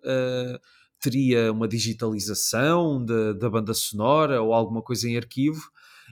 teria 1.01 1.51
uma 1.51 1.67
digitalização 1.67 3.03
de, 3.03 3.35
da 3.35 3.49
banda 3.49 3.73
sonora 3.73 4.43
ou 4.43 4.53
alguma 4.53 4.83
coisa 4.83 5.09
em 5.09 5.17
arquivo. 5.17 5.71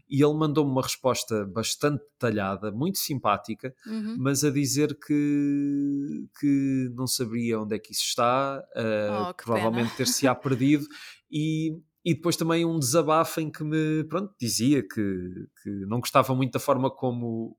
E 0.09 0.25
ele 0.25 0.33
mandou-me 0.33 0.71
uma 0.71 0.81
resposta 0.81 1.45
bastante 1.45 2.03
detalhada, 2.15 2.73
muito 2.73 2.97
simpática, 2.97 3.75
uhum. 3.87 4.17
mas 4.19 4.43
a 4.43 4.51
dizer 4.51 4.99
que, 4.99 6.27
que 6.41 6.91
não 6.95 7.07
sabia 7.07 7.61
onde 7.61 7.77
é 7.77 7.79
que 7.79 7.93
isso 7.93 8.05
está, 8.05 8.65
oh, 8.75 9.35
provavelmente 9.35 9.95
ter-se-á 9.97 10.33
perdido, 10.35 10.87
e, 11.31 11.77
e 12.03 12.15
depois 12.15 12.37
também 12.37 12.65
um 12.65 12.79
desabafo 12.79 13.39
em 13.39 13.51
que 13.51 13.63
me 13.63 14.03
pronto, 14.05 14.33
dizia 14.41 14.83
que, 14.83 15.47
que 15.63 15.71
não 15.87 16.01
gostava 16.01 16.35
muito 16.35 16.53
da 16.53 16.61
forma 16.61 16.91
como 16.91 17.58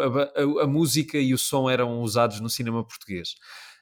a, 0.00 0.40
a, 0.40 0.64
a, 0.64 0.66
música 0.66 1.18
e 1.18 1.34
o 1.34 1.38
som 1.38 1.68
eram 1.68 2.00
usados 2.00 2.40
no 2.40 2.48
cinema 2.48 2.84
português. 2.84 3.34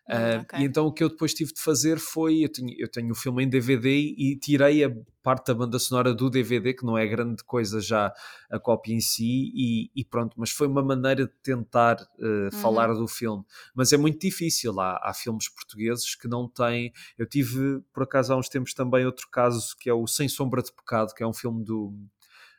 Uh, 0.09 0.43
okay. 0.43 0.61
E 0.61 0.65
então 0.65 0.87
o 0.87 0.93
que 0.93 1.03
eu 1.03 1.09
depois 1.09 1.33
tive 1.33 1.55
de 1.55 1.61
fazer 1.61 1.99
foi: 1.99 2.45
eu 2.45 2.53
tenho, 2.53 2.75
eu 2.79 2.89
tenho 2.89 3.11
o 3.11 3.15
filme 3.15 3.43
em 3.43 3.49
DVD 3.49 3.91
e 3.91 4.39
tirei 4.39 4.85
a 4.85 4.91
parte 5.23 5.47
da 5.47 5.55
banda 5.55 5.79
sonora 5.79 6.13
do 6.13 6.29
DVD, 6.29 6.75
que 6.75 6.85
não 6.85 6.99
é 6.99 7.07
grande 7.07 7.43
coisa 7.43 7.81
já 7.81 8.13
a 8.51 8.59
cópia 8.59 8.93
em 8.93 9.01
si, 9.01 9.51
e, 9.55 9.91
e 9.97 10.05
pronto, 10.05 10.35
mas 10.37 10.51
foi 10.51 10.67
uma 10.67 10.83
maneira 10.83 11.25
de 11.25 11.33
tentar 11.43 11.97
uh, 12.19 12.25
uhum. 12.27 12.51
falar 12.61 12.89
do 12.93 13.09
filme. 13.09 13.43
Mas 13.75 13.95
é 13.95 13.97
muito 13.97 14.21
difícil, 14.21 14.79
há, 14.79 15.01
há 15.03 15.15
filmes 15.15 15.49
portugueses 15.49 16.15
que 16.15 16.29
não 16.29 16.47
têm. 16.47 16.93
Eu 17.17 17.27
tive, 17.27 17.81
por 17.95 18.03
acaso, 18.03 18.35
há 18.35 18.37
uns 18.37 18.51
tempos 18.51 18.75
também 18.75 19.07
outro 19.07 19.27
caso 19.33 19.75
que 19.81 19.89
é 19.89 19.95
o 19.95 20.07
Sem 20.07 20.29
Sombra 20.29 20.63
de 20.63 20.71
Pecado, 20.71 21.15
que 21.15 21.23
é 21.23 21.27
um 21.27 21.33
filme 21.33 21.65
do 21.65 21.95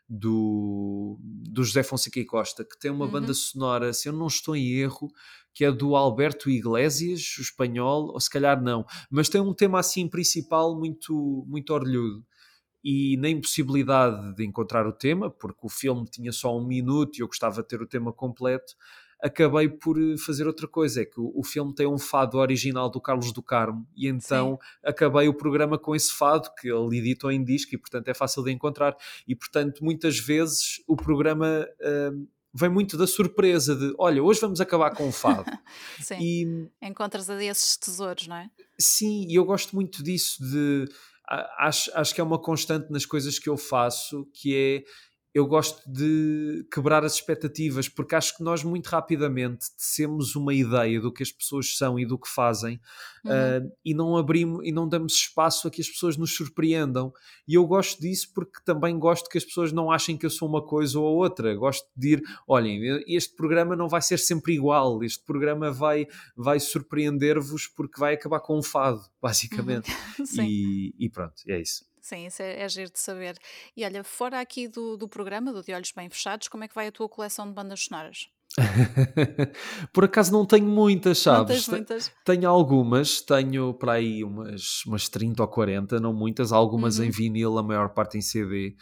do, 0.07 1.17
do 1.21 1.63
José 1.63 1.83
Fonseca 1.83 2.19
e 2.19 2.25
Costa, 2.25 2.63
que 2.63 2.77
tem 2.77 2.91
uma 2.91 3.05
uhum. 3.05 3.11
banda 3.11 3.33
sonora, 3.33 3.91
se 3.93 4.07
eu 4.07 4.13
não 4.13 4.27
estou 4.27 4.55
em 4.55 4.73
erro, 4.73 5.11
que 5.53 5.65
é 5.65 5.71
do 5.71 5.95
Alberto 5.95 6.49
Iglesias, 6.49 7.35
o 7.37 7.41
espanhol, 7.41 8.11
ou 8.13 8.19
se 8.19 8.29
calhar 8.29 8.61
não, 8.61 8.85
mas 9.09 9.29
tem 9.29 9.41
um 9.41 9.53
tema 9.53 9.79
assim 9.79 10.07
principal 10.07 10.77
muito, 10.77 11.45
muito 11.47 11.73
orlhudo. 11.73 12.25
E 12.83 13.17
na 13.17 13.29
impossibilidade 13.29 14.35
de 14.35 14.45
encontrar 14.45 14.85
o 14.85 14.91
tema, 14.93 15.31
porque 15.31 15.65
o 15.65 15.69
filme 15.69 16.05
tinha 16.07 16.31
só 16.31 16.55
um 16.55 16.67
minuto 16.67 17.17
e 17.17 17.21
eu 17.21 17.27
gostava 17.27 17.63
de 17.63 17.67
ter 17.67 17.81
o 17.81 17.87
tema 17.87 18.13
completo, 18.13 18.75
acabei 19.25 19.67
por 19.67 19.99
eh, 19.99 20.17
fazer 20.17 20.45
outra 20.45 20.67
coisa. 20.67 21.01
É 21.01 21.05
que 21.05 21.19
o, 21.19 21.31
o, 21.35 21.43
filme 21.43 21.73
tem 21.73 21.87
um 21.87 21.97
fado 21.97 22.37
original 22.37 22.89
do 22.89 23.01
Carlos 23.01 23.31
do 23.31 23.41
Carmo 23.41 23.87
e 23.95 24.07
então 24.07 24.59
Sim. 24.61 24.67
acabei 24.83 25.27
o 25.27 25.33
programa 25.33 25.79
com 25.79 25.95
esse 25.95 26.13
fado 26.13 26.49
que 26.59 26.69
ele 26.69 26.99
editou 26.99 27.31
em 27.31 27.43
disco 27.43 27.73
e 27.73 27.77
portanto 27.77 28.07
é 28.07 28.13
fácil 28.13 28.43
de 28.43 28.51
encontrar. 28.51 28.95
E 29.27 29.35
portanto, 29.35 29.83
muitas 29.83 30.19
vezes 30.19 30.83
o 30.87 30.95
programa. 30.95 31.67
Uh, 31.81 32.27
vem 32.57 32.69
muito 32.69 32.95
da 32.95 33.05
surpresa 33.05 33.75
de 33.75 33.93
olha, 33.99 34.23
hoje 34.23 34.39
vamos 34.39 34.61
acabar 34.61 34.89
com 34.91 35.09
o 35.09 35.11
fado. 35.11 35.51
Sim. 35.99 36.17
E, 36.21 36.87
Encontras 36.87 37.29
ali 37.29 37.47
esses 37.47 37.75
tesouros, 37.75 38.27
não 38.27 38.37
é? 38.37 38.49
Sim, 38.79 39.25
e 39.27 39.35
eu 39.35 39.43
gosto 39.43 39.75
muito 39.75 40.01
disso 40.01 40.41
de 40.41 40.85
acho, 41.57 41.91
acho 41.93 42.15
que 42.15 42.21
é 42.21 42.23
uma 42.23 42.39
constante 42.39 42.89
nas 42.89 43.05
coisas 43.05 43.37
que 43.37 43.49
eu 43.49 43.57
faço, 43.57 44.25
que 44.33 44.55
é 44.55 44.83
eu 45.35 45.45
gosto 45.45 45.83
de 45.85 46.65
quebrar 46.71 47.03
as 47.03 47.15
expectativas, 47.15 47.89
porque 47.89 48.15
acho 48.15 48.37
que 48.37 48.41
nós 48.41 48.63
muito 48.63 48.87
rapidamente 48.87 49.69
tecemos 49.75 50.33
uma 50.33 50.53
ideia 50.53 51.01
do 51.01 51.11
que 51.11 51.21
as 51.21 51.29
pessoas 51.29 51.77
são 51.77 51.99
e 51.99 52.05
do 52.05 52.17
que 52.17 52.29
fazem 52.29 52.79
uhum. 53.25 53.31
uh, 53.31 53.71
e 53.83 53.93
não 53.93 54.15
abrimos 54.15 54.65
e 54.65 54.71
não 54.71 54.87
damos 54.87 55.13
espaço 55.13 55.67
a 55.67 55.71
que 55.71 55.81
as 55.81 55.89
pessoas 55.89 56.15
nos 56.15 56.33
surpreendam. 56.33 57.11
E 57.45 57.55
eu 57.55 57.67
gosto 57.67 57.99
disso 57.99 58.31
porque 58.33 58.61
também 58.63 58.97
gosto 58.97 59.29
que 59.29 59.37
as 59.37 59.43
pessoas 59.43 59.73
não 59.73 59.91
achem 59.91 60.15
que 60.15 60.25
eu 60.25 60.29
sou 60.29 60.47
uma 60.47 60.65
coisa 60.65 60.97
ou 60.97 61.17
outra. 61.17 61.53
Gosto 61.53 61.85
de 61.97 62.15
dir, 62.15 62.23
olhem, 62.47 63.03
este 63.05 63.35
programa 63.35 63.75
não 63.75 63.89
vai 63.89 64.01
ser 64.01 64.19
sempre 64.19 64.53
igual, 64.53 65.03
este 65.03 65.25
programa 65.25 65.69
vai, 65.69 66.07
vai 66.33 66.61
surpreender-vos 66.61 67.67
porque 67.67 67.99
vai 67.99 68.13
acabar 68.13 68.39
com 68.39 68.57
um 68.57 68.63
fado, 68.63 69.01
basicamente. 69.21 69.91
Uhum. 70.17 70.43
e, 70.43 70.95
e 70.97 71.09
pronto, 71.09 71.35
é 71.47 71.59
isso. 71.59 71.83
Sim, 72.05 72.27
isso 72.27 72.43
é, 72.43 72.61
é 72.61 72.69
giro 72.69 72.91
de 72.91 72.99
saber. 72.99 73.35
E 73.75 73.83
olha, 73.83 74.03
fora 74.03 74.39
aqui 74.39 74.67
do, 74.67 74.95
do 74.95 75.07
programa, 75.07 75.51
do 75.51 75.63
De 75.63 75.73
Olhos 75.73 75.91
Bem 75.91 76.07
Fechados, 76.07 76.47
como 76.47 76.63
é 76.63 76.67
que 76.67 76.75
vai 76.75 76.85
a 76.85 76.91
tua 76.91 77.09
coleção 77.09 77.47
de 77.47 77.53
bandas 77.53 77.79
sonoras? 77.79 78.27
Por 79.91 80.03
acaso 80.03 80.31
não 80.31 80.45
tenho 80.45 80.67
muitas, 80.67 81.17
sabes? 81.17 81.67
muitas. 81.67 82.11
Tenho 82.23 82.47
algumas, 82.47 83.21
tenho 83.21 83.73
para 83.73 83.93
aí 83.93 84.23
umas, 84.23 84.85
umas 84.85 85.09
30 85.09 85.41
ou 85.41 85.47
40, 85.47 85.99
não 85.99 86.13
muitas, 86.13 86.51
algumas 86.51 86.99
uhum. 86.99 87.05
em 87.05 87.09
vinil, 87.09 87.57
a 87.57 87.63
maior 87.63 87.89
parte 87.89 88.19
em 88.19 88.21
CD. 88.21 88.75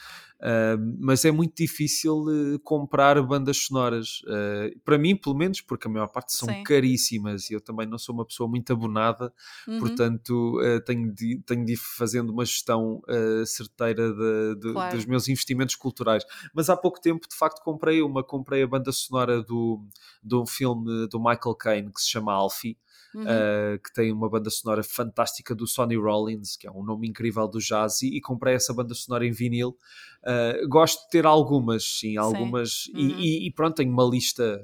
Uh, 0.43 0.97
mas 0.99 1.23
é 1.23 1.31
muito 1.31 1.55
difícil 1.55 2.25
uh, 2.25 2.59
comprar 2.59 3.21
bandas 3.23 3.55
sonoras. 3.55 4.21
Uh, 4.23 4.77
para 4.83 4.97
mim, 4.97 5.15
pelo 5.15 5.37
menos, 5.37 5.61
porque 5.61 5.87
a 5.87 5.89
maior 5.89 6.07
parte 6.07 6.33
são 6.33 6.49
Sim. 6.49 6.63
caríssimas 6.63 7.49
e 7.49 7.53
eu 7.53 7.61
também 7.61 7.87
não 7.87 7.97
sou 7.97 8.13
uma 8.13 8.25
pessoa 8.25 8.49
muito 8.49 8.73
abonada, 8.73 9.33
uhum. 9.65 9.79
portanto 9.79 10.59
tenho, 10.85 11.13
de, 11.13 11.41
tenho 11.45 11.63
de 11.63 11.73
ir 11.73 11.77
fazendo 11.77 12.31
uma 12.31 12.43
gestão 12.43 13.01
certeira 13.45 14.11
de, 14.11 14.55
de, 14.59 14.73
claro. 14.73 14.95
dos 14.95 15.05
meus 15.05 15.29
investimentos 15.29 15.75
culturais. 15.75 16.25
Mas 16.53 16.69
há 16.69 16.75
pouco 16.75 16.99
tempo, 16.99 17.25
de 17.27 17.35
facto, 17.35 17.61
comprei 17.63 18.01
uma, 18.01 18.23
comprei 18.23 18.63
a 18.63 18.67
banda 18.67 18.91
sonora 18.91 19.41
do, 19.41 19.81
do 20.21 20.45
filme 20.45 21.07
do 21.07 21.19
Michael 21.19 21.55
Caine 21.55 21.93
que 21.93 22.01
se 22.01 22.09
chama 22.09 22.33
Alfie 22.33 22.77
uhum. 23.15 23.23
uh, 23.23 23.79
que 23.79 23.93
tem 23.93 24.11
uma 24.11 24.29
banda 24.29 24.49
sonora 24.49 24.83
fantástica 24.83 25.53
do 25.53 25.67
Sonny 25.67 25.95
Rollins, 25.95 26.55
que 26.55 26.67
é 26.67 26.71
um 26.71 26.83
nome 26.83 27.07
incrível 27.07 27.47
do 27.47 27.59
jazz, 27.59 28.01
e, 28.01 28.17
e 28.17 28.21
comprei 28.21 28.55
essa 28.55 28.73
banda 28.73 28.93
sonora 28.93 29.25
em 29.25 29.31
vinil. 29.31 29.77
Uh, 30.23 30.67
gosto 30.67 31.03
de 31.03 31.09
ter 31.09 31.25
algumas, 31.25 31.83
sim, 31.99 32.17
algumas, 32.17 32.83
sim. 32.85 32.91
Uhum. 32.95 33.19
E, 33.19 33.47
e, 33.47 33.51
pronto, 33.51 33.75
tenho 33.75 33.91
uma 33.91 34.05
lista 34.05 34.61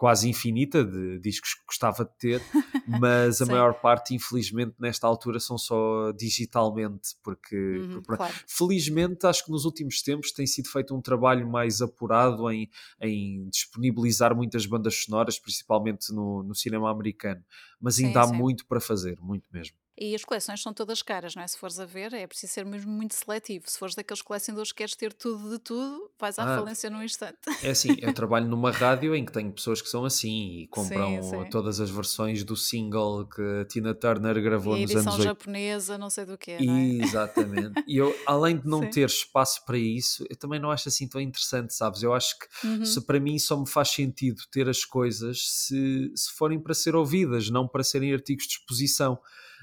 quase 0.00 0.30
infinita 0.30 0.82
de 0.82 1.18
discos 1.18 1.52
que 1.52 1.66
gostava 1.66 2.06
de 2.06 2.10
ter, 2.18 2.40
mas 2.88 3.42
a 3.42 3.44
maior 3.44 3.74
parte, 3.74 4.14
infelizmente, 4.14 4.74
nesta 4.80 5.06
altura 5.06 5.38
são 5.38 5.58
só 5.58 6.10
digitalmente, 6.12 7.10
porque, 7.22 7.54
uhum, 7.54 8.00
porque 8.00 8.16
claro. 8.16 8.34
felizmente 8.46 9.26
acho 9.26 9.44
que 9.44 9.50
nos 9.50 9.66
últimos 9.66 10.00
tempos 10.00 10.32
tem 10.32 10.46
sido 10.46 10.70
feito 10.70 10.96
um 10.96 11.02
trabalho 11.02 11.46
mais 11.46 11.82
apurado 11.82 12.50
em, 12.50 12.70
em 12.98 13.46
disponibilizar 13.50 14.34
muitas 14.34 14.64
bandas 14.64 15.04
sonoras, 15.04 15.38
principalmente 15.38 16.14
no, 16.14 16.42
no 16.44 16.54
cinema 16.54 16.90
americano, 16.90 17.44
mas 17.78 17.98
ainda 17.98 18.24
sim, 18.24 18.30
há 18.30 18.32
sim. 18.32 18.38
muito 18.38 18.66
para 18.66 18.80
fazer, 18.80 19.20
muito 19.20 19.44
mesmo. 19.52 19.76
E 20.00 20.14
as 20.14 20.24
coleções 20.24 20.62
são 20.62 20.72
todas 20.72 21.02
caras, 21.02 21.34
não 21.34 21.42
é? 21.42 21.46
Se 21.46 21.58
fores 21.58 21.78
a 21.78 21.84
ver, 21.84 22.14
é 22.14 22.26
preciso 22.26 22.54
ser 22.54 22.64
mesmo 22.64 22.90
muito 22.90 23.14
seletivo. 23.14 23.68
Se 23.68 23.78
fores 23.78 23.94
daqueles 23.94 24.22
colecionadores 24.22 24.72
que 24.72 24.78
queres 24.78 24.96
ter 24.96 25.12
tudo 25.12 25.50
de 25.50 25.58
tudo, 25.58 26.10
vais 26.18 26.38
à 26.38 26.54
ah, 26.54 26.58
falência 26.58 26.88
num 26.88 27.02
instante. 27.02 27.36
É 27.62 27.68
assim, 27.68 27.94
eu 28.00 28.10
trabalho 28.14 28.46
numa 28.46 28.70
rádio 28.70 29.14
em 29.14 29.26
que 29.26 29.30
tenho 29.30 29.52
pessoas 29.52 29.82
que 29.82 29.90
são 29.90 30.06
assim 30.06 30.62
e 30.62 30.68
compram 30.68 31.22
sim, 31.22 31.28
sim. 31.28 31.50
todas 31.50 31.80
as 31.80 31.90
versões 31.90 32.42
do 32.42 32.56
single 32.56 33.26
que 33.26 33.42
a 33.60 33.66
Tina 33.66 33.94
Turner 33.94 34.42
gravou 34.42 34.74
e 34.74 34.82
nos 34.82 34.92
anos 34.92 35.18
80. 35.18 35.22
japonesa, 35.22 35.98
não 35.98 36.08
sei 36.08 36.24
do 36.24 36.38
que, 36.38 36.52
é? 36.52 36.62
Exatamente. 36.62 37.84
e 37.86 37.98
eu, 37.98 38.16
além 38.26 38.56
de 38.56 38.66
não 38.66 38.80
sim. 38.80 38.88
ter 38.88 39.06
espaço 39.06 39.62
para 39.66 39.76
isso, 39.76 40.24
eu 40.30 40.36
também 40.36 40.58
não 40.58 40.70
acho 40.70 40.88
assim 40.88 41.06
tão 41.06 41.20
interessante, 41.20 41.74
sabes? 41.74 42.02
Eu 42.02 42.14
acho 42.14 42.38
que 42.38 42.66
uhum. 42.66 42.86
se, 42.86 43.04
para 43.04 43.20
mim 43.20 43.38
só 43.38 43.54
me 43.54 43.68
faz 43.68 43.90
sentido 43.90 44.40
ter 44.50 44.66
as 44.66 44.82
coisas 44.82 45.42
se, 45.46 46.10
se 46.14 46.32
forem 46.32 46.58
para 46.58 46.72
ser 46.72 46.96
ouvidas, 46.96 47.50
não 47.50 47.68
para 47.68 47.84
serem 47.84 48.14
artigos 48.14 48.46
de 48.46 48.54
exposição. 48.54 49.18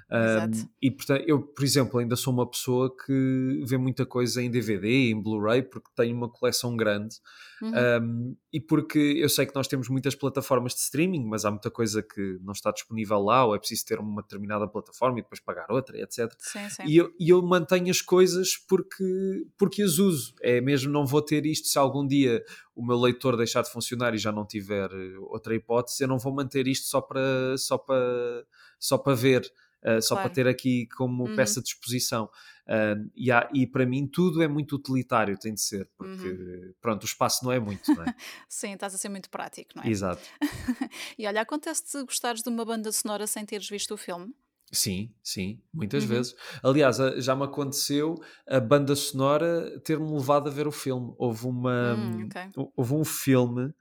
Um, 0.09 0.67
e 0.81 0.89
portanto, 0.89 1.25
eu, 1.27 1.41
por 1.41 1.65
exemplo, 1.65 1.99
ainda 1.99 2.15
sou 2.15 2.33
uma 2.33 2.49
pessoa 2.49 2.95
que 2.95 3.61
vê 3.65 3.77
muita 3.77 4.05
coisa 4.05 4.41
em 4.41 4.49
DVD, 4.49 5.09
em 5.09 5.21
Blu-ray, 5.21 5.63
porque 5.63 5.89
tenho 5.93 6.15
uma 6.15 6.29
coleção 6.29 6.77
grande 6.77 7.17
uhum. 7.61 7.71
um, 8.01 8.35
e 8.53 8.61
porque 8.61 8.97
eu 8.97 9.27
sei 9.27 9.45
que 9.45 9.53
nós 9.53 9.67
temos 9.67 9.89
muitas 9.89 10.15
plataformas 10.15 10.73
de 10.73 10.79
streaming, 10.79 11.25
mas 11.25 11.43
há 11.43 11.51
muita 11.51 11.69
coisa 11.69 12.01
que 12.01 12.39
não 12.41 12.53
está 12.53 12.71
disponível 12.71 13.19
lá, 13.19 13.45
ou 13.45 13.53
é 13.53 13.59
preciso 13.59 13.85
ter 13.85 13.99
uma 13.99 14.21
determinada 14.21 14.65
plataforma 14.65 15.19
e 15.19 15.21
depois 15.21 15.41
pagar 15.41 15.69
outra, 15.69 15.99
etc. 15.99 16.33
Sim, 16.39 16.69
sim. 16.69 16.83
E, 16.85 16.95
eu, 16.95 17.13
e 17.19 17.29
eu 17.29 17.41
mantenho 17.41 17.91
as 17.91 18.01
coisas 18.01 18.55
porque, 18.55 19.45
porque 19.57 19.83
as 19.83 19.97
uso. 19.97 20.33
É 20.41 20.61
mesmo, 20.61 20.89
não 20.89 21.05
vou 21.05 21.21
ter 21.21 21.45
isto 21.45 21.67
se 21.67 21.77
algum 21.77 22.07
dia 22.07 22.41
o 22.73 22.85
meu 22.85 22.97
leitor 22.97 23.35
deixar 23.35 23.61
de 23.63 23.71
funcionar 23.71 24.15
e 24.15 24.17
já 24.17 24.31
não 24.31 24.45
tiver 24.45 24.89
outra 25.29 25.53
hipótese, 25.53 26.03
eu 26.03 26.07
não 26.07 26.17
vou 26.17 26.33
manter 26.33 26.65
isto 26.67 26.87
só 26.87 27.01
para, 27.01 27.57
só 27.57 27.77
para, 27.77 28.45
só 28.79 28.97
para 28.97 29.13
ver. 29.13 29.51
Uh, 29.87 30.01
só 30.01 30.15
claro. 30.15 30.29
para 30.29 30.35
ter 30.35 30.47
aqui 30.47 30.87
como 30.97 31.25
uhum. 31.25 31.35
peça 31.35 31.61
de 31.61 31.69
exposição. 31.69 32.29
Uh, 32.67 33.09
e, 33.15 33.31
há, 33.31 33.49
e, 33.53 33.65
para 33.65 33.85
mim 33.85 34.05
tudo 34.05 34.43
é 34.43 34.47
muito 34.47 34.75
utilitário, 34.75 35.37
tem 35.39 35.53
de 35.53 35.61
ser, 35.61 35.89
porque 35.95 36.27
uhum. 36.27 36.73
pronto, 36.81 37.03
o 37.03 37.05
espaço 37.05 37.45
não 37.45 37.51
é 37.51 37.59
muito, 37.59 37.93
não 37.95 38.03
é? 38.03 38.13
Sim, 38.49 38.73
estás 38.73 38.93
a 38.93 38.97
ser 38.97 39.07
muito 39.07 39.29
prático, 39.29 39.71
não 39.75 39.83
é? 39.83 39.89
Exato. 39.89 40.21
e 41.17 41.25
olha, 41.25 41.41
acontece-te 41.41 42.03
gostares 42.03 42.43
de 42.43 42.49
uma 42.49 42.65
banda 42.65 42.91
sonora 42.91 43.25
sem 43.25 43.45
teres 43.45 43.69
visto 43.69 43.93
o 43.93 43.97
filme? 43.97 44.33
Sim, 44.69 45.13
sim, 45.23 45.61
muitas 45.73 46.03
uhum. 46.03 46.09
vezes. 46.09 46.35
Aliás, 46.61 46.97
já 47.23 47.33
me 47.35 47.43
aconteceu 47.43 48.15
a 48.45 48.59
banda 48.59 48.95
sonora 48.97 49.79
ter-me 49.85 50.11
levado 50.11 50.49
a 50.49 50.51
ver 50.51 50.67
o 50.67 50.71
filme. 50.71 51.13
Houve 51.17 51.45
uma 51.45 51.95
hum, 51.95 52.25
okay. 52.25 52.49
houve 52.75 52.93
um 52.93 53.05
filme, 53.05 53.73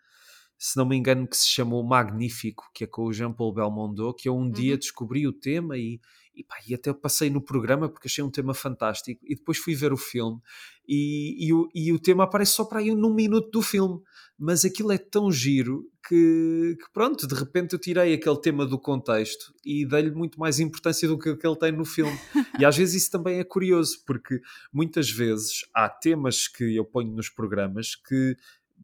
se 0.58 0.76
não 0.76 0.86
me 0.86 0.96
engano, 0.96 1.26
que 1.26 1.36
se 1.36 1.48
chamou 1.48 1.84
Magnífico, 1.84 2.70
que 2.74 2.84
é 2.84 2.86
com 2.86 3.04
o 3.04 3.12
Jean-Paul 3.12 3.52
Belmondo, 3.52 4.14
que 4.14 4.28
eu 4.28 4.34
um 4.34 4.42
uhum. 4.42 4.50
dia 4.50 4.76
descobri 4.76 5.26
o 5.26 5.32
tema 5.32 5.76
e, 5.76 6.00
e, 6.34 6.42
pá, 6.42 6.56
e 6.66 6.74
até 6.74 6.92
passei 6.92 7.30
no 7.30 7.40
programa 7.40 7.88
porque 7.88 8.08
achei 8.08 8.24
um 8.24 8.30
tema 8.30 8.54
fantástico 8.54 9.20
e 9.24 9.34
depois 9.34 9.58
fui 9.58 9.74
ver 9.74 9.92
o 9.92 9.96
filme 9.96 10.40
e, 10.88 11.46
e, 11.46 11.52
o, 11.52 11.68
e 11.74 11.92
o 11.92 11.98
tema 11.98 12.24
aparece 12.24 12.52
só 12.52 12.64
para 12.64 12.78
aí 12.78 12.94
num 12.94 13.12
minuto 13.12 13.50
do 13.50 13.60
filme, 13.60 14.00
mas 14.38 14.64
aquilo 14.64 14.92
é 14.92 14.98
tão 14.98 15.32
giro 15.32 15.84
que, 16.06 16.76
que 16.78 16.92
pronto, 16.92 17.26
de 17.26 17.34
repente 17.34 17.72
eu 17.72 17.78
tirei 17.78 18.14
aquele 18.14 18.40
tema 18.40 18.64
do 18.64 18.78
contexto 18.78 19.52
e 19.64 19.84
dei-lhe 19.84 20.12
muito 20.12 20.38
mais 20.38 20.60
importância 20.60 21.08
do 21.08 21.18
que, 21.18 21.34
que 21.34 21.46
ele 21.46 21.56
tem 21.56 21.72
no 21.72 21.84
filme. 21.84 22.16
e 22.58 22.64
às 22.64 22.76
vezes 22.76 23.02
isso 23.02 23.10
também 23.10 23.40
é 23.40 23.44
curioso, 23.44 24.02
porque 24.06 24.40
muitas 24.72 25.10
vezes 25.10 25.64
há 25.74 25.88
temas 25.88 26.46
que 26.46 26.76
eu 26.76 26.84
ponho 26.84 27.12
nos 27.12 27.28
programas 27.28 27.96
que 27.96 28.36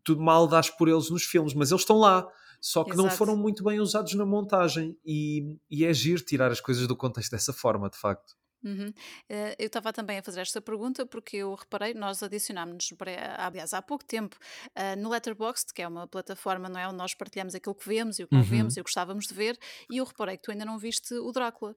tudo 0.04 0.22
mal 0.22 0.46
dás 0.46 0.70
por 0.70 0.88
eles 0.88 1.10
nos 1.10 1.24
filmes, 1.24 1.54
mas 1.54 1.70
eles 1.70 1.82
estão 1.82 1.98
lá 1.98 2.26
só 2.62 2.84
que 2.84 2.92
Exato. 2.92 3.02
não 3.02 3.10
foram 3.10 3.36
muito 3.36 3.64
bem 3.64 3.80
usados 3.80 4.14
na 4.14 4.24
montagem 4.24 4.96
e, 5.04 5.58
e 5.68 5.84
é 5.84 5.92
giro 5.92 6.22
tirar 6.24 6.52
as 6.52 6.60
coisas 6.60 6.86
do 6.86 6.96
contexto 6.96 7.32
dessa 7.32 7.52
forma, 7.52 7.90
de 7.90 7.98
facto. 7.98 8.36
Uhum. 8.62 8.90
Uh, 9.28 9.54
eu 9.58 9.66
estava 9.66 9.92
também 9.92 10.18
a 10.18 10.22
fazer 10.22 10.42
esta 10.42 10.60
pergunta 10.60 11.04
porque 11.04 11.38
eu 11.38 11.52
reparei, 11.56 11.92
nós 11.92 12.22
adicionámos-nos, 12.22 12.96
aliás, 13.36 13.74
há 13.74 13.82
pouco 13.82 14.04
tempo, 14.04 14.36
uh, 14.78 14.96
no 14.96 15.10
Letterboxd, 15.10 15.74
que 15.74 15.82
é 15.82 15.88
uma 15.88 16.06
plataforma, 16.06 16.68
não 16.68 16.78
é? 16.78 16.86
Onde 16.86 16.98
nós 16.98 17.14
partilhamos 17.14 17.56
aquilo 17.56 17.74
que 17.74 17.88
vemos 17.88 18.20
e 18.20 18.22
o 18.22 18.28
que 18.28 18.36
não 18.36 18.44
vemos 18.44 18.74
uhum. 18.74 18.78
e 18.78 18.80
o 18.80 18.84
que 18.84 18.90
gostávamos 18.90 19.26
de 19.26 19.34
ver, 19.34 19.58
e 19.90 19.96
eu 19.96 20.04
reparei 20.04 20.36
que 20.36 20.44
tu 20.44 20.52
ainda 20.52 20.64
não 20.64 20.78
viste 20.78 21.12
o 21.14 21.32
Drácula, 21.32 21.74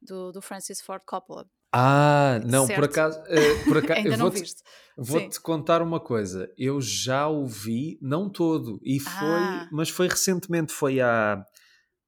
do, 0.00 0.30
do 0.30 0.40
Francis 0.40 0.80
Ford 0.80 1.02
Coppola. 1.04 1.50
Ah, 1.72 2.40
não, 2.44 2.66
certo. 2.66 2.78
por 2.78 2.84
acaso, 2.84 3.20
uh, 3.30 3.64
por 3.64 3.78
acaso 3.78 4.00
Ainda 4.00 4.16
vou-te 4.16 4.42
vou 4.96 5.28
-te 5.28 5.40
contar 5.40 5.82
uma 5.82 6.00
coisa. 6.00 6.52
Eu 6.58 6.80
já 6.80 7.28
o 7.28 7.46
vi, 7.46 7.98
não 8.02 8.28
todo, 8.28 8.80
e 8.82 8.98
foi, 8.98 9.12
ah. 9.12 9.68
mas 9.72 9.88
foi 9.88 10.08
recentemente, 10.08 10.72
foi 10.72 11.00
há, 11.00 11.44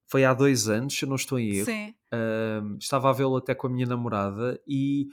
foi 0.07 0.25
há 0.25 0.33
dois 0.33 0.67
anos, 0.67 0.93
se 0.93 1.05
eu 1.05 1.09
não 1.09 1.15
estou 1.15 1.39
em 1.39 1.55
erro. 1.55 1.65
Sim. 1.65 1.93
Uh, 2.13 2.77
estava 2.77 3.09
a 3.09 3.13
vê-lo 3.13 3.37
até 3.37 3.55
com 3.55 3.67
a 3.67 3.69
minha 3.69 3.87
namorada 3.87 4.61
e, 4.67 5.07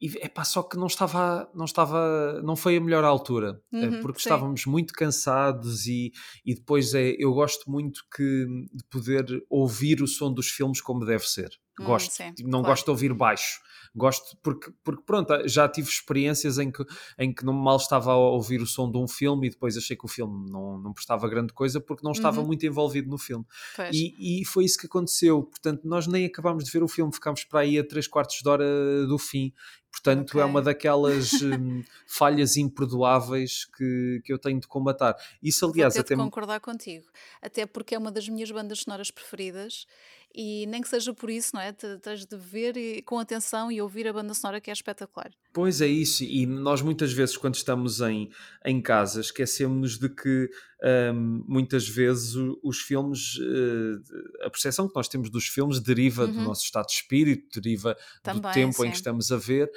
e 0.00 0.06
epá, 0.24 0.44
só 0.44 0.62
que 0.62 0.76
não 0.76 0.86
estava, 0.86 1.50
não 1.54 1.64
estava, 1.64 2.40
não 2.44 2.54
foi 2.54 2.76
a 2.76 2.80
melhor 2.80 3.02
altura, 3.02 3.60
eh, 3.72 3.88
uhum, 3.88 4.00
porque 4.02 4.20
sim. 4.20 4.28
estávamos 4.28 4.64
muito 4.66 4.92
cansados 4.92 5.86
e, 5.86 6.12
e 6.44 6.54
depois 6.54 6.94
é, 6.94 7.16
eu 7.18 7.32
gosto 7.32 7.68
muito 7.68 8.02
que, 8.14 8.46
de 8.72 8.84
poder 8.88 9.26
ouvir 9.50 10.02
o 10.02 10.06
som 10.06 10.32
dos 10.32 10.48
filmes 10.48 10.80
como 10.80 11.04
deve 11.04 11.26
ser. 11.26 11.50
Hum, 11.80 11.84
gosto, 11.84 12.12
sim, 12.12 12.32
não 12.40 12.60
claro. 12.60 12.66
gosto 12.66 12.84
de 12.84 12.90
ouvir 12.90 13.12
baixo 13.14 13.60
gosto 13.96 14.36
porque, 14.42 14.70
porque 14.84 15.02
pronto, 15.04 15.48
já 15.48 15.66
tive 15.66 15.88
experiências 15.88 16.58
em 16.58 16.70
que, 16.70 16.84
em 17.18 17.32
que 17.32 17.44
não 17.44 17.54
mal 17.54 17.78
estava 17.78 18.12
a 18.12 18.16
ouvir 18.16 18.60
o 18.60 18.66
som 18.66 18.90
de 18.90 18.98
um 18.98 19.08
filme 19.08 19.46
e 19.46 19.50
depois 19.50 19.76
achei 19.76 19.96
que 19.96 20.04
o 20.04 20.08
filme 20.08 20.50
não, 20.50 20.78
não 20.78 20.92
prestava 20.92 21.26
grande 21.28 21.52
coisa 21.54 21.80
porque 21.80 22.04
não 22.04 22.12
estava 22.12 22.40
uhum. 22.40 22.46
muito 22.46 22.66
envolvido 22.66 23.08
no 23.08 23.16
filme. 23.16 23.44
E, 23.90 24.42
e, 24.42 24.44
foi 24.44 24.66
isso 24.66 24.78
que 24.78 24.86
aconteceu. 24.86 25.42
Portanto, 25.42 25.82
nós 25.84 26.06
nem 26.06 26.26
acabámos 26.26 26.64
de 26.64 26.70
ver 26.70 26.82
o 26.82 26.88
filme, 26.88 27.12
ficámos 27.12 27.42
para 27.44 27.60
aí 27.60 27.78
a 27.78 27.86
3 27.86 28.06
quartos 28.06 28.40
de 28.42 28.48
hora 28.48 29.06
do 29.06 29.18
fim. 29.18 29.52
Portanto, 29.90 30.32
okay. 30.32 30.42
é 30.42 30.44
uma 30.44 30.60
daquelas 30.60 31.32
um, 31.40 31.82
falhas 32.06 32.58
imperdoáveis 32.58 33.64
que, 33.64 34.20
que 34.24 34.30
eu 34.32 34.38
tenho 34.38 34.60
de 34.60 34.66
combatar. 34.66 35.16
Isso, 35.42 35.64
aliás, 35.64 35.94
Vou 35.94 36.04
ter 36.04 36.14
até. 36.14 36.22
Concordar 36.22 36.60
contigo. 36.60 37.06
Até 37.40 37.64
porque 37.64 37.94
é 37.94 37.98
uma 37.98 38.12
das 38.12 38.28
minhas 38.28 38.50
bandas 38.50 38.80
sonoras 38.80 39.10
preferidas 39.10 39.86
e 40.34 40.66
nem 40.66 40.82
que 40.82 40.88
seja 40.88 41.14
por 41.14 41.30
isso, 41.30 41.52
não 41.54 41.60
é? 41.60 41.72
Tens 41.72 42.26
de 42.26 42.36
ver 42.36 42.76
e, 42.76 43.02
com 43.02 43.18
atenção 43.18 43.72
e 43.72 43.80
ouvir 43.80 44.06
a 44.06 44.12
banda 44.12 44.34
sonora 44.34 44.60
que 44.60 44.70
é 44.70 44.72
espetacular. 44.72 45.30
Pois 45.52 45.80
é 45.80 45.86
isso, 45.86 46.22
e 46.22 46.44
nós 46.44 46.82
muitas 46.82 47.12
vezes 47.12 47.36
quando 47.36 47.54
estamos 47.54 48.00
em, 48.00 48.30
em 48.64 48.80
casa 48.82 49.20
esquecemos 49.20 49.98
de 49.98 50.08
que 50.10 50.50
um, 50.84 51.42
muitas 51.48 51.88
vezes 51.88 52.34
os 52.62 52.80
filmes, 52.80 53.38
uh, 53.38 54.44
a 54.44 54.50
percepção 54.50 54.86
que 54.86 54.94
nós 54.94 55.08
temos 55.08 55.30
dos 55.30 55.46
filmes 55.46 55.80
deriva 55.80 56.26
uhum. 56.26 56.32
do 56.32 56.40
nosso 56.42 56.64
estado 56.64 56.86
de 56.86 56.92
espírito, 56.92 57.60
deriva 57.60 57.96
Também, 58.22 58.42
do 58.42 58.52
tempo 58.52 58.74
sim. 58.74 58.86
em 58.86 58.90
que 58.90 58.96
estamos 58.96 59.32
a 59.32 59.38
ver, 59.38 59.70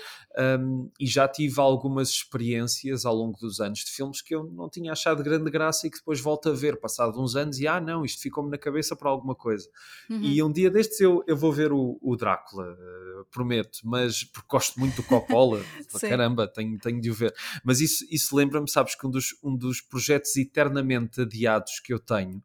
um, 0.59 0.91
e 0.99 1.07
já 1.07 1.27
tive 1.27 1.59
algumas 1.61 2.09
experiências 2.09 3.05
ao 3.05 3.15
longo 3.15 3.37
dos 3.39 3.61
anos 3.61 3.79
de 3.79 3.91
filmes 3.91 4.21
que 4.21 4.35
eu 4.35 4.43
não 4.43 4.69
tinha 4.69 4.91
achado 4.91 5.23
grande 5.23 5.49
graça 5.49 5.87
e 5.87 5.89
que 5.89 5.97
depois 5.97 6.19
volto 6.19 6.49
a 6.49 6.53
ver, 6.53 6.77
passado 6.77 7.21
uns 7.21 7.35
anos, 7.35 7.59
e 7.59 7.67
ah, 7.67 7.79
não, 7.79 8.03
isto 8.03 8.21
ficou-me 8.21 8.49
na 8.49 8.57
cabeça 8.57 8.95
para 8.95 9.09
alguma 9.09 9.35
coisa. 9.35 9.69
Uhum. 10.09 10.21
E 10.21 10.38
um 10.45 10.51
dia 10.51 10.69
destes 10.69 10.99
eu, 10.99 11.23
eu 11.27 11.35
vou 11.35 11.51
ver 11.51 11.71
o, 11.71 11.99
o 12.01 12.15
Drácula, 12.15 12.71
uh, 12.71 13.25
prometo, 13.31 13.79
mas 13.83 14.23
porque 14.23 14.47
gosto 14.49 14.79
muito 14.79 14.97
do 14.97 15.03
Coppola, 15.03 15.63
caramba, 16.01 16.47
tenho, 16.47 16.77
tenho 16.79 17.01
de 17.01 17.09
o 17.09 17.13
ver. 17.13 17.33
Mas 17.63 17.81
isso, 17.81 18.05
isso 18.09 18.35
lembra-me, 18.35 18.69
sabes, 18.69 18.95
que 18.95 19.05
um 19.05 19.09
dos, 19.09 19.35
um 19.43 19.55
dos 19.55 19.81
projetos 19.81 20.35
eternamente 20.35 21.21
adiados 21.21 21.79
que 21.79 21.93
eu 21.93 21.99
tenho 21.99 22.43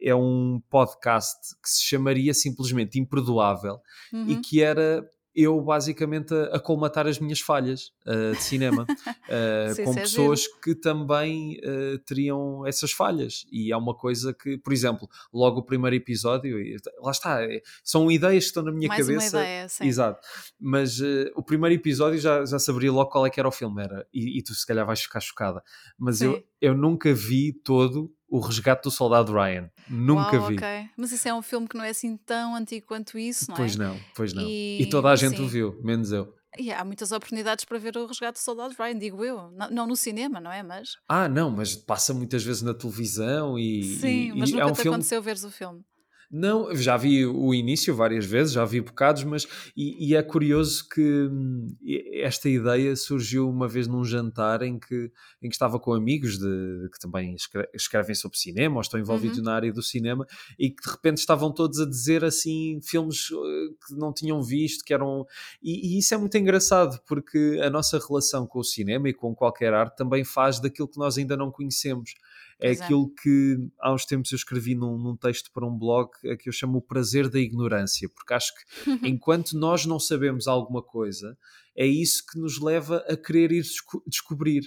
é 0.00 0.14
um 0.14 0.60
podcast 0.68 1.54
que 1.62 1.68
se 1.68 1.82
chamaria 1.82 2.34
simplesmente 2.34 2.98
Imperdoável 2.98 3.80
uhum. 4.12 4.28
e 4.28 4.40
que 4.40 4.62
era 4.62 5.08
eu 5.34 5.60
basicamente 5.60 6.32
a, 6.32 6.56
a 6.56 6.60
colmatar 6.60 7.06
as 7.06 7.18
minhas 7.18 7.40
falhas 7.40 7.92
uh, 8.06 8.32
de 8.32 8.42
cinema 8.42 8.86
uh, 8.86 9.84
com 9.84 9.92
é 9.92 10.00
pessoas 10.02 10.42
giro. 10.42 10.60
que 10.62 10.74
também 10.74 11.58
uh, 11.64 11.98
teriam 12.00 12.66
essas 12.66 12.92
falhas 12.92 13.44
e 13.50 13.72
é 13.72 13.76
uma 13.76 13.94
coisa 13.94 14.32
que, 14.32 14.56
por 14.58 14.72
exemplo, 14.72 15.08
logo 15.32 15.60
o 15.60 15.62
primeiro 15.64 15.96
episódio, 15.96 16.56
lá 17.00 17.10
está, 17.10 17.42
é, 17.42 17.60
são 17.82 18.10
ideias 18.10 18.44
que 18.44 18.48
estão 18.48 18.62
na 18.62 18.72
minha 18.72 18.88
Mais 18.88 19.06
cabeça. 19.06 19.36
Uma 19.36 19.42
ideia, 19.42 19.68
sim. 19.68 19.84
Exato, 19.84 20.20
mas 20.60 21.00
o 21.34 21.42
primeiro 21.42 21.74
episódio 21.74 22.18
já, 22.18 22.44
já 22.44 22.58
saberia 22.58 22.92
logo 22.92 23.10
qual 23.10 23.26
é 23.26 23.30
que 23.30 23.40
era 23.40 23.48
o 23.48 23.52
filme, 23.52 23.82
era, 23.82 24.06
e, 24.12 24.38
e 24.38 24.42
tu 24.42 24.54
se 24.54 24.66
calhar 24.66 24.86
vais 24.86 25.00
ficar 25.00 25.20
chocada, 25.20 25.62
mas 25.98 26.20
eu, 26.20 26.42
eu 26.60 26.74
nunca 26.74 27.12
vi 27.12 27.52
todo 27.52 28.12
o 28.34 28.40
Resgate 28.40 28.82
do 28.82 28.90
Soldado 28.90 29.32
Ryan. 29.32 29.70
Nunca 29.88 30.36
Uau, 30.36 30.48
vi. 30.48 30.56
Okay. 30.56 30.88
Mas 30.96 31.12
isso 31.12 31.28
é 31.28 31.32
um 31.32 31.40
filme 31.40 31.68
que 31.68 31.76
não 31.76 31.84
é 31.84 31.90
assim 31.90 32.16
tão 32.16 32.56
antigo 32.56 32.84
quanto 32.84 33.16
isso, 33.16 33.48
não 33.48 33.54
é? 33.54 33.58
Pois 33.58 33.76
não, 33.76 34.00
pois 34.16 34.32
não. 34.32 34.42
E, 34.42 34.82
e 34.82 34.86
toda 34.86 35.08
a 35.08 35.14
gente 35.14 35.36
sim. 35.36 35.44
o 35.44 35.46
viu, 35.46 35.80
menos 35.84 36.10
eu. 36.10 36.34
E 36.58 36.72
há 36.72 36.84
muitas 36.84 37.12
oportunidades 37.12 37.64
para 37.64 37.78
ver 37.78 37.96
o 37.96 38.06
Resgate 38.06 38.40
do 38.40 38.42
Soldado 38.42 38.74
Ryan, 38.76 38.98
digo 38.98 39.24
eu. 39.24 39.52
Não, 39.52 39.70
não, 39.70 39.86
no 39.86 39.94
cinema, 39.94 40.40
não 40.40 40.50
é? 40.50 40.64
Mas... 40.64 40.96
Ah, 41.08 41.28
não, 41.28 41.48
mas 41.48 41.76
passa 41.76 42.12
muitas 42.12 42.42
vezes 42.42 42.62
na 42.62 42.74
televisão 42.74 43.56
e. 43.56 43.84
Sim, 44.00 44.32
e, 44.32 44.32
mas 44.32 44.50
e 44.50 44.52
nunca 44.54 44.64
é 44.64 44.66
um 44.66 44.72
te 44.72 44.82
filme... 44.82 44.94
aconteceu 44.96 45.22
veres 45.22 45.44
o 45.44 45.50
filme. 45.50 45.84
Não, 46.30 46.74
já 46.74 46.96
vi 46.96 47.26
o 47.26 47.54
início 47.54 47.94
várias 47.94 48.24
vezes, 48.24 48.52
já 48.52 48.64
vi 48.64 48.80
bocados, 48.80 49.24
mas 49.24 49.46
e, 49.76 50.08
e, 50.08 50.16
é 50.16 50.22
curioso 50.22 50.88
que 50.88 51.28
hum, 51.30 51.66
esta 52.14 52.48
ideia 52.48 52.96
surgiu 52.96 53.48
uma 53.48 53.68
vez 53.68 53.86
num 53.86 54.04
jantar 54.04 54.62
em 54.62 54.78
que, 54.78 55.10
em 55.42 55.48
que 55.48 55.54
estava 55.54 55.78
com 55.78 55.92
amigos 55.92 56.38
de, 56.38 56.88
que 56.92 56.98
também 56.98 57.36
escrevem 57.74 58.14
sobre 58.14 58.38
cinema 58.38 58.76
ou 58.76 58.80
estão 58.80 58.98
envolvidos 58.98 59.38
uhum. 59.38 59.44
na 59.44 59.54
área 59.54 59.72
do 59.72 59.82
cinema 59.82 60.26
e 60.58 60.70
que 60.70 60.82
de 60.82 60.90
repente 60.90 61.18
estavam 61.18 61.52
todos 61.52 61.80
a 61.80 61.86
dizer 61.86 62.24
assim 62.24 62.80
filmes 62.82 63.28
eh, 63.30 63.74
que 63.86 63.94
não 63.94 64.12
tinham 64.12 64.42
visto, 64.42 64.84
que 64.84 64.92
eram. 64.92 65.26
E, 65.62 65.94
e 65.94 65.98
isso 65.98 66.14
é 66.14 66.16
muito 66.16 66.36
engraçado 66.36 67.00
porque 67.06 67.60
a 67.62 67.70
nossa 67.70 67.98
relação 67.98 68.46
com 68.46 68.58
o 68.58 68.64
cinema 68.64 69.08
e 69.08 69.14
com 69.14 69.34
qualquer 69.34 69.72
arte 69.72 69.96
também 69.96 70.24
faz 70.24 70.60
daquilo 70.60 70.88
que 70.88 70.98
nós 70.98 71.18
ainda 71.18 71.36
não 71.36 71.50
conhecemos 71.50 72.14
é 72.60 72.70
Exato. 72.70 72.84
aquilo 72.84 73.14
que 73.22 73.56
há 73.80 73.92
uns 73.92 74.04
tempos 74.04 74.32
eu 74.32 74.36
escrevi 74.36 74.74
num, 74.74 74.98
num, 74.98 75.16
texto 75.16 75.50
para 75.52 75.66
um 75.66 75.76
blog 75.76 76.10
é 76.24 76.36
que 76.36 76.48
eu 76.48 76.52
chamo 76.52 76.78
o 76.78 76.82
prazer 76.82 77.28
da 77.28 77.38
ignorância, 77.38 78.08
porque 78.08 78.34
acho 78.34 78.52
que 78.54 78.90
enquanto 79.08 79.58
nós 79.58 79.86
não 79.86 79.98
sabemos 79.98 80.46
alguma 80.46 80.82
coisa, 80.82 81.36
é 81.76 81.86
isso 81.86 82.24
que 82.26 82.38
nos 82.38 82.60
leva 82.60 83.04
a 83.08 83.16
querer 83.16 83.52
ir 83.52 83.62
desco 83.62 84.02
descobrir. 84.06 84.62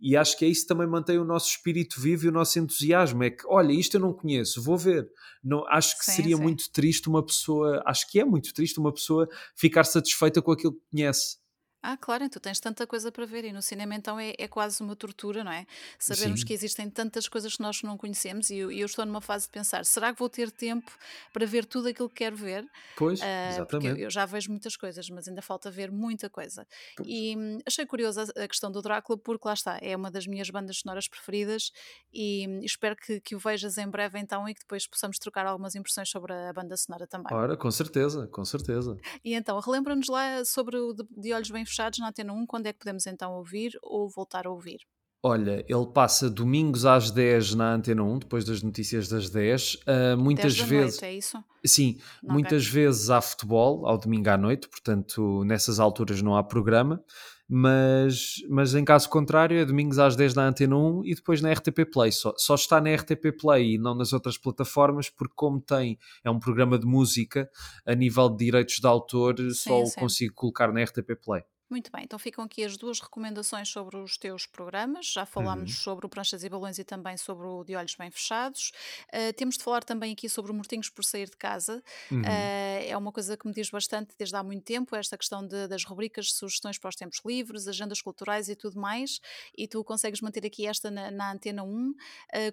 E 0.00 0.16
acho 0.16 0.38
que 0.38 0.46
é 0.46 0.48
isso 0.48 0.62
que 0.62 0.68
também 0.68 0.86
mantém 0.86 1.18
o 1.18 1.24
nosso 1.24 1.50
espírito 1.50 2.00
vivo 2.00 2.24
e 2.24 2.28
o 2.28 2.32
nosso 2.32 2.58
entusiasmo. 2.58 3.22
É 3.22 3.28
que, 3.30 3.46
olha, 3.46 3.70
isto 3.70 3.96
eu 3.96 4.00
não 4.00 4.14
conheço, 4.14 4.62
vou 4.62 4.78
ver. 4.78 5.06
Não, 5.44 5.66
acho 5.68 5.98
que 5.98 6.06
sim, 6.06 6.12
seria 6.12 6.36
sim. 6.36 6.42
muito 6.42 6.70
triste 6.72 7.06
uma 7.08 7.22
pessoa, 7.22 7.82
acho 7.84 8.10
que 8.10 8.18
é 8.18 8.24
muito 8.24 8.54
triste 8.54 8.80
uma 8.80 8.92
pessoa 8.92 9.28
ficar 9.54 9.84
satisfeita 9.84 10.40
com 10.40 10.52
aquilo 10.52 10.72
que 10.72 10.90
conhece. 10.90 11.36
Ah, 11.82 11.96
claro, 11.96 12.22
então 12.24 12.38
tens 12.40 12.60
tanta 12.60 12.86
coisa 12.86 13.10
para 13.10 13.24
ver 13.24 13.42
e 13.44 13.52
no 13.52 13.62
cinema 13.62 13.94
então 13.94 14.20
é, 14.20 14.34
é 14.38 14.46
quase 14.46 14.82
uma 14.82 14.94
tortura, 14.94 15.42
não 15.42 15.50
é? 15.50 15.66
Sabermos 15.98 16.44
que 16.44 16.52
Sim, 16.52 16.54
existem 16.54 16.90
tantas 16.90 17.26
coisas 17.26 17.56
que 17.56 17.62
nós 17.62 17.82
não 17.82 17.96
conhecemos 17.96 18.50
e 18.50 18.56
eu, 18.58 18.70
eu 18.70 18.84
estou 18.84 19.06
numa 19.06 19.22
fase 19.22 19.46
de 19.46 19.50
pensar, 19.52 19.86
será 19.86 20.12
que 20.12 20.18
vou 20.18 20.28
ter 20.28 20.50
tempo 20.50 20.90
para 21.32 21.46
ver 21.46 21.64
tudo 21.64 21.88
aquilo 21.88 22.08
que 22.10 22.16
quero 22.16 22.36
ver? 22.36 22.70
pois, 22.94 23.20
Ah, 23.20 23.62
porque 23.66 23.86
eu, 23.88 23.96
exatamente. 23.96 24.06
eu 24.06 24.10
já 24.10 24.26
vejo 24.26 24.50
muitas 24.50 24.76
coisas, 24.76 25.08
mas 25.10 25.26
ainda 25.26 25.40
falta 25.42 25.70
ver 25.70 25.90
muita 25.90 26.28
coisa. 26.28 26.66
Pois. 26.94 27.16
E 27.16 27.34
hum, 27.36 27.58
achei 27.66 27.86
curiosa 27.86 28.24
a 28.36 28.40
a 28.44 28.48
questão 28.48 28.70
do 28.70 28.80
Drácula 28.82 29.18
porque 29.18 29.46
lá 29.46 29.54
está, 29.54 29.78
é 29.82 29.94
uma 29.96 30.10
das 30.10 30.26
minhas 30.26 30.48
bandas 30.50 30.78
sonoras 30.78 31.06
preferidas 31.08 31.70
e 32.12 32.46
hum, 32.48 32.60
espero 32.62 32.96
que, 32.96 33.20
que 33.20 33.34
o 33.36 33.38
vejas 33.38 33.78
em 33.78 33.88
breve 33.88 34.18
então 34.18 34.48
e 34.48 34.54
que 34.54 34.60
depois 34.60 34.86
possamos 34.86 35.18
trocar 35.18 35.46
algumas 35.46 35.74
impressões 35.74 36.08
sobre 36.10 36.32
a 36.32 36.52
banda 36.52 36.76
sonora 36.76 37.06
também. 37.06 37.36
Ora, 37.36 37.56
com 37.56 37.70
certeza, 37.70 38.26
com 38.28 38.44
certeza. 38.44 39.02
E 39.24 39.34
então, 39.34 39.58
relembra-nos 39.60 40.08
lá 40.08 40.44
sobre 40.44 40.76
o 40.76 40.92
de, 40.92 41.04
de 41.10 41.32
Olhos 41.32 41.50
Bem 41.50 41.64
Fechados 41.70 42.00
na 42.00 42.08
Antena 42.08 42.32
1, 42.32 42.46
quando 42.46 42.66
é 42.66 42.72
que 42.72 42.80
podemos 42.80 43.06
então 43.06 43.32
ouvir 43.34 43.78
ou 43.80 44.08
voltar 44.08 44.44
a 44.44 44.50
ouvir? 44.50 44.80
Olha, 45.22 45.64
ele 45.68 45.86
passa 45.94 46.28
domingos 46.28 46.84
às 46.84 47.12
10 47.12 47.54
na 47.54 47.74
Antena 47.74 48.02
1, 48.02 48.18
depois 48.20 48.44
das 48.44 48.60
notícias 48.60 49.06
das 49.08 49.30
10. 49.30 49.76
Ah, 49.86 50.16
10 50.16 50.18
muitas 50.18 50.56
da 50.56 50.64
vezes, 50.64 51.00
noite, 51.00 51.04
é 51.04 51.12
isso? 51.14 51.44
sim, 51.64 51.98
Ok. 52.24 52.28
muitas 52.32 52.66
vezes 52.66 53.08
há 53.08 53.20
futebol 53.20 53.86
ao 53.86 53.96
domingo 53.98 54.28
à 54.30 54.36
noite, 54.36 54.66
portanto, 54.68 55.44
nessas 55.44 55.78
alturas 55.78 56.20
não 56.22 56.36
há 56.36 56.42
programa. 56.42 57.04
Mas, 57.52 58.36
mas 58.48 58.74
em 58.76 58.84
caso 58.84 59.08
contrário, 59.08 59.58
é 59.58 59.64
domingos 59.64 59.98
às 59.98 60.14
10 60.16 60.34
na 60.34 60.46
Antena 60.46 60.76
1 60.76 61.04
e 61.04 61.14
depois 61.16 61.40
na 61.42 61.50
RTP 61.52 61.84
Play. 61.92 62.12
Só, 62.12 62.32
só 62.36 62.54
está 62.54 62.80
na 62.80 62.90
RTP 62.90 63.32
Play 63.38 63.74
e 63.74 63.78
não 63.78 63.94
nas 63.94 64.12
outras 64.12 64.38
plataformas, 64.38 65.10
porque, 65.10 65.34
como 65.36 65.60
tem, 65.60 65.98
é 66.24 66.30
um 66.30 66.38
programa 66.38 66.78
de 66.78 66.86
música, 66.86 67.50
a 67.84 67.94
nível 67.94 68.28
de 68.30 68.44
direitos 68.44 68.76
de 68.76 68.86
autor, 68.86 69.34
só 69.52 69.78
Sim, 69.78 69.82
o 69.82 69.86
sim. 69.86 70.00
consigo 70.00 70.34
colocar 70.34 70.72
na 70.72 70.80
RTP 70.80 71.16
Play. 71.20 71.42
Muito 71.70 71.88
bem, 71.92 72.02
então 72.02 72.18
ficam 72.18 72.42
aqui 72.42 72.64
as 72.64 72.76
duas 72.76 72.98
recomendações 72.98 73.68
sobre 73.68 73.96
os 73.96 74.18
teus 74.18 74.44
programas. 74.44 75.06
Já 75.06 75.24
falámos 75.24 75.70
Uhum, 75.70 75.80
sobre 75.80 76.04
o 76.04 76.08
Pranchas 76.08 76.42
e 76.42 76.48
Balões 76.48 76.78
e 76.80 76.84
também 76.84 77.16
sobre 77.16 77.46
o 77.46 77.62
De 77.62 77.76
Olhos 77.76 77.94
Bem 77.94 78.10
Fechados. 78.10 78.72
Uh, 79.14 79.32
temos 79.34 79.56
de 79.56 79.62
falar 79.62 79.84
também 79.84 80.12
aqui 80.12 80.28
sobre 80.28 80.50
o 80.50 80.54
Mortinhos 80.54 80.88
por 80.90 81.04
Sair 81.04 81.30
de 81.30 81.36
Casa. 81.36 81.80
Uh, 82.24 82.26
uhum. 82.26 82.50
é 82.88 82.96
uma 82.96 83.12
coisa 83.12 83.36
que 83.36 83.46
me 83.46 83.54
diz 83.54 83.70
bastante 83.70 84.16
desde 84.18 84.34
há 84.34 84.42
muito 84.42 84.64
tempo, 84.64 84.96
esta 84.96 85.16
questão 85.16 85.46
de- 85.46 85.68
das 85.68 85.84
rubricas, 85.84 86.32
sugestões 86.32 86.76
para 86.76 86.88
os 86.88 86.96
tempos 86.96 87.20
livres, 87.24 87.68
agendas 87.68 88.02
culturais 88.02 88.48
e 88.48 88.56
tudo 88.56 88.80
mais. 88.80 89.20
E 89.56 89.68
tu 89.68 89.84
consegues 89.84 90.20
manter 90.20 90.44
aqui 90.44 90.66
esta 90.66 90.90
na, 90.90 91.08
na 91.12 91.32
Antena 91.32 91.62
1. 91.62 91.90
Uh, 91.90 91.94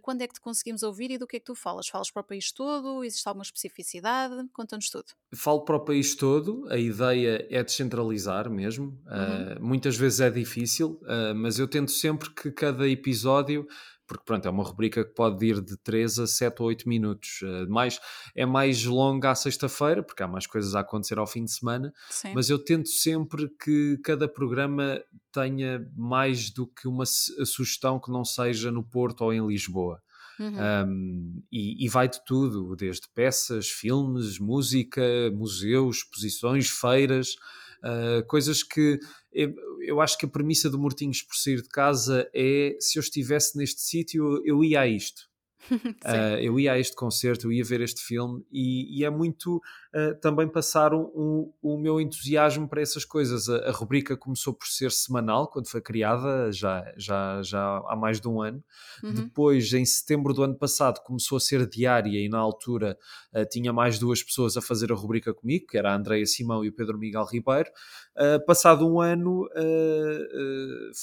quando 0.03 0.21
é 0.21 0.27
que 0.27 0.35
te 0.35 0.41
conseguimos 0.41 0.83
ouvir 0.83 1.09
e 1.09 1.17
do 1.17 1.25
que 1.25 1.37
é 1.37 1.39
que 1.39 1.45
tu 1.45 1.55
falas? 1.55 1.87
Falas 1.87 2.11
para 2.11 2.21
o 2.21 2.23
país 2.23 2.51
todo? 2.51 3.03
Existe 3.03 3.27
alguma 3.27 3.43
especificidade? 3.43 4.47
Conta-nos 4.53 4.91
tudo. 4.91 5.11
Falo 5.35 5.65
para 5.65 5.75
o 5.75 5.83
país 5.83 6.15
todo, 6.15 6.65
a 6.69 6.77
ideia 6.77 7.45
é 7.49 7.61
descentralizar 7.61 8.49
mesmo. 8.49 8.97
Uhum. 9.07 9.57
Uh, 9.57 9.65
muitas 9.65 9.95
vezes 9.95 10.19
é 10.19 10.29
difícil, 10.29 10.99
uh, 11.03 11.33
mas 11.35 11.57
eu 11.57 11.67
tento 11.67 11.91
sempre 11.91 12.29
que 12.29 12.51
cada 12.51 12.87
episódio, 12.87 13.65
porque 14.05 14.23
pronto, 14.25 14.45
é 14.45 14.51
uma 14.51 14.63
rubrica 14.63 15.03
que 15.03 15.13
pode 15.13 15.45
ir 15.45 15.61
de 15.61 15.77
3 15.77 16.19
a 16.19 16.27
7 16.27 16.61
ou 16.61 16.67
8 16.67 16.87
minutos. 16.87 17.41
Uh, 17.41 17.69
mais, 17.69 17.99
é 18.35 18.45
mais 18.45 18.83
longa 18.83 19.31
à 19.31 19.35
sexta-feira, 19.35 20.03
porque 20.03 20.23
há 20.23 20.27
mais 20.27 20.45
coisas 20.45 20.75
a 20.75 20.81
acontecer 20.81 21.17
ao 21.17 21.27
fim 21.27 21.45
de 21.45 21.51
semana, 21.51 21.93
Sim. 22.09 22.33
mas 22.35 22.49
eu 22.49 22.59
tento 22.59 22.89
sempre 22.89 23.49
que 23.63 23.97
cada 24.03 24.27
programa 24.27 25.01
tenha 25.31 25.89
mais 25.95 26.49
do 26.49 26.67
que 26.67 26.87
uma 26.87 27.05
su- 27.05 27.45
sugestão 27.45 27.99
que 27.99 28.11
não 28.11 28.25
seja 28.25 28.71
no 28.71 28.83
Porto 28.83 29.21
ou 29.21 29.33
em 29.33 29.45
Lisboa. 29.45 30.01
Uhum. 30.39 30.53
Um, 30.87 31.43
e, 31.51 31.83
e 31.85 31.89
vai 31.89 32.07
de 32.07 32.23
tudo, 32.23 32.75
desde 32.75 33.07
peças, 33.15 33.69
filmes, 33.69 34.37
música, 34.37 35.01
museus, 35.33 35.97
exposições, 35.97 36.69
feiras, 36.69 37.35
uh, 37.83 38.25
coisas 38.27 38.63
que 38.63 38.99
eu, 39.31 39.53
eu 39.81 40.01
acho 40.01 40.17
que 40.17 40.25
a 40.25 40.29
premissa 40.29 40.69
do 40.69 40.79
Mortinhos 40.79 41.21
por 41.21 41.35
sair 41.35 41.61
de 41.61 41.69
casa 41.69 42.29
é 42.33 42.75
se 42.79 42.97
eu 42.97 43.01
estivesse 43.01 43.57
neste 43.57 43.81
sítio, 43.81 44.41
eu 44.45 44.63
ia 44.63 44.81
a 44.81 44.87
isto. 44.87 45.21
Uh, 46.07 46.39
eu 46.39 46.59
ia 46.59 46.73
a 46.73 46.79
este 46.79 46.95
concerto, 46.95 47.47
eu 47.47 47.51
ia 47.51 47.63
ver 47.63 47.81
este 47.81 48.01
filme 48.01 48.45
e, 48.51 48.99
e 48.99 49.03
é 49.03 49.09
muito 49.09 49.57
uh, 49.57 50.15
também 50.21 50.47
passar 50.47 50.93
um, 50.93 51.01
um, 51.13 51.53
o 51.61 51.77
meu 51.77 51.99
entusiasmo 51.99 52.67
para 52.67 52.81
essas 52.81 53.03
coisas. 53.03 53.49
A, 53.49 53.69
a, 53.69 53.71
rubrica 53.71 54.15
começou 54.15 54.53
por 54.53 54.67
ser 54.67 54.91
semanal 54.91 55.47
quando 55.49 55.67
foi 55.67 55.81
criada, 55.81 56.51
já, 56.51 56.85
já, 56.95 57.41
já 57.41 57.83
há 57.87 57.95
mais 57.95 58.21
de 58.21 58.27
um 58.27 58.41
ano. 58.41 58.63
Uhum. 59.03 59.13
Depois, 59.13 59.73
em 59.73 59.83
setembro 59.83 60.33
do 60.33 60.43
ano 60.43 60.55
passado, 60.55 61.03
começou 61.03 61.37
a 61.37 61.41
ser 61.41 61.67
diária 61.67 62.19
e 62.19 62.29
na 62.29 62.39
altura 62.39 62.97
uh, 63.33 63.45
tinha 63.49 63.73
mais 63.73 63.99
duas 63.99 64.23
pessoas 64.23 64.55
a 64.55 64.61
fazer 64.61 64.91
a 64.91 64.95
rubrica 64.95 65.33
comigo, 65.33 65.67
que 65.67 65.77
era 65.77 65.91
a 65.91 65.95
Andreia 65.95 66.25
Simão 66.25 66.63
e 66.63 66.69
o 66.69 66.73
Pedro 66.73 66.97
Miguel 66.97 67.25
Ribeiro. 67.25 67.69
passado 68.45 68.87
um 68.87 69.01
ano, 69.01 69.47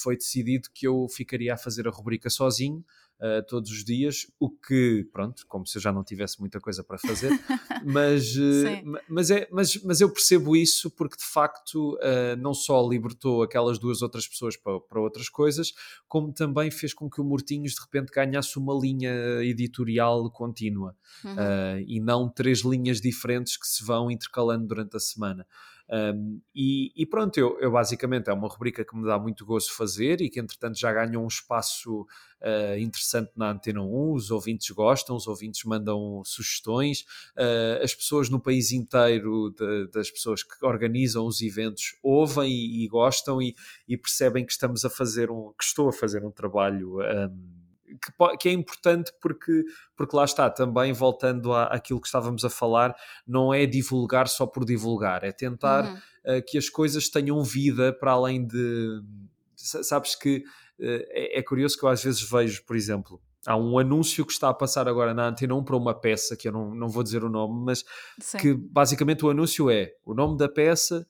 foi 0.01 0.15
decidido 0.15 0.69
que 0.73 0.87
eu 0.87 1.07
ficaria 1.09 1.53
a 1.53 1.57
fazer 1.57 1.87
a 1.87 1.91
rubrica 1.91 2.29
sozinho 2.29 2.83
uh, 3.19 3.45
todos 3.47 3.71
os 3.71 3.83
dias, 3.83 4.27
o 4.39 4.49
que, 4.49 5.07
pronto, 5.11 5.45
como 5.47 5.65
se 5.65 5.77
eu 5.77 5.81
já 5.81 5.91
não 5.91 6.03
tivesse 6.03 6.39
muita 6.39 6.59
coisa 6.59 6.83
para 6.83 6.97
fazer, 6.97 7.29
mas, 7.85 8.35
uh, 8.35 8.99
mas, 9.07 9.31
é, 9.31 9.47
mas, 9.51 9.81
mas 9.83 10.01
eu 10.01 10.09
percebo 10.09 10.55
isso 10.55 10.89
porque 10.91 11.17
de 11.17 11.25
facto 11.25 11.95
uh, 11.95 12.35
não 12.39 12.53
só 12.53 12.87
libertou 12.87 13.43
aquelas 13.43 13.79
duas 13.79 14.01
outras 14.01 14.27
pessoas 14.27 14.55
para, 14.57 14.79
para 14.79 15.01
outras 15.01 15.29
coisas, 15.29 15.73
como 16.07 16.33
também 16.33 16.69
fez 16.71 16.93
com 16.93 17.09
que 17.09 17.21
o 17.21 17.23
Mortinhos 17.23 17.73
de 17.73 17.81
repente 17.81 18.11
ganhasse 18.11 18.57
uma 18.57 18.73
linha 18.73 19.13
editorial 19.41 20.29
contínua 20.31 20.95
Uhum. 21.23 21.79
e 21.87 21.99
não 21.99 22.29
três 22.29 22.59
linhas 22.59 22.99
diferentes 22.99 23.57
que 23.57 23.65
se 23.65 23.83
vão 23.83 24.11
intercalando 24.11 24.67
durante 24.67 24.95
a 24.97 24.99
semana. 24.99 25.47
Um, 25.87 26.41
e, 26.53 26.91
e, 26.95 27.05
pronto, 27.05 27.37
eu, 27.37 27.59
eu, 27.59 27.71
basicamente 27.71 28.27
é 28.29 28.33
uma 28.33 28.47
rubrica 28.47 28.83
que 28.83 28.95
me 28.95 29.05
dá 29.05 29.19
muito 29.19 29.45
gosto 29.45 29.71
fazer 29.75 30.19
e 30.19 30.29
que 30.29 30.39
entretanto 30.39 30.79
já 30.79 30.91
ganhou 30.91 31.23
um 31.23 31.27
espaço 31.27 32.01
uh, 32.41 32.77
interessante 32.79 33.31
na 33.35 33.51
Antena 33.51 33.83
1, 33.83 34.13
os 34.13 34.31
ouvintes 34.31 34.69
gostam, 34.71 35.15
os 35.15 35.27
ouvintes 35.27 35.63
mandam 35.63 36.23
sugestões, 36.25 37.01
uh, 37.37 37.83
as 37.83 37.93
pessoas 37.93 38.29
no 38.29 38.39
país 38.39 38.71
inteiro, 38.71 39.51
de, 39.51 39.87
das 39.91 40.09
pessoas 40.09 40.41
que 40.41 40.65
organizam 40.65 41.25
os 41.27 41.41
eventos, 41.41 41.95
ouvem 42.01 42.51
e, 42.51 42.83
e 42.83 42.87
gostam 42.87 43.39
e, 43.39 43.55
e, 43.87 43.95
percebem 43.95 44.43
que 44.43 44.51
estamos 44.51 44.83
a 44.85 44.89
fazer 44.89 45.29
um, 45.29 45.53
que 45.57 45.63
estou 45.63 45.89
a 45.89 45.93
fazer 45.93 46.25
um 46.25 46.31
trabalho. 46.31 46.99
Um, 46.99 47.54
que, 47.97 48.37
que, 48.37 48.49
é 48.49 48.51
importante 48.51 49.11
porque, 49.21 49.63
porque 49.95 50.15
lá 50.15 50.25
está, 50.25 50.49
também 50.49 50.93
voltando 50.93 51.53
à, 51.53 51.65
àquilo 51.65 52.01
que 52.01 52.07
estávamos 52.07 52.43
a 52.43 52.49
falar, 52.49 52.95
não 53.27 53.53
é 53.53 53.65
divulgar 53.65 54.27
só 54.27 54.45
por 54.45 54.65
divulgar, 54.65 55.23
é 55.23 55.31
tentar 55.31 55.85
Uhum. 55.85 56.37
uh, 56.37 56.45
que 56.45 56.57
as 56.57 56.69
coisas 56.69 57.09
tenham 57.09 57.41
vida 57.43 57.93
para 57.93 58.11
além 58.11 58.45
de. 58.45 59.01
Sabes 59.55 60.15
que 60.15 60.37
uh, 60.37 60.43
é, 60.79 61.39
é, 61.39 61.43
curioso 61.43 61.77
que 61.77 61.83
eu 61.83 61.89
às 61.89 62.03
vezes 62.03 62.21
vejo, 62.21 62.63
por 62.65 62.75
exemplo, 62.75 63.21
há 63.45 63.55
um 63.55 63.77
anúncio 63.77 64.25
que 64.25 64.31
está 64.31 64.49
a 64.49 64.53
passar 64.53 64.87
agora 64.87 65.13
na 65.13 65.27
Antena 65.27 65.55
1 65.55 65.63
para 65.63 65.75
uma 65.75 65.93
peça, 65.93 66.35
que 66.35 66.47
eu 66.47 66.51
não, 66.51 66.73
não 66.73 66.89
vou 66.89 67.03
dizer 67.03 67.23
o 67.23 67.29
nome, 67.29 67.63
mas 67.63 67.83
Sim. 68.19 68.37
que 68.37 68.53
basicamente 68.53 69.25
o 69.25 69.29
anúncio 69.29 69.69
é 69.69 69.93
o 70.05 70.13
nome 70.13 70.37
da 70.37 70.49
peça 70.49 71.07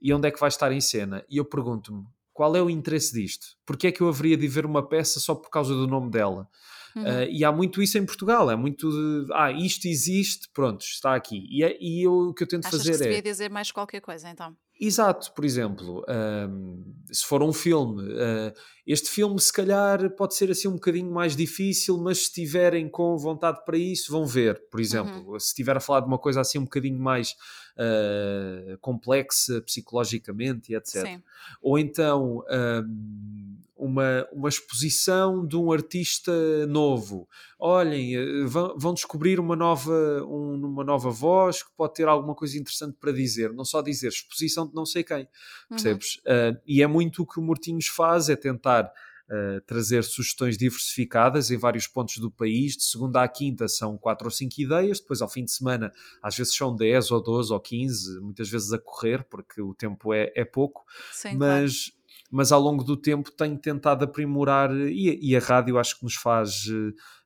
e 0.00 0.12
onde 0.12 0.28
é 0.28 0.30
que 0.30 0.40
vai 0.40 0.48
estar 0.48 0.70
em 0.72 0.80
cena. 0.80 1.24
E 1.28 1.38
eu 1.38 1.44
pergunto-me, 1.44 2.04
qual 2.38 2.54
é 2.54 2.62
o 2.62 2.70
interesse 2.70 3.12
disto? 3.12 3.56
Porque 3.66 3.88
é 3.88 3.90
que 3.90 4.00
eu 4.00 4.08
haveria 4.08 4.36
de 4.36 4.46
ver 4.46 4.64
uma 4.64 4.88
peça 4.88 5.18
só 5.18 5.34
por 5.34 5.50
causa 5.50 5.74
do 5.74 5.88
nome 5.88 6.08
dela? 6.08 6.48
Uhum. 6.94 7.02
Uh, 7.02 7.24
e 7.32 7.44
há 7.44 7.50
muito 7.50 7.82
isso 7.82 7.98
em 7.98 8.06
Portugal, 8.06 8.48
é 8.48 8.54
muito 8.54 8.88
de, 8.92 9.26
ah, 9.32 9.50
isto 9.50 9.88
existe, 9.88 10.48
pronto, 10.54 10.82
está 10.82 11.16
aqui. 11.16 11.44
E, 11.50 11.64
é, 11.64 11.76
e 11.80 12.06
eu, 12.06 12.12
o 12.12 12.32
que 12.32 12.44
eu 12.44 12.46
tento 12.46 12.66
Achas 12.66 12.78
fazer 12.78 12.92
que 12.92 12.98
se 12.98 13.02
é... 13.02 13.06
devia 13.06 13.22
dizer 13.22 13.50
mais 13.50 13.72
qualquer 13.72 14.00
coisa, 14.00 14.30
então? 14.30 14.56
Exato, 14.80 15.32
por 15.32 15.44
exemplo, 15.44 16.04
um, 16.08 16.84
se 17.10 17.26
for 17.26 17.42
um 17.42 17.52
filme, 17.52 18.12
uh, 18.12 18.52
este 18.86 19.10
filme 19.10 19.40
se 19.40 19.52
calhar 19.52 20.08
pode 20.10 20.36
ser 20.36 20.52
assim 20.52 20.68
um 20.68 20.74
bocadinho 20.74 21.10
mais 21.10 21.34
difícil, 21.34 21.98
mas 21.98 22.26
se 22.26 22.32
tiverem 22.32 22.88
com 22.88 23.16
vontade 23.18 23.64
para 23.64 23.76
isso, 23.76 24.12
vão 24.12 24.24
ver, 24.24 24.62
por 24.70 24.78
exemplo. 24.78 25.32
Uhum. 25.32 25.40
Se 25.40 25.48
estiver 25.48 25.76
a 25.76 25.80
falar 25.80 26.00
de 26.00 26.06
uma 26.06 26.18
coisa 26.18 26.40
assim 26.40 26.58
um 26.58 26.64
bocadinho 26.64 26.98
mais 26.98 27.34
uh, 27.76 28.78
complexa 28.80 29.60
psicologicamente 29.62 30.72
e 30.72 30.76
etc. 30.76 31.06
Sim. 31.06 31.22
Ou 31.60 31.76
então 31.76 32.44
um, 32.48 33.58
uma, 33.78 34.26
uma 34.32 34.48
exposição 34.48 35.46
de 35.46 35.56
um 35.56 35.70
artista 35.70 36.32
novo. 36.66 37.28
Olhem, 37.58 38.16
eh, 38.16 38.44
vão, 38.44 38.76
vão 38.76 38.92
descobrir 38.92 39.38
uma 39.38 39.54
nova, 39.54 39.92
um, 40.24 40.66
uma 40.66 40.84
nova 40.84 41.10
voz 41.10 41.62
que 41.62 41.70
pode 41.76 41.94
ter 41.94 42.08
alguma 42.08 42.34
coisa 42.34 42.58
interessante 42.58 42.96
para 43.00 43.12
dizer, 43.12 43.52
não 43.52 43.64
só 43.64 43.80
dizer 43.80 44.08
exposição 44.08 44.66
de 44.66 44.74
não 44.74 44.84
sei 44.84 45.04
quem, 45.04 45.28
percebes? 45.68 46.20
Uhum. 46.26 46.50
Uh, 46.52 46.60
e 46.66 46.82
é 46.82 46.86
muito 46.86 47.22
o 47.22 47.26
que 47.26 47.38
o 47.38 47.42
Mortinhos 47.42 47.86
faz, 47.86 48.28
é 48.28 48.34
tentar 48.34 48.84
uh, 49.28 49.60
trazer 49.66 50.02
sugestões 50.02 50.58
diversificadas 50.58 51.50
em 51.50 51.56
vários 51.56 51.86
pontos 51.86 52.18
do 52.18 52.30
país, 52.30 52.76
de 52.76 52.82
segunda 52.82 53.22
à 53.22 53.28
quinta 53.28 53.68
são 53.68 53.96
quatro 53.96 54.26
ou 54.26 54.30
cinco 54.30 54.60
ideias, 54.60 54.98
depois 54.98 55.22
ao 55.22 55.28
fim 55.28 55.44
de 55.44 55.52
semana 55.52 55.92
às 56.20 56.36
vezes 56.36 56.54
são 56.54 56.74
10 56.74 57.12
ou 57.12 57.22
12 57.22 57.52
ou 57.52 57.60
15, 57.60 58.20
muitas 58.20 58.48
vezes 58.48 58.72
a 58.72 58.78
correr, 58.78 59.24
porque 59.24 59.62
o 59.62 59.72
tempo 59.72 60.12
é, 60.12 60.32
é 60.34 60.44
pouco, 60.44 60.84
Sim, 61.12 61.36
mas... 61.36 61.86
Claro. 61.86 61.97
Mas 62.30 62.52
ao 62.52 62.60
longo 62.60 62.84
do 62.84 62.96
tempo 62.96 63.30
tenho 63.30 63.58
tentado 63.58 64.04
aprimorar, 64.04 64.70
e, 64.70 65.18
e 65.20 65.36
a 65.36 65.40
rádio 65.40 65.78
acho 65.78 65.98
que 65.98 66.04
nos 66.04 66.14
faz, 66.14 66.64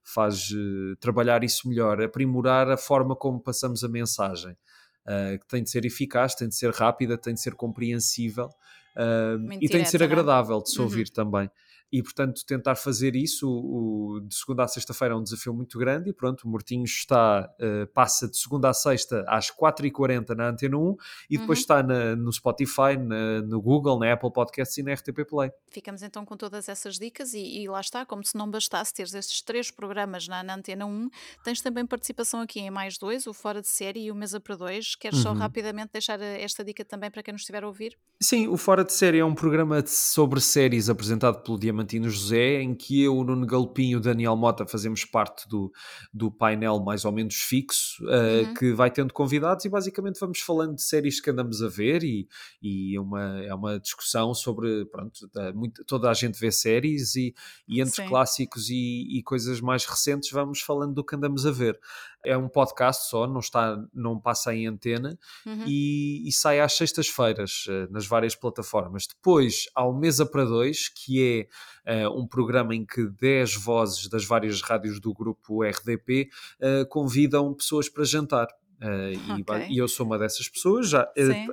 faz 0.02 0.50
uh, 0.50 0.96
trabalhar 1.00 1.42
isso 1.42 1.68
melhor, 1.68 2.00
aprimorar 2.00 2.70
a 2.70 2.76
forma 2.76 3.16
como 3.16 3.40
passamos 3.40 3.82
a 3.82 3.88
mensagem. 3.88 4.56
Uh, 5.04 5.38
que 5.40 5.48
tem 5.48 5.64
de 5.64 5.70
ser 5.70 5.84
eficaz, 5.84 6.34
tem 6.34 6.48
de 6.48 6.54
ser 6.54 6.72
rápida, 6.72 7.18
tem 7.18 7.34
de 7.34 7.40
ser 7.40 7.54
compreensível 7.54 8.48
Uh, 8.96 9.48
e 9.58 9.68
tem 9.70 9.82
de 9.82 9.88
ser 9.88 10.02
é? 10.02 10.04
agradável 10.04 10.60
de 10.60 10.70
se 10.70 10.78
uhum. 10.78 10.84
ouvir 10.84 11.08
também 11.08 11.50
e 11.92 12.02
portanto 12.02 12.44
tentar 12.46 12.74
fazer 12.74 13.14
isso 13.14 13.46
o, 13.48 14.20
de 14.20 14.34
segunda 14.34 14.64
a 14.64 14.68
sexta-feira 14.68 15.14
é 15.14 15.16
um 15.16 15.22
desafio 15.22 15.52
muito 15.52 15.78
grande 15.78 16.08
e 16.08 16.12
pronto, 16.12 16.42
o 16.44 16.48
Mortinhos 16.48 16.90
está, 16.90 17.50
uh, 17.60 17.86
passa 17.92 18.26
de 18.26 18.36
segunda 18.36 18.70
a 18.70 18.72
sexta 18.72 19.24
às 19.28 19.50
4h40 19.50 20.30
na 20.34 20.48
Antena 20.48 20.78
1 20.78 20.96
e 21.28 21.36
depois 21.36 21.58
uhum. 21.58 21.62
está 21.62 21.82
na, 21.82 22.16
no 22.16 22.32
Spotify, 22.32 22.96
na, 22.98 23.42
no 23.42 23.60
Google, 23.60 23.98
na 23.98 24.12
Apple 24.12 24.32
Podcasts 24.32 24.78
e 24.78 24.82
na 24.82 24.94
RTP 24.94 25.28
Play. 25.28 25.50
Ficamos 25.70 26.02
então 26.02 26.24
com 26.24 26.36
todas 26.36 26.68
essas 26.68 26.98
dicas 26.98 27.34
e, 27.34 27.62
e 27.62 27.68
lá 27.68 27.80
está, 27.80 28.06
como 28.06 28.24
se 28.24 28.36
não 28.36 28.50
bastasse 28.50 28.94
teres 28.94 29.12
estes 29.12 29.42
três 29.42 29.70
programas 29.70 30.26
na, 30.26 30.42
na, 30.42 30.54
Antena 30.54 30.86
1, 30.86 31.10
tens 31.44 31.60
também 31.60 31.84
participação 31.84 32.40
aqui 32.40 32.60
em 32.60 32.70
mais 32.70 32.96
dois, 32.96 33.26
o 33.26 33.34
Fora 33.34 33.60
de 33.60 33.68
Série 33.68 34.04
e 34.04 34.10
o 34.10 34.14
Mesa 34.14 34.40
para 34.40 34.56
Dois. 34.56 34.94
Queres 34.94 35.18
uhum. 35.18 35.24
só 35.24 35.32
rapidamente 35.32 35.90
deixar 35.92 36.20
eh, 36.20 36.42
esta 36.42 36.64
dica 36.64 36.84
também 36.84 37.10
para 37.10 37.22
quem 37.22 37.32
nos 37.32 37.42
estiver 37.42 37.64
a 37.64 37.66
ouvir? 37.66 37.98
Sim, 38.20 38.48
o 38.48 38.56
Fora 38.56 38.84
de 38.84 38.92
Série 38.92 39.18
é 39.18 39.24
um 39.24 39.34
programa 39.34 39.84
sobre 39.86 40.40
séries 40.40 40.88
apresentado 40.88 41.42
pelo 41.42 41.58
Diamante 41.58 41.81
Diamantino 41.82 42.08
José, 42.08 42.62
em 42.62 42.74
que 42.74 43.02
eu, 43.02 43.16
o 43.16 43.24
Nuno 43.24 43.46
Galpinho 43.46 43.92
e 43.92 43.96
o 43.96 44.00
Daniel 44.00 44.36
Mota 44.36 44.66
fazemos 44.66 45.04
parte 45.04 45.48
do, 45.48 45.72
do 46.12 46.30
painel 46.30 46.80
mais 46.80 47.04
ou 47.04 47.12
menos 47.12 47.34
fixo, 47.34 48.02
uh, 48.04 48.46
uhum. 48.46 48.54
que 48.54 48.72
vai 48.72 48.90
tendo 48.90 49.12
convidados 49.12 49.64
e 49.64 49.68
basicamente 49.68 50.18
vamos 50.18 50.40
falando 50.40 50.76
de 50.76 50.82
séries 50.82 51.20
que 51.20 51.30
andamos 51.30 51.62
a 51.62 51.68
ver 51.68 52.02
e, 52.04 52.28
e 52.62 52.96
é, 52.96 53.00
uma, 53.00 53.42
é 53.42 53.54
uma 53.54 53.78
discussão 53.78 54.32
sobre, 54.32 54.84
pronto, 54.86 55.28
muito, 55.54 55.84
toda 55.84 56.10
a 56.10 56.14
gente 56.14 56.38
vê 56.38 56.50
séries 56.50 57.14
e, 57.16 57.34
e 57.68 57.80
entre 57.80 58.02
Sim. 58.02 58.08
clássicos 58.08 58.70
e, 58.70 59.18
e 59.18 59.22
coisas 59.22 59.60
mais 59.60 59.84
recentes 59.84 60.30
vamos 60.30 60.60
falando 60.60 60.94
do 60.94 61.04
que 61.04 61.16
andamos 61.16 61.44
a 61.44 61.50
ver 61.50 61.78
é 62.24 62.36
um 62.36 62.48
podcast 62.48 63.08
só, 63.08 63.26
não, 63.26 63.40
está, 63.40 63.76
não 63.92 64.18
passa 64.18 64.54
em 64.54 64.66
antena 64.66 65.18
uhum. 65.44 65.64
e, 65.66 66.26
e, 66.26 66.32
sai 66.32 66.60
às 66.60 66.72
sextas-feiras 66.74 67.66
uh, 67.66 67.92
nas 67.92 68.06
várias 68.06 68.34
plataformas. 68.34 69.06
Depois 69.06 69.66
há 69.74 69.84
o 69.84 69.92
Mesa 69.92 70.24
para 70.24 70.44
Dois, 70.44 70.88
que 70.88 71.48
é 71.84 72.06
uh, 72.06 72.20
um 72.20 72.26
programa 72.26 72.74
em 72.74 72.84
que 72.84 73.06
10 73.06 73.56
vozes 73.56 74.08
das 74.08 74.24
várias 74.24 74.60
rádios 74.62 75.00
do 75.00 75.12
grupo 75.12 75.62
RDP 75.62 76.28
uh, 76.60 76.86
convidam 76.88 77.52
pessoas 77.54 77.88
para 77.88 78.04
jantar. 78.04 78.48
Uh, 78.82 79.40
okay. 79.40 79.68
e, 79.68 79.74
e, 79.74 79.78
eu 79.78 79.86
sou 79.86 80.04
uma 80.04 80.18
dessas 80.18 80.48
pessoas. 80.48 80.88
Já, 80.90 81.08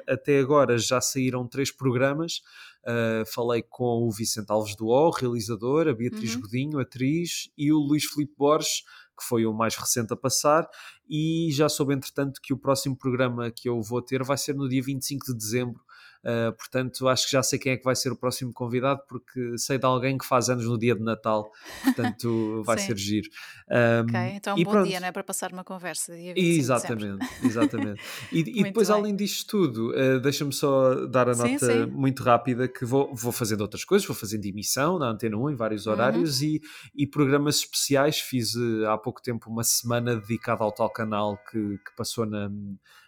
até 0.07 0.39
agora 0.39 0.77
já 0.77 0.99
saíram 0.99 1.47
três 1.47 1.71
programas. 1.71 2.41
Uh, 2.83 3.25
falei 3.31 3.61
com 3.61 4.07
o 4.07 4.11
Vicente 4.11 4.49
Alves 4.49 4.75
do 4.75 4.87
O, 4.87 5.09
realizador, 5.11 5.87
a 5.87 5.93
Beatriz 5.93 6.33
uhum. 6.33 6.41
Godinho, 6.41 6.79
atriz, 6.79 7.49
e 7.57 7.71
o 7.71 7.77
Luís 7.77 8.05
Filipe 8.05 8.33
Borges, 8.35 8.83
que 9.19 9.25
foi 9.25 9.45
o 9.45 9.53
mais 9.53 9.75
recente 9.75 10.13
a 10.13 10.15
passar, 10.15 10.67
e 11.09 11.49
já 11.51 11.67
soube, 11.67 11.93
entretanto, 11.93 12.39
que 12.41 12.53
o 12.53 12.57
próximo 12.57 12.95
programa 12.95 13.51
que 13.51 13.67
eu 13.67 13.81
vou 13.81 14.01
ter 14.01 14.23
vai 14.23 14.37
ser 14.37 14.55
no 14.55 14.69
dia 14.69 14.81
25 14.81 15.25
de 15.27 15.33
dezembro, 15.35 15.81
Uh, 16.23 16.51
portanto, 16.53 17.07
acho 17.07 17.25
que 17.25 17.31
já 17.31 17.41
sei 17.41 17.57
quem 17.57 17.71
é 17.71 17.77
que 17.77 17.83
vai 17.83 17.95
ser 17.95 18.11
o 18.11 18.15
próximo 18.15 18.51
convidado, 18.51 19.01
porque 19.07 19.57
sei 19.57 19.77
de 19.77 19.85
alguém 19.85 20.17
que 20.17 20.25
faz 20.25 20.49
anos 20.49 20.65
no 20.65 20.77
dia 20.77 20.93
de 20.93 21.01
Natal, 21.01 21.49
portanto 21.83 22.61
vai 22.65 22.77
ser 22.77 22.97
giro. 22.97 23.29
Um, 23.69 24.01
ok, 24.01 24.19
então 24.35 24.57
um 24.57 24.63
bom 24.63 24.71
pronto. 24.71 24.87
dia, 24.87 24.99
não 24.99 25.07
é? 25.07 25.11
Para 25.13 25.23
passar 25.23 25.53
uma 25.53 25.63
conversa. 25.63 26.13
exatamente, 26.17 27.25
exatamente. 27.43 28.01
E, 28.31 28.39
e 28.39 28.63
depois, 28.63 28.89
bem. 28.89 28.97
além 28.97 29.15
disto 29.15 29.47
tudo, 29.47 29.91
uh, 29.91 30.19
deixa-me 30.19 30.51
só 30.51 31.05
dar 31.07 31.29
a 31.29 31.33
sim, 31.33 31.53
nota 31.53 31.65
sim. 31.65 31.85
muito 31.91 32.21
rápida 32.21 32.67
que 32.67 32.85
vou, 32.85 33.13
vou 33.15 33.31
fazendo 33.31 33.61
outras 33.61 33.83
coisas, 33.83 34.05
vou 34.07 34.15
fazendo 34.15 34.45
emissão 34.45 34.99
na 34.99 35.09
Antena 35.09 35.37
1 35.37 35.51
em 35.51 35.55
vários 35.55 35.85
uhum. 35.85 35.93
horários 35.93 36.41
uhum. 36.41 36.47
e, 36.47 36.61
e 36.95 37.07
programas 37.07 37.57
especiais. 37.57 38.19
Fiz 38.19 38.55
uh, 38.55 38.87
há 38.87 38.97
pouco 38.97 39.21
tempo 39.21 39.49
uma 39.49 39.63
semana 39.63 40.15
dedicada 40.15 40.63
ao 40.63 40.71
tal 40.71 40.89
canal 40.89 41.37
que, 41.49 41.77
que 41.77 41.95
passou 41.95 42.25
na 42.25 42.49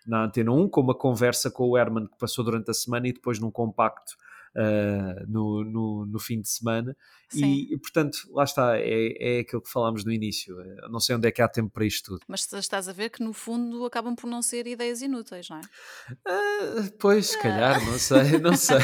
na 0.07 0.25
Antena 0.25 0.51
1, 0.51 0.69
com 0.69 0.81
uma 0.81 0.95
conversa 0.95 1.49
com 1.51 1.69
o 1.69 1.77
Herman 1.77 2.07
que 2.07 2.17
passou 2.17 2.43
durante 2.43 2.69
a 2.71 2.73
semana 2.73 3.07
e 3.07 3.13
depois 3.13 3.39
num 3.39 3.51
compacto 3.51 4.13
uh, 4.55 5.25
no, 5.27 5.63
no, 5.63 6.05
no, 6.05 6.19
fim 6.19 6.41
de 6.41 6.49
semana. 6.49 6.95
E, 7.39 7.77
portanto, 7.77 8.17
lá 8.31 8.43
está, 8.43 8.77
é, 8.77 9.37
é 9.37 9.39
aquilo 9.39 9.61
que 9.61 9.69
falámos 9.69 10.03
no 10.03 10.11
início. 10.11 10.59
Eu 10.59 10.89
não 10.89 10.99
sei 10.99 11.15
onde 11.15 11.27
é 11.27 11.31
que 11.31 11.41
há 11.41 11.47
tempo 11.47 11.69
para 11.69 11.85
isto 11.85 12.11
tudo. 12.11 12.21
Mas 12.27 12.51
estás 12.53 12.87
a 12.87 12.93
ver 12.93 13.09
que, 13.09 13.23
no 13.23 13.33
fundo, 13.33 13.85
acabam 13.85 14.15
por 14.15 14.29
não 14.29 14.41
ser 14.41 14.67
ideias 14.67 15.01
inúteis, 15.01 15.49
não 15.49 15.57
é? 15.57 15.61
Uh, 16.11 16.91
pois, 16.99 17.27
se 17.27 17.39
calhar, 17.39 17.83
não 17.85 17.97
sei, 17.97 18.39
não 18.39 18.55
sei. 18.55 18.77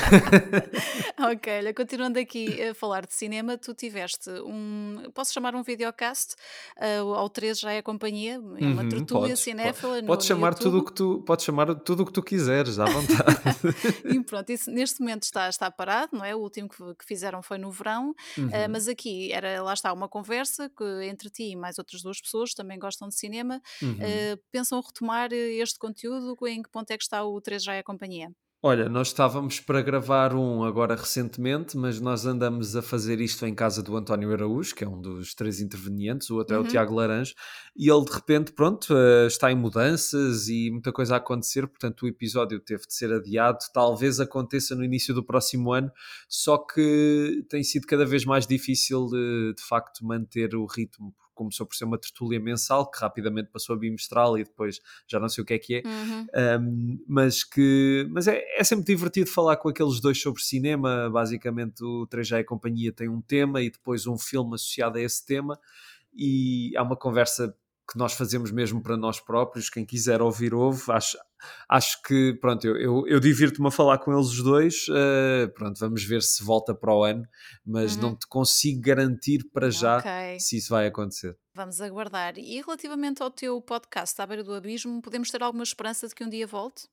ok, 1.19 1.57
olha, 1.57 1.73
continuando 1.73 2.19
aqui 2.19 2.61
a 2.63 2.73
falar 2.73 3.05
de 3.05 3.13
cinema, 3.13 3.57
tu 3.57 3.73
tiveste 3.73 4.29
um, 4.29 5.03
posso 5.13 5.33
chamar 5.33 5.55
um 5.55 5.63
videocast, 5.63 6.35
uh, 6.77 7.13
ao 7.13 7.29
13 7.29 7.61
já 7.61 7.71
é 7.71 7.79
a 7.79 7.83
companhia, 7.83 8.35
é 8.35 8.37
uma 8.37 8.83
uhum, 8.83 8.89
tertúlia 8.89 9.29
podes, 9.29 9.39
cinéfila. 9.39 9.93
Podes, 9.93 10.07
podes 10.07 10.25
chamar 10.25 10.53
tudo 10.53 10.79
o 10.79 10.85
que 10.85 10.93
tu 10.93 11.21
podes 11.25 11.45
chamar 11.45 11.75
tudo 11.75 12.03
o 12.03 12.05
que 12.05 12.13
tu 12.13 12.23
quiseres, 12.23 12.79
à 12.79 12.85
vontade. 12.85 13.37
e 14.05 14.23
pronto, 14.23 14.49
isso, 14.49 14.71
neste 14.71 14.99
momento 14.99 15.23
está, 15.23 15.49
está 15.49 15.69
parado, 15.69 16.09
não 16.13 16.25
é? 16.25 16.35
O 16.35 16.39
último 16.39 16.69
que, 16.69 16.77
que 16.95 17.05
fizeram 17.05 17.41
foi 17.41 17.57
no 17.57 17.71
verão. 17.71 18.15
Uhum. 18.37 18.47
Uh, 18.47 18.69
mas 18.69 18.87
aqui 18.87 19.31
era, 19.31 19.61
lá 19.61 19.73
está, 19.73 19.91
uma 19.91 20.07
conversa 20.07 20.69
que 20.69 20.83
entre 21.03 21.29
ti 21.29 21.51
e 21.51 21.55
mais 21.55 21.77
outras 21.77 22.01
duas 22.01 22.19
pessoas 22.21 22.51
que 22.51 22.55
também 22.55 22.77
gostam 22.77 23.07
de 23.07 23.15
cinema 23.15 23.61
uhum. 23.81 23.93
uh, 23.93 24.43
pensam 24.51 24.81
retomar 24.81 25.31
este 25.33 25.79
conteúdo. 25.79 26.35
Em 26.47 26.61
que 26.61 26.69
ponto 26.69 26.91
é 26.91 26.97
que 26.97 27.03
está 27.03 27.23
o 27.23 27.39
3 27.41 27.63
já 27.63 27.73
é 27.73 27.79
a 27.79 27.83
companhia? 27.83 28.31
Olha, 28.59 28.89
nós 28.89 29.09
estávamos 29.09 29.59
para 29.59 29.83
gravar 29.83 30.33
um 30.33 30.63
agora 30.63 30.95
recentemente, 30.95 31.77
mas 31.77 32.01
nós 32.01 32.25
andamos 32.25 32.75
a 32.75 32.81
fazer 32.81 33.21
isto 33.21 33.45
em 33.45 33.53
casa 33.53 33.83
do 33.83 33.95
António 33.95 34.33
Araújo, 34.33 34.73
que 34.73 34.83
é 34.83 34.89
um 34.89 34.99
dos 34.99 35.35
três 35.35 35.61
intervenientes, 35.61 36.31
o 36.31 36.37
outro 36.37 36.55
é 36.55 36.57
o 36.57 36.63
uhum. 36.63 36.67
Tiago 36.67 36.95
Laranjo, 36.95 37.35
e 37.75 37.87
ele 37.87 38.03
de 38.03 38.11
repente, 38.11 38.51
pronto, 38.51 38.95
uh, 38.95 39.27
está 39.27 39.51
em 39.51 39.55
mudanças 39.55 40.49
e 40.49 40.71
muita 40.71 40.91
coisa 40.91 41.13
a 41.13 41.17
acontecer, 41.17 41.67
portanto 41.67 42.01
o 42.01 42.07
episódio 42.07 42.59
teve 42.59 42.87
de 42.87 42.95
ser 42.95 43.13
adiado, 43.13 43.59
talvez 43.71 44.19
aconteça 44.19 44.73
no 44.75 44.83
início 44.83 45.13
do 45.13 45.23
próximo 45.23 45.71
ano, 45.71 45.91
só 46.27 46.57
que 46.57 47.45
tem 47.51 47.63
sido 47.63 47.85
cada 47.85 48.07
vez 48.07 48.25
mais 48.25 48.47
difícil 48.47 49.05
de, 49.05 49.53
de 49.55 49.63
facto 49.67 50.03
manter 50.03 50.55
o 50.55 50.65
ritmo, 50.65 51.13
começou 51.37 51.65
por 51.65 51.75
ser 51.75 51.85
uma 51.85 51.97
tertúlia 51.97 52.39
mensal, 52.39 52.89
que 52.89 52.99
rapidamente 52.99 53.49
passou 53.51 53.75
a 53.75 53.79
bimestral 53.79 54.37
e 54.37 54.43
depois 54.43 54.79
já 55.07 55.19
não 55.19 55.29
sei 55.29 55.43
o 55.43 55.45
que 55.45 55.53
é 55.53 55.59
que 55.59 55.75
é, 55.75 55.83
uhum. 55.85 56.27
um, 56.61 57.05
mas 57.07 57.43
que 57.43 58.07
mas 58.09 58.27
é, 58.27 58.43
é 58.57 58.63
sempre 58.63 58.85
divertido 58.85 59.29
falar 59.29 59.57
com 59.57 59.69
aqueles 59.69 59.99
dois 59.99 60.21
sobre 60.21 60.41
cinema, 60.41 61.09
basicamente 61.09 61.83
o 61.83 62.07
3G 62.07 62.43
Companhia 62.43 62.91
tem 62.91 63.07
um 63.07 63.21
tema 63.21 63.61
e 63.61 63.69
depois 63.69 64.07
um 64.07 64.17
filme 64.17 64.55
associado 64.55 64.97
a 64.97 65.01
esse 65.01 65.25
tema. 65.25 65.59
E 66.13 66.75
há 66.75 66.81
uma 66.81 66.95
conversa 66.95 67.55
que 67.89 67.97
nós 67.97 68.13
fazemos 68.13 68.51
mesmo 68.51 68.81
para 68.81 68.97
nós 68.97 69.19
próprios, 69.19 69.69
quem 69.69 69.85
quiser 69.85 70.21
ouvir 70.21 70.53
ouve, 70.53 70.91
acho, 70.91 71.17
acho 71.69 72.01
que, 72.03 72.33
pronto, 72.39 72.65
eu, 72.65 72.77
eu, 72.77 73.07
eu 73.07 73.19
divirto-me 73.19 73.67
a 73.67 73.71
falar 73.71 73.97
com 73.99 74.13
eles 74.13 74.27
os 74.27 74.43
dois, 74.43 74.87
uh, 74.89 75.51
pronto, 75.53 75.79
vamos 75.79 76.03
ver 76.03 76.21
se 76.21 76.43
volta 76.43 76.73
para 76.73 76.93
o 76.93 77.03
ano, 77.03 77.23
mas 77.65 77.95
uhum. 77.95 78.01
não 78.01 78.15
te 78.15 78.27
consigo 78.27 78.81
garantir 78.81 79.43
para 79.51 79.69
já 79.69 79.97
okay. 79.97 80.39
se 80.39 80.57
isso 80.57 80.69
vai 80.69 80.87
acontecer. 80.87 81.37
Vamos 81.57 81.81
aguardar. 81.81 82.37
E 82.37 82.61
relativamente 82.61 83.23
ao 83.23 83.31
teu 83.31 83.59
podcast, 83.59 84.21
À 84.21 84.27
Beira 84.27 84.43
do 84.43 84.53
Abismo, 84.53 85.01
podemos 85.01 85.31
ter 85.31 85.41
alguma 85.41 85.63
esperança 85.63 86.07
de 86.07 86.13
que 86.13 86.23
um 86.23 86.29
dia 86.29 86.45
volte? 86.45 86.83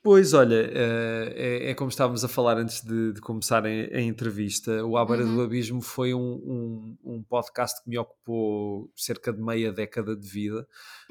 Pois, 0.00 0.32
olha, 0.34 0.68
uh, 0.68 1.32
é, 1.34 1.70
é, 1.70 1.74
como 1.74 1.90
estávamos 1.90 2.24
a 2.24 2.28
falar 2.28 2.56
antes 2.56 2.80
de, 2.80 3.12
de 3.12 3.20
começar 3.20 3.66
a, 3.66 3.68
a, 3.68 4.00
entrevista, 4.00 4.84
o 4.84 4.96
À 4.96 5.04
Beira 5.04 5.24
uhum. 5.24 5.34
do 5.34 5.42
Abismo 5.42 5.82
foi 5.82 6.14
um, 6.14 6.20
um, 6.20 6.96
um, 7.04 7.22
podcast 7.24 7.82
que 7.82 7.90
me 7.90 7.98
ocupou 7.98 8.88
cerca 8.94 9.32
de 9.32 9.42
meia 9.42 9.72
década 9.72 10.14
de 10.14 10.28
vida 10.28 10.60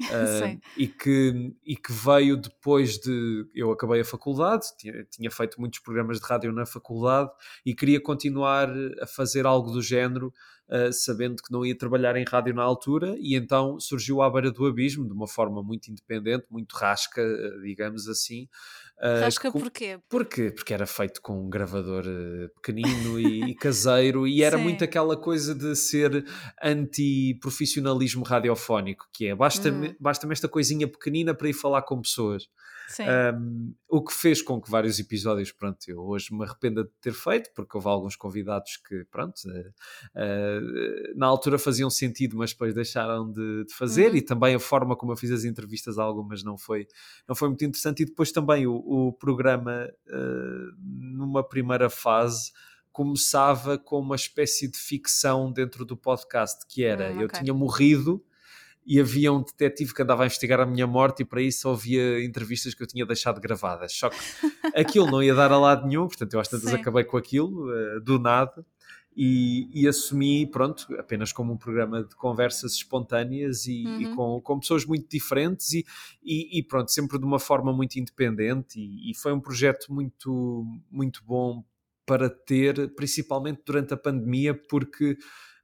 uh, 0.00 0.60
e, 0.74 0.88
que, 0.88 1.54
e 1.62 1.76
que 1.76 1.92
veio 1.92 2.38
depois 2.38 2.73
depois 2.74 2.98
de 2.98 3.46
eu 3.54 3.70
acabei 3.70 4.00
a 4.00 4.04
faculdade, 4.04 4.66
tinha, 4.76 5.04
tinha, 5.04 5.30
feito 5.30 5.60
muitos 5.60 5.78
programas 5.78 6.18
de 6.18 6.26
rádio 6.26 6.52
na 6.52 6.66
faculdade 6.66 7.30
e 7.64 7.72
queria 7.72 8.00
continuar 8.00 8.68
a 9.00 9.06
fazer 9.06 9.46
algo 9.46 9.70
do 9.70 9.80
género, 9.80 10.32
uh, 10.68 10.92
sabendo 10.92 11.42
que 11.42 11.52
não 11.52 11.64
ia 11.64 11.76
trabalhar 11.76 12.16
em 12.16 12.24
rádio 12.24 12.54
na 12.54 12.62
altura, 12.62 13.16
e 13.18 13.34
então 13.34 13.78
surgiu 13.78 14.22
à 14.22 14.30
beira 14.30 14.50
do 14.50 14.66
abismo, 14.66 15.06
de 15.06 15.12
uma 15.12 15.26
forma 15.26 15.62
muito 15.62 15.90
independente, 15.90 16.46
muito 16.50 16.72
rasca, 16.74 17.22
uh, 17.22 17.62
digamos 17.62 18.08
assim. 18.08 18.48
Uh, 18.98 19.20
rasca 19.20 19.50
com, 19.50 19.60
porquê? 19.60 19.98
Porquê? 20.08 20.50
Porque 20.50 20.74
era 20.74 20.86
feito 20.86 21.20
com 21.20 21.44
um 21.44 21.50
gravador 21.50 22.04
pequenino 22.56 23.18
e, 23.18 23.50
e, 23.50 23.54
caseiro, 23.56 24.26
e 24.26 24.42
era 24.42 24.56
Sim. 24.56 24.62
muito 24.62 24.84
aquela 24.84 25.16
coisa 25.16 25.54
de 25.54 25.74
ser 25.74 26.24
anti-profissionalismo 26.62 28.24
radiofónico, 28.24 29.08
que 29.12 29.26
é 29.26 29.34
basta-me 29.34 29.88
hum. 29.88 29.96
basta 30.00 30.30
esta 30.32 30.48
coisinha 30.48 30.88
pequenina 30.88 31.34
para 31.34 31.48
ir 31.48 31.52
falar 31.52 31.82
com 31.82 32.00
pessoas. 32.00 32.48
Um, 33.00 33.74
o 33.88 34.02
que 34.02 34.12
fez 34.12 34.42
com 34.42 34.60
que 34.60 34.70
vários 34.70 34.98
episódios, 34.98 35.52
pronto, 35.52 35.78
eu 35.88 36.00
hoje 36.00 36.34
me 36.34 36.44
arrependa 36.44 36.84
de 36.84 36.90
ter 37.00 37.12
feito, 37.12 37.50
porque 37.54 37.76
houve 37.76 37.88
alguns 37.88 38.16
convidados 38.16 38.76
que, 38.76 39.04
pronto, 39.10 39.36
uh, 39.46 40.53
na 41.14 41.26
altura 41.26 41.58
faziam 41.58 41.88
sentido, 41.90 42.36
mas 42.36 42.52
depois 42.52 42.74
deixaram 42.74 43.30
de, 43.30 43.64
de 43.64 43.74
fazer, 43.74 44.10
uhum. 44.10 44.16
e 44.16 44.22
também 44.22 44.54
a 44.54 44.60
forma 44.60 44.96
como 44.96 45.12
eu 45.12 45.16
fiz 45.16 45.30
as 45.30 45.44
entrevistas, 45.44 45.98
algumas 45.98 46.42
não 46.42 46.58
foi, 46.58 46.86
não 47.28 47.34
foi 47.34 47.48
muito 47.48 47.64
interessante, 47.64 48.02
e 48.02 48.06
depois 48.06 48.32
também 48.32 48.66
o, 48.66 48.74
o 48.74 49.12
programa, 49.12 49.88
uh, 50.08 50.72
numa 50.78 51.42
primeira 51.42 51.88
fase, 51.88 52.52
começava 52.92 53.76
com 53.76 53.98
uma 53.98 54.14
espécie 54.14 54.70
de 54.70 54.78
ficção 54.78 55.52
dentro 55.52 55.84
do 55.84 55.96
podcast, 55.96 56.64
que 56.68 56.84
era, 56.84 57.10
hum, 57.10 57.14
okay. 57.14 57.24
eu 57.24 57.28
tinha 57.28 57.54
morrido 57.54 58.24
e 58.86 59.00
havia 59.00 59.32
um 59.32 59.42
detetive 59.42 59.94
que 59.94 60.02
andava 60.02 60.22
a 60.22 60.26
investigar 60.26 60.60
a 60.60 60.66
minha 60.66 60.86
morte 60.86 61.22
e 61.22 61.24
para 61.24 61.40
isso 61.40 61.68
ouvia 61.68 62.22
entrevistas 62.22 62.74
que 62.74 62.82
eu 62.82 62.86
tinha 62.86 63.06
deixado 63.06 63.40
gravadas. 63.40 63.92
Só 63.94 64.10
que 64.10 64.16
aquilo 64.76 65.10
não 65.10 65.22
ia 65.22 65.34
dar 65.34 65.50
a 65.50 65.58
lado 65.58 65.86
nenhum, 65.86 66.06
portanto 66.06 66.34
eu 66.34 66.40
às 66.40 66.48
tantas 66.48 66.70
Sim. 66.70 66.76
acabei 66.76 67.04
com 67.04 67.16
aquilo, 67.16 67.68
uh, 67.68 68.00
do 68.00 68.18
nada. 68.18 68.64
E, 69.16 69.68
e, 69.72 69.86
assumi, 69.86 70.44
pronto, 70.44 70.92
apenas 70.98 71.32
como 71.32 71.52
um 71.52 71.56
programa 71.56 72.02
de 72.02 72.16
conversas 72.16 72.72
espontâneas 72.72 73.64
e, 73.66 73.84
uhum. 73.86 74.00
e 74.00 74.14
com, 74.16 74.40
com, 74.40 74.58
pessoas 74.58 74.84
muito 74.84 75.08
diferentes 75.08 75.72
e, 75.72 75.84
e, 76.24 76.62
pronto, 76.64 76.90
sempre 76.90 77.16
de 77.18 77.24
uma 77.24 77.38
forma 77.38 77.72
muito 77.72 77.96
independente 77.96 78.80
e, 78.80 79.14
foi 79.14 79.32
um 79.32 79.40
projeto 79.40 79.92
muito, 79.92 80.66
muito 80.90 81.22
bom 81.24 81.64
para 82.04 82.28
ter, 82.28 82.92
principalmente 82.96 83.62
durante 83.64 83.94
a 83.94 83.96
pandemia, 83.96 84.52
porque 84.52 85.16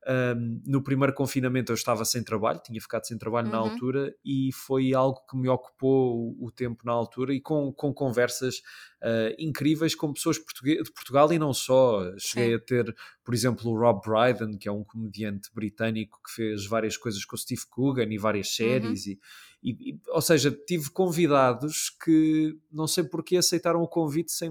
um, 0.08 0.62
no 0.66 0.82
primeiro 0.82 1.12
confinamento 1.12 1.70
eu 1.70 1.74
estava 1.74 2.04
sem 2.04 2.22
trabalho, 2.24 2.60
tinha 2.64 2.80
ficado 2.80 3.06
sem 3.06 3.18
trabalho 3.18 3.46
uhum. 3.48 3.52
na 3.52 3.58
altura 3.58 4.14
e 4.24 4.50
foi 4.52 4.94
algo 4.94 5.20
que 5.28 5.36
me 5.36 5.48
ocupou 5.48 6.34
o, 6.38 6.46
o 6.46 6.50
tempo 6.50 6.84
na 6.86 6.92
altura 6.92 7.34
e 7.34 7.40
com, 7.40 7.70
com 7.72 7.92
conversas 7.92 8.62
uh, 9.02 9.34
incríveis 9.38 9.94
com 9.94 10.12
pessoas 10.12 10.36
de 10.36 10.92
Portugal 10.94 11.30
e 11.32 11.38
não 11.38 11.52
só. 11.52 12.02
Cheguei 12.18 12.50
Sim. 12.50 12.54
a 12.54 12.58
ter, 12.58 12.96
por 13.22 13.34
exemplo, 13.34 13.70
o 13.70 13.78
Rob 13.78 14.00
Brydon, 14.02 14.56
que 14.56 14.68
é 14.68 14.72
um 14.72 14.84
comediante 14.84 15.50
britânico 15.54 16.18
que 16.24 16.32
fez 16.34 16.66
várias 16.66 16.96
coisas 16.96 17.24
com 17.24 17.36
o 17.36 17.38
Steve 17.38 17.62
Coogan 17.68 18.08
e 18.10 18.16
várias 18.16 18.46
uhum. 18.48 18.66
séries 18.66 19.06
uhum. 19.06 19.12
e 19.12 19.18
e, 19.62 19.90
e, 19.90 20.00
ou 20.08 20.22
seja, 20.22 20.50
tive 20.50 20.88
convidados 20.90 21.90
que 21.90 22.58
não 22.72 22.86
sei 22.86 23.04
porque 23.04 23.36
aceitaram 23.36 23.82
o 23.82 23.88
convite 23.88 24.32
sem, 24.32 24.50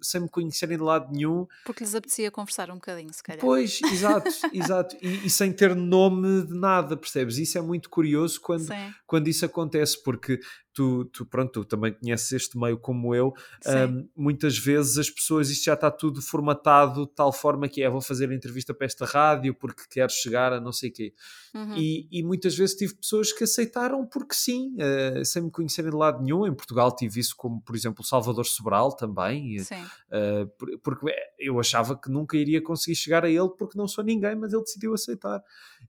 sem 0.00 0.20
me 0.20 0.28
conhecerem 0.28 0.76
de 0.76 0.82
lado 0.82 1.12
nenhum. 1.12 1.46
Porque 1.64 1.82
lhes 1.82 1.94
apetecia 1.94 2.30
conversar 2.30 2.70
um 2.70 2.74
bocadinho, 2.74 3.12
se 3.12 3.22
calhar. 3.22 3.40
Pois, 3.40 3.80
exato, 3.82 4.30
exato. 4.54 4.96
E, 5.02 5.26
e, 5.26 5.30
sem 5.30 5.52
ter 5.52 5.74
nome 5.74 6.42
de 6.46 6.54
nada, 6.54 6.96
percebes? 6.96 7.36
Isso 7.36 7.58
é 7.58 7.60
muito 7.60 7.90
curioso 7.90 8.40
quando, 8.40 8.68
quando 9.06 9.26
isso 9.26 9.44
acontece, 9.44 10.00
porque 10.02 10.38
tu, 10.78 11.06
tu, 11.06 11.26
pronto, 11.26 11.50
tu 11.50 11.64
também 11.64 11.92
conheces 11.92 12.30
este 12.30 12.56
meio 12.56 12.78
como 12.78 13.12
eu, 13.12 13.34
um, 13.66 14.08
muitas 14.16 14.56
vezes 14.56 14.96
as 14.96 15.10
pessoas, 15.10 15.50
isto 15.50 15.64
já 15.64 15.74
está 15.74 15.90
tudo 15.90 16.22
formatado 16.22 17.04
de 17.04 17.12
tal 17.14 17.32
forma 17.32 17.68
que 17.68 17.82
é, 17.82 17.90
vou 17.90 18.00
fazer 18.00 18.30
a 18.30 18.34
entrevista 18.34 18.72
para 18.72 18.86
esta 18.86 19.04
rádio 19.04 19.52
porque 19.54 19.82
quero 19.90 20.12
chegar 20.12 20.52
a 20.52 20.60
não 20.60 20.70
sei 20.70 20.90
o 20.90 20.92
quê. 20.92 21.14
Uhum. 21.52 21.74
E, 21.76 22.06
e, 22.12 22.22
muitas 22.22 22.54
vezes 22.56 22.76
tive 22.76 22.94
pessoas 22.94 23.32
que 23.32 23.42
aceitaram 23.42 24.06
porque 24.06 24.34
sim, 24.34 24.76
uh, 24.76 25.24
sem 25.24 25.42
me 25.42 25.50
conhecerem 25.50 25.90
de 25.90 25.96
lado 25.96 26.22
nenhum. 26.22 26.46
Em 26.46 26.54
Portugal 26.54 26.94
tive 26.94 27.18
isso 27.18 27.34
como, 27.36 27.60
por 27.60 27.74
exemplo, 27.74 28.04
Salvador 28.04 28.46
Sobral 28.46 28.94
também, 28.94 29.56
uh, 29.60 30.78
porque 30.80 31.06
eu 31.40 31.58
achava 31.58 31.98
que 31.98 32.08
nunca 32.08 32.36
iria 32.36 32.62
conseguir 32.62 32.94
chegar 32.94 33.24
a 33.24 33.30
ele 33.30 33.48
porque 33.58 33.76
não 33.76 33.88
sou 33.88 34.04
ninguém, 34.04 34.36
mas 34.36 34.52
ele 34.52 34.62
decidiu 34.62 34.94
aceitar. 34.94 35.42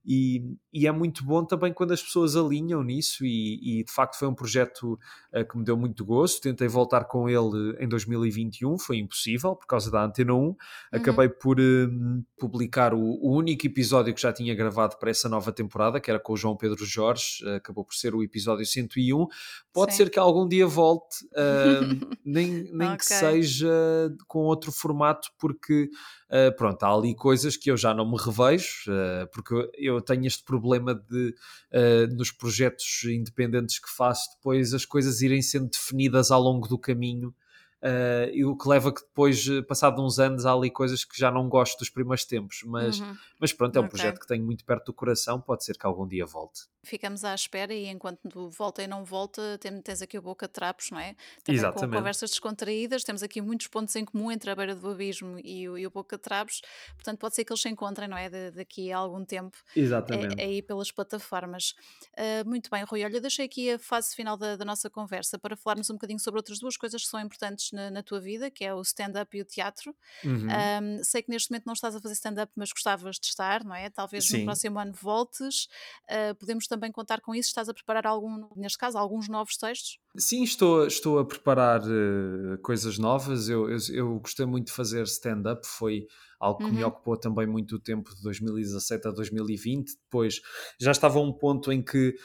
E, 0.04 0.56
e 0.72 0.86
é 0.88 0.92
muito 0.92 1.24
bom 1.24 1.44
também 1.44 1.72
quando 1.72 1.92
as 1.92 2.02
pessoas 2.02 2.34
alinham 2.34 2.82
nisso 2.82 3.24
e, 3.24 3.80
e 3.80 3.84
de 3.84 3.92
facto 3.92 4.18
foi 4.18 4.26
um 4.26 4.34
projeto 4.34 4.79
uh, 4.84 5.44
que 5.48 5.58
me 5.58 5.64
deu 5.64 5.76
muito 5.76 6.04
gosto. 6.04 6.42
Tentei 6.42 6.68
voltar 6.68 7.04
com 7.04 7.28
ele 7.28 7.76
em 7.78 7.88
2021, 7.88 8.78
foi 8.78 8.98
impossível 8.98 9.54
por 9.54 9.66
causa 9.66 9.90
da 9.90 10.04
Antena 10.04 10.34
1. 10.34 10.36
Uhum. 10.36 10.56
Acabei 10.92 11.28
por 11.28 11.58
uh, 11.58 12.24
publicar 12.38 12.94
o, 12.94 13.00
o, 13.00 13.36
único 13.36 13.66
episódio 13.66 14.14
que 14.14 14.20
já 14.20 14.32
tinha 14.32 14.54
gravado 14.54 14.96
para 14.98 15.10
essa 15.10 15.28
nova 15.28 15.52
temporada, 15.52 16.00
que 16.00 16.10
era 16.10 16.20
com 16.20 16.32
o 16.32 16.36
João 16.36 16.56
Pedro 16.56 16.84
Jorge, 16.84 17.44
uh, 17.44 17.56
acabou 17.56 17.84
por 17.84 17.94
ser 17.94 18.14
o 18.14 18.22
episódio 18.22 18.64
101. 18.64 19.26
Pode 19.72 19.92
Sim. 19.92 19.98
ser 19.98 20.10
que 20.10 20.18
algum 20.18 20.46
dia 20.46 20.66
volte, 20.66 21.16
nem, 22.24 22.64
nem 22.72 22.88
okay. 22.88 22.98
que 22.98 23.04
seja 23.04 24.12
com 24.26 24.40
outro 24.40 24.72
formato, 24.72 25.28
porque 25.38 25.90
Uh, 26.30 26.54
pronto, 26.56 26.80
há 26.84 26.94
ali 26.94 27.12
coisas 27.12 27.56
que 27.56 27.70
eu 27.70 27.76
já 27.76 27.92
não 27.92 28.08
me 28.08 28.16
revejo, 28.16 28.88
uh, 28.88 29.26
porque 29.32 29.52
eu 29.76 30.00
tenho 30.00 30.26
este 30.26 30.44
problema 30.44 30.94
de, 30.94 31.34
uh, 31.72 32.14
nos 32.14 32.30
projetos 32.30 33.02
independentes 33.02 33.80
que 33.80 33.90
faço, 33.90 34.30
depois 34.36 34.72
as 34.72 34.84
coisas 34.84 35.22
irem 35.22 35.42
sendo 35.42 35.68
definidas 35.68 36.30
ao 36.30 36.40
longo 36.40 36.68
do 36.68 36.78
caminho 36.78 37.34
Uh, 37.82 38.28
e 38.32 38.44
o 38.44 38.54
que 38.54 38.68
leva 38.68 38.92
que 38.92 39.00
depois, 39.00 39.48
eh, 39.48 39.62
passado 39.62 40.04
uns 40.04 40.18
anos, 40.18 40.44
há 40.44 40.52
ali 40.52 40.70
coisas 40.70 41.02
que 41.02 41.18
já 41.18 41.30
não 41.30 41.48
gosto 41.48 41.78
dos 41.78 41.88
primeiros 41.88 42.26
tempos. 42.26 42.60
Mas, 42.66 43.00
uhum. 43.00 43.16
mas 43.38 43.54
pronto, 43.54 43.74
é 43.76 43.80
um 43.80 43.84
okay. 43.84 43.96
projeto 43.96 44.20
que 44.20 44.26
tenho 44.26 44.44
muito 44.44 44.66
perto 44.66 44.86
do 44.86 44.92
coração, 44.92 45.40
pode 45.40 45.64
ser 45.64 45.78
que 45.78 45.86
algum 45.86 46.06
dia 46.06 46.26
volte. 46.26 46.68
Ficamos 46.82 47.24
à 47.24 47.34
espera 47.34 47.72
e 47.72 47.86
enquanto 47.88 48.50
volta 48.50 48.82
e 48.82 48.86
não 48.86 49.04
volta, 49.04 49.58
tens 49.58 50.02
aqui 50.02 50.18
o 50.18 50.22
Boca 50.22 50.46
Trapos, 50.46 50.90
não 50.90 50.98
é? 50.98 51.14
Também 51.42 51.58
Exatamente. 51.58 51.90
com 51.90 51.96
conversas 51.98 52.30
descontraídas, 52.30 53.02
temos 53.02 53.22
aqui 53.22 53.40
muitos 53.40 53.66
pontos 53.66 53.94
em 53.96 54.04
comum 54.04 54.30
entre 54.30 54.50
a 54.50 54.54
beira 54.54 54.74
do 54.74 54.88
abismo 54.88 55.38
e 55.42 55.68
o, 55.68 55.76
e 55.76 55.86
o 55.86 55.90
Boca 55.90 56.18
Trapos, 56.18 56.60
portanto 56.94 57.18
pode 57.18 57.34
ser 57.34 57.44
que 57.44 57.52
eles 57.52 57.62
se 57.62 57.68
encontrem, 57.68 58.08
não 58.08 58.16
é? 58.16 58.28
De, 58.28 58.50
daqui 58.50 58.92
a 58.92 58.98
algum 58.98 59.24
tempo. 59.24 59.56
Exatamente. 59.74 60.40
É, 60.40 60.44
aí 60.44 60.62
pelas 60.62 60.90
plataformas. 60.90 61.74
Uh, 62.12 62.48
muito 62.48 62.70
bem, 62.70 62.84
Rui, 62.84 63.04
olha, 63.04 63.20
deixei 63.20 63.46
aqui 63.46 63.72
a 63.72 63.78
fase 63.78 64.14
final 64.14 64.36
da, 64.36 64.56
da 64.56 64.64
nossa 64.64 64.88
conversa 64.90 65.38
para 65.38 65.56
falarmos 65.56 65.88
um 65.90 65.94
bocadinho 65.94 66.18
sobre 66.18 66.38
outras 66.38 66.58
duas 66.58 66.76
coisas 66.76 67.02
que 67.02 67.08
são 67.08 67.20
importantes 67.20 67.69
na, 67.74 67.90
na 67.90 68.02
tua 68.02 68.20
vida, 68.20 68.50
que 68.50 68.64
é 68.64 68.74
o 68.74 68.80
stand-up 68.82 69.36
e 69.36 69.40
o 69.40 69.44
teatro. 69.44 69.94
Uhum. 70.24 70.46
Um, 70.46 71.04
sei 71.04 71.22
que 71.22 71.30
neste 71.30 71.50
momento 71.50 71.66
não 71.66 71.72
estás 71.72 71.94
a 71.94 72.00
fazer 72.00 72.14
stand-up, 72.14 72.52
mas 72.56 72.72
gostavas 72.72 73.16
de 73.16 73.26
estar, 73.26 73.64
não 73.64 73.74
é? 73.74 73.90
Talvez 73.90 74.26
Sim. 74.26 74.38
no 74.38 74.44
próximo 74.44 74.78
ano 74.78 74.92
voltes. 74.92 75.68
Uh, 76.08 76.34
podemos 76.38 76.66
também 76.66 76.92
contar 76.92 77.20
com 77.20 77.34
isso. 77.34 77.48
Estás 77.48 77.68
a 77.68 77.74
preparar 77.74 78.06
algum, 78.06 78.48
neste 78.56 78.78
caso, 78.78 78.98
alguns 78.98 79.28
novos 79.28 79.56
textos? 79.56 79.98
Sim, 80.16 80.42
estou, 80.42 80.86
estou 80.86 81.18
a 81.18 81.24
preparar 81.24 81.80
uh, 81.82 82.58
coisas 82.62 82.98
novas. 82.98 83.48
Eu, 83.48 83.70
eu, 83.70 83.78
eu, 83.92 84.18
gostei 84.20 84.46
muito 84.46 84.66
de 84.66 84.72
fazer 84.72 85.02
stand-up, 85.04 85.66
foi 85.66 86.06
algo 86.38 86.58
que 86.58 86.64
uhum. 86.64 86.72
me 86.72 86.84
ocupou 86.84 87.16
também 87.16 87.46
muito 87.46 87.76
o 87.76 87.78
tempo 87.78 88.14
de 88.14 88.22
2017 88.22 89.08
a 89.08 89.10
2020. 89.10 89.92
Depois 90.04 90.40
já 90.80 90.90
estava 90.90 91.18
a 91.18 91.22
um 91.22 91.32
ponto 91.32 91.70
em 91.70 91.82
que 91.82 92.16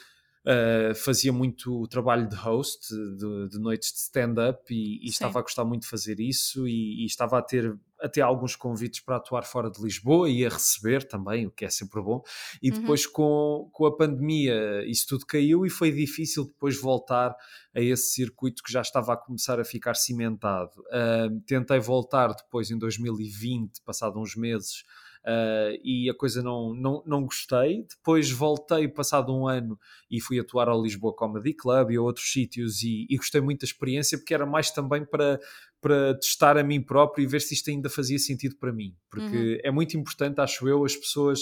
uh, 0.45 0.95
fazia 0.95 1.33
muito 1.33 1.87
trabalho 1.87 2.27
de 2.27 2.35
host, 2.35 2.87
de, 2.89 3.49
de 3.49 3.59
noites 3.59 3.91
de 3.91 3.99
stand-up, 3.99 4.61
e, 4.73 5.03
e 5.03 5.09
estava 5.09 5.39
a 5.39 5.41
gostar 5.41 5.65
muito 5.65 5.83
de 5.83 5.89
fazer 5.89 6.19
isso, 6.19 6.67
e, 6.67 7.03
e, 7.03 7.05
estava 7.05 7.37
a 7.37 7.41
ter 7.41 7.77
até 7.99 8.21
alguns 8.21 8.55
convites 8.55 8.99
para 8.99 9.15
atuar 9.15 9.43
fora 9.43 9.71
de 9.71 9.81
Lisboa 9.81 10.29
e 10.29 10.45
a 10.45 10.49
receber 10.49 11.07
também, 11.07 11.47
o 11.47 11.51
que 11.51 11.65
é 11.65 11.69
sempre 11.69 12.01
bom. 12.01 12.21
E 12.61 12.69
uhum. 12.69 12.79
depois, 12.79 13.07
com, 13.07 13.69
com 13.71 13.85
a 13.85 13.95
pandemia, 13.95 14.83
isso 14.85 15.07
tudo 15.07 15.25
caiu 15.25 15.65
e 15.65 15.69
foi 15.69 15.91
difícil 15.91 16.45
depois 16.45 16.79
voltar 16.79 17.35
a 17.73 17.81
esse 17.81 18.11
circuito 18.11 18.61
que 18.61 18.71
já 18.71 18.81
estava 18.81 19.13
a 19.13 19.17
começar 19.17 19.59
a 19.59 19.65
ficar 19.65 19.95
cimentado. 19.95 20.71
Uh, 20.87 21.39
tentei 21.47 21.79
voltar 21.79 22.33
depois 22.33 22.69
em 22.69 22.77
2020, 22.77 23.81
passado 23.83 24.19
uns 24.19 24.35
meses 24.35 24.83
uh, 25.25 25.79
e 25.83 26.09
a 26.09 26.13
coisa 26.13 26.41
não, 26.41 26.73
não, 26.73 27.03
não 27.05 27.25
gostei. 27.25 27.85
Depois 27.89 28.29
voltei, 28.29 28.87
passado 28.87 29.35
um 29.35 29.47
ano, 29.47 29.77
e 30.09 30.21
fui 30.21 30.39
atuar 30.39 30.69
ao 30.69 30.81
Lisboa 30.81 31.13
Comedy 31.15 31.53
Club 31.53 31.91
e 31.91 31.97
a 31.97 32.01
outros 32.01 32.31
sítios, 32.31 32.83
e, 32.83 33.07
e 33.09 33.17
gostei 33.17 33.41
muito 33.41 33.61
da 33.61 33.65
experiência, 33.65 34.17
porque 34.17 34.33
era 34.33 34.45
mais 34.45 34.71
também 34.71 35.03
para, 35.03 35.39
para 35.81 36.13
testar 36.15 36.57
a 36.57 36.63
mim 36.63 36.81
próprio 36.81 37.23
e 37.23 37.27
ver 37.27 37.41
se 37.41 37.53
isto 37.53 37.69
ainda 37.69 37.89
fazia 37.89 38.19
sentido 38.19 38.55
para 38.57 38.71
mim. 38.71 38.95
Porque 39.09 39.53
uhum. 39.53 39.59
é 39.63 39.71
muito 39.71 39.97
importante, 39.97 40.39
acho 40.39 40.67
eu, 40.67 40.85
as 40.85 40.95
pessoas 40.95 41.41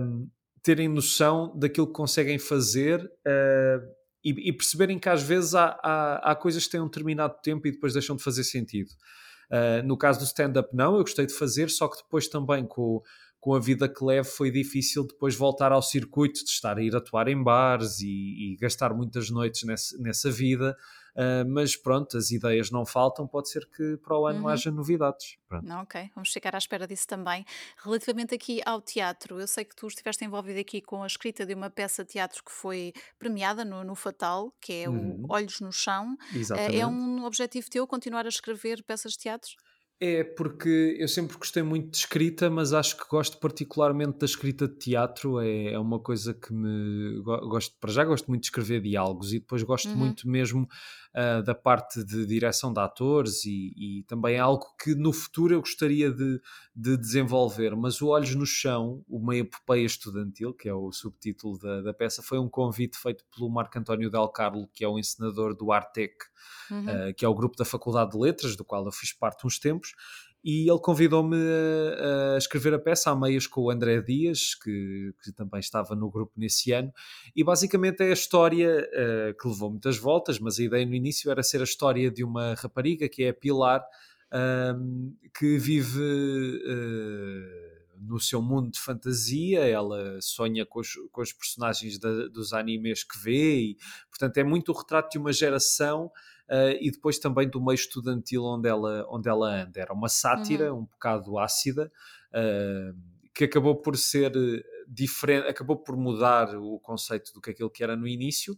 um, 0.00 0.28
terem 0.62 0.88
noção 0.88 1.52
daquilo 1.56 1.86
que 1.86 1.92
conseguem 1.92 2.38
fazer. 2.38 3.04
Uh, 3.26 4.04
e, 4.24 4.48
e, 4.48 4.52
perceberem 4.54 4.98
que 4.98 5.08
às 5.10 5.22
vezes 5.22 5.54
há, 5.54 5.78
há, 5.82 6.30
há, 6.30 6.34
coisas 6.34 6.64
que 6.64 6.70
têm 6.70 6.80
um 6.80 6.86
determinado 6.86 7.34
tempo 7.42 7.68
e 7.68 7.72
depois 7.72 7.92
deixam 7.92 8.16
de 8.16 8.22
fazer 8.22 8.42
sentido. 8.42 8.88
Uh, 9.54 9.86
no 9.86 9.96
caso 9.96 10.18
do 10.18 10.24
stand-up, 10.24 10.68
não, 10.74 10.96
eu 10.96 11.02
gostei 11.02 11.26
de 11.26 11.32
fazer, 11.32 11.70
só 11.70 11.86
que 11.86 12.02
depois 12.02 12.26
também 12.26 12.66
com, 12.66 13.00
com 13.38 13.54
a 13.54 13.60
vida 13.60 13.88
que 13.88 14.04
levo 14.04 14.28
foi 14.28 14.50
difícil 14.50 15.06
depois 15.06 15.36
voltar 15.36 15.70
ao 15.70 15.80
circuito 15.80 16.42
de 16.42 16.50
estar 16.50 16.76
a 16.76 16.82
ir 16.82 16.96
atuar 16.96 17.28
em 17.28 17.40
bares 17.40 18.00
e, 18.00 18.08
e 18.54 18.56
gastar 18.60 18.92
muitas 18.92 19.30
noites 19.30 19.62
nessa, 19.62 19.96
nessa 19.98 20.28
vida. 20.28 20.76
Uh, 21.14 21.48
mas 21.48 21.76
pronto, 21.76 22.16
as 22.16 22.30
ideias 22.32 22.70
não 22.70 22.84
faltam, 22.84 23.26
pode 23.26 23.48
ser 23.48 23.68
que 23.70 23.96
para 23.98 24.18
o 24.18 24.26
ano 24.26 24.40
uhum. 24.40 24.48
haja 24.48 24.70
novidades. 24.70 25.36
Pronto. 25.48 25.64
Não, 25.64 25.82
ok, 25.82 26.10
vamos 26.14 26.30
ficar 26.30 26.54
à 26.54 26.58
espera 26.58 26.86
disso 26.88 27.06
também. 27.06 27.44
Relativamente 27.82 28.34
aqui 28.34 28.60
ao 28.66 28.82
teatro, 28.82 29.40
eu 29.40 29.46
sei 29.46 29.64
que 29.64 29.76
tu 29.76 29.86
estiveste 29.86 30.24
envolvido 30.24 30.58
aqui 30.58 30.80
com 30.80 31.02
a 31.04 31.06
escrita 31.06 31.46
de 31.46 31.54
uma 31.54 31.70
peça 31.70 32.04
de 32.04 32.10
teatro 32.10 32.42
que 32.42 32.50
foi 32.50 32.92
premiada 33.18 33.64
no, 33.64 33.84
no 33.84 33.94
Fatal, 33.94 34.52
que 34.60 34.72
é 34.72 34.88
uhum. 34.88 35.24
o 35.28 35.32
Olhos 35.32 35.60
no 35.60 35.72
Chão. 35.72 36.16
Exatamente. 36.34 36.80
É 36.80 36.86
um 36.86 37.24
objetivo 37.24 37.70
teu 37.70 37.86
continuar 37.86 38.26
a 38.26 38.28
escrever 38.28 38.82
peças 38.82 39.12
de 39.12 39.18
teatro? 39.18 39.52
É 40.00 40.24
porque 40.24 40.96
eu 40.98 41.06
sempre 41.06 41.36
gostei 41.36 41.62
muito 41.62 41.90
de 41.92 41.98
escrita, 41.98 42.50
mas 42.50 42.72
acho 42.72 42.96
que 42.96 43.08
gosto 43.08 43.38
particularmente 43.38 44.18
da 44.18 44.26
escrita 44.26 44.66
de 44.66 44.74
teatro. 44.74 45.40
É, 45.40 45.72
é 45.72 45.78
uma 45.78 46.00
coisa 46.00 46.34
que 46.34 46.52
me 46.52 47.22
gosto 47.22 47.76
para 47.80 47.92
já 47.92 48.04
gosto 48.04 48.26
muito 48.26 48.42
de 48.42 48.48
escrever 48.48 48.82
diálogos 48.82 49.32
e 49.32 49.38
depois 49.38 49.62
gosto 49.62 49.88
uhum. 49.88 49.96
muito 49.96 50.28
mesmo 50.28 50.68
uh, 51.14 51.42
da 51.42 51.54
parte 51.54 52.02
de 52.04 52.26
direção 52.26 52.72
de 52.72 52.80
atores 52.80 53.44
e, 53.44 53.72
e, 53.76 54.02
também 54.04 54.36
é 54.36 54.40
algo 54.40 54.66
que 54.82 54.94
no 54.94 55.12
futuro 55.12 55.54
eu 55.54 55.60
gostaria 55.60 56.10
de, 56.10 56.40
de, 56.74 56.96
desenvolver. 56.96 57.74
Mas 57.76 58.02
o 58.02 58.08
Olhos 58.08 58.34
no 58.34 58.44
Chão, 58.44 59.04
uma 59.08 59.36
epopeia 59.36 59.86
estudantil, 59.86 60.52
que 60.52 60.68
é 60.68 60.74
o 60.74 60.90
subtítulo 60.92 61.58
da, 61.58 61.82
da 61.82 61.94
peça, 61.94 62.22
foi 62.22 62.38
um 62.38 62.48
convite 62.48 62.98
feito 62.98 63.24
pelo 63.34 63.48
Marco 63.48 63.78
António 63.78 64.10
Del 64.10 64.28
Carlo, 64.28 64.68
que 64.72 64.84
é 64.84 64.88
o 64.88 64.98
encenador 64.98 65.54
do 65.54 65.72
Artec, 65.72 66.14
uhum. 66.70 66.84
uh, 66.84 67.14
que 67.14 67.24
é 67.24 67.28
o 67.28 67.34
grupo 67.34 67.56
da 67.56 67.64
Faculdade 67.64 68.10
de 68.10 68.18
Letras, 68.18 68.56
do 68.56 68.64
qual 68.64 68.84
eu 68.84 68.92
fiz 68.92 69.12
parte 69.12 69.46
uns 69.46 69.58
tempos 69.58 69.94
e 70.44 70.68
ele 70.68 70.78
convidou-me 70.78 71.36
a, 71.36 72.34
a, 72.34 72.38
escrever 72.38 72.74
a 72.74 72.78
peça 72.78 73.10
a 73.10 73.16
meias 73.16 73.46
com 73.46 73.62
o 73.62 73.70
André 73.70 74.02
Dias, 74.02 74.54
que, 74.54 75.14
que, 75.24 75.32
também 75.32 75.58
estava 75.58 75.96
no 75.96 76.10
grupo 76.10 76.34
nesse 76.36 76.70
ano, 76.70 76.92
e 77.34 77.42
basicamente 77.42 78.02
é 78.02 78.10
a 78.10 78.12
história 78.12 78.86
uh, 78.92 79.40
que 79.40 79.48
levou 79.48 79.70
muitas 79.70 79.96
voltas, 79.96 80.38
mas 80.38 80.60
a 80.60 80.62
ideia 80.62 80.84
no 80.84 80.94
início 80.94 81.30
era 81.30 81.42
ser 81.42 81.62
a 81.62 81.64
história 81.64 82.10
de 82.10 82.22
uma 82.22 82.54
rapariga 82.54 83.08
que 83.08 83.24
é 83.24 83.30
a 83.30 83.34
Pilar, 83.34 83.82
que 85.38 85.58
vive 85.58 86.00
uh, 86.00 87.74
no 88.00 88.18
seu 88.18 88.42
mundo 88.42 88.70
de 88.72 88.80
fantasia, 88.80 89.60
ela 89.60 90.20
sonha 90.20 90.66
com 90.66 90.80
os, 90.80 90.88
com 91.12 91.22
os 91.22 91.32
personagens 91.32 91.98
da, 91.98 92.28
dos 92.28 92.52
animes 92.52 93.04
que 93.04 93.18
vê, 93.18 93.60
e 93.60 93.76
portanto 94.10 94.36
é 94.38 94.44
muito 94.44 94.72
o 94.72 94.74
retrato 94.76 95.12
de 95.12 95.18
uma 95.18 95.32
geração 95.32 96.10
uh, 96.48 96.76
e 96.80 96.90
depois 96.90 97.18
também 97.18 97.48
do 97.48 97.60
meio 97.62 97.74
estudantil 97.74 98.44
onde 98.44 98.68
ela, 98.68 99.06
onde 99.08 99.28
ela 99.28 99.62
anda. 99.62 99.80
Era 99.80 99.92
uma 99.92 100.08
sátira 100.08 100.72
uhum. 100.72 100.80
um 100.80 100.84
bocado 100.84 101.38
ácida, 101.38 101.90
uh, 102.30 102.96
que 103.34 103.44
acabou 103.44 103.74
por 103.74 103.96
ser 103.96 104.32
diferente, 104.88 105.48
acabou 105.48 105.76
por 105.76 105.96
mudar 105.96 106.54
o 106.56 106.78
conceito 106.78 107.32
do 107.32 107.40
que 107.40 107.50
aquilo 107.50 107.70
que 107.70 107.82
era 107.82 107.96
no 107.96 108.06
início, 108.06 108.56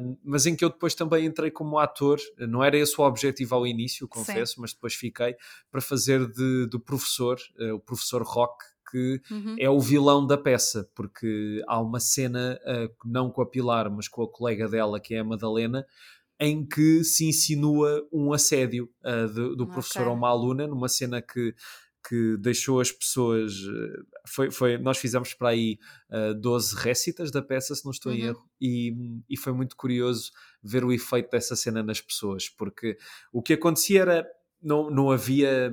um, 0.00 0.16
mas 0.24 0.46
em 0.46 0.54
que 0.54 0.64
eu 0.64 0.68
depois 0.68 0.94
também 0.94 1.24
entrei 1.24 1.50
como 1.50 1.78
ator, 1.78 2.18
não 2.38 2.62
era 2.62 2.76
esse 2.76 3.00
o 3.00 3.04
objetivo 3.04 3.54
ao 3.54 3.66
início, 3.66 4.08
confesso, 4.08 4.54
Sim. 4.54 4.60
mas 4.60 4.72
depois 4.72 4.94
fiquei 4.94 5.36
para 5.70 5.80
fazer 5.80 6.26
de, 6.30 6.66
do 6.66 6.78
professor, 6.78 7.38
uh, 7.58 7.74
o 7.74 7.80
professor 7.80 8.22
Rock, 8.22 8.64
que 8.90 9.20
uhum. 9.30 9.56
é 9.58 9.68
o 9.68 9.80
vilão 9.80 10.24
da 10.24 10.36
peça, 10.36 10.88
porque 10.94 11.62
há 11.66 11.80
uma 11.80 11.98
cena, 11.98 12.60
uh, 12.62 12.94
não 13.04 13.30
com 13.30 13.42
a 13.42 13.46
Pilar, 13.46 13.90
mas 13.90 14.06
com 14.06 14.22
a 14.22 14.30
colega 14.30 14.68
dela, 14.68 15.00
que 15.00 15.14
é 15.14 15.20
a 15.20 15.24
Madalena, 15.24 15.86
em 16.38 16.66
que 16.66 17.04
se 17.04 17.24
insinua 17.24 18.06
um 18.12 18.32
assédio 18.32 18.90
uh, 19.04 19.32
do, 19.32 19.56
do 19.56 19.66
professor 19.66 20.02
okay. 20.02 20.12
a 20.12 20.14
uma 20.14 20.28
aluna, 20.28 20.66
numa 20.66 20.88
cena 20.88 21.22
que, 21.22 21.54
que 22.06 22.36
deixou 22.38 22.80
as 22.80 22.92
pessoas. 22.92 23.52
Eh, 23.52 24.02
foi, 24.26 24.50
foi, 24.50 24.78
nós 24.78 24.98
fizemos 24.98 25.32
para 25.32 25.50
aí 25.50 25.78
uh, 26.10 26.32
eh, 26.32 26.34
12 26.34 26.76
récitas 26.76 27.30
da 27.30 27.40
peça, 27.40 27.74
se 27.74 27.84
não 27.84 27.92
estou 27.92 28.12
uhum. 28.12 28.18
em 28.18 28.22
erro, 28.22 28.50
e, 28.60 28.94
e 29.28 29.36
foi 29.36 29.52
muito 29.52 29.76
curioso 29.76 30.32
ver 30.62 30.84
o 30.84 30.92
efeito 30.92 31.30
dessa 31.30 31.56
cena 31.56 31.82
nas 31.82 32.00
pessoas, 32.00 32.48
porque 32.48 32.98
o 33.32 33.42
que 33.42 33.54
acontecia 33.54 34.02
era. 34.02 34.26
Não, 34.62 34.88
não 34.88 35.10
havia 35.10 35.70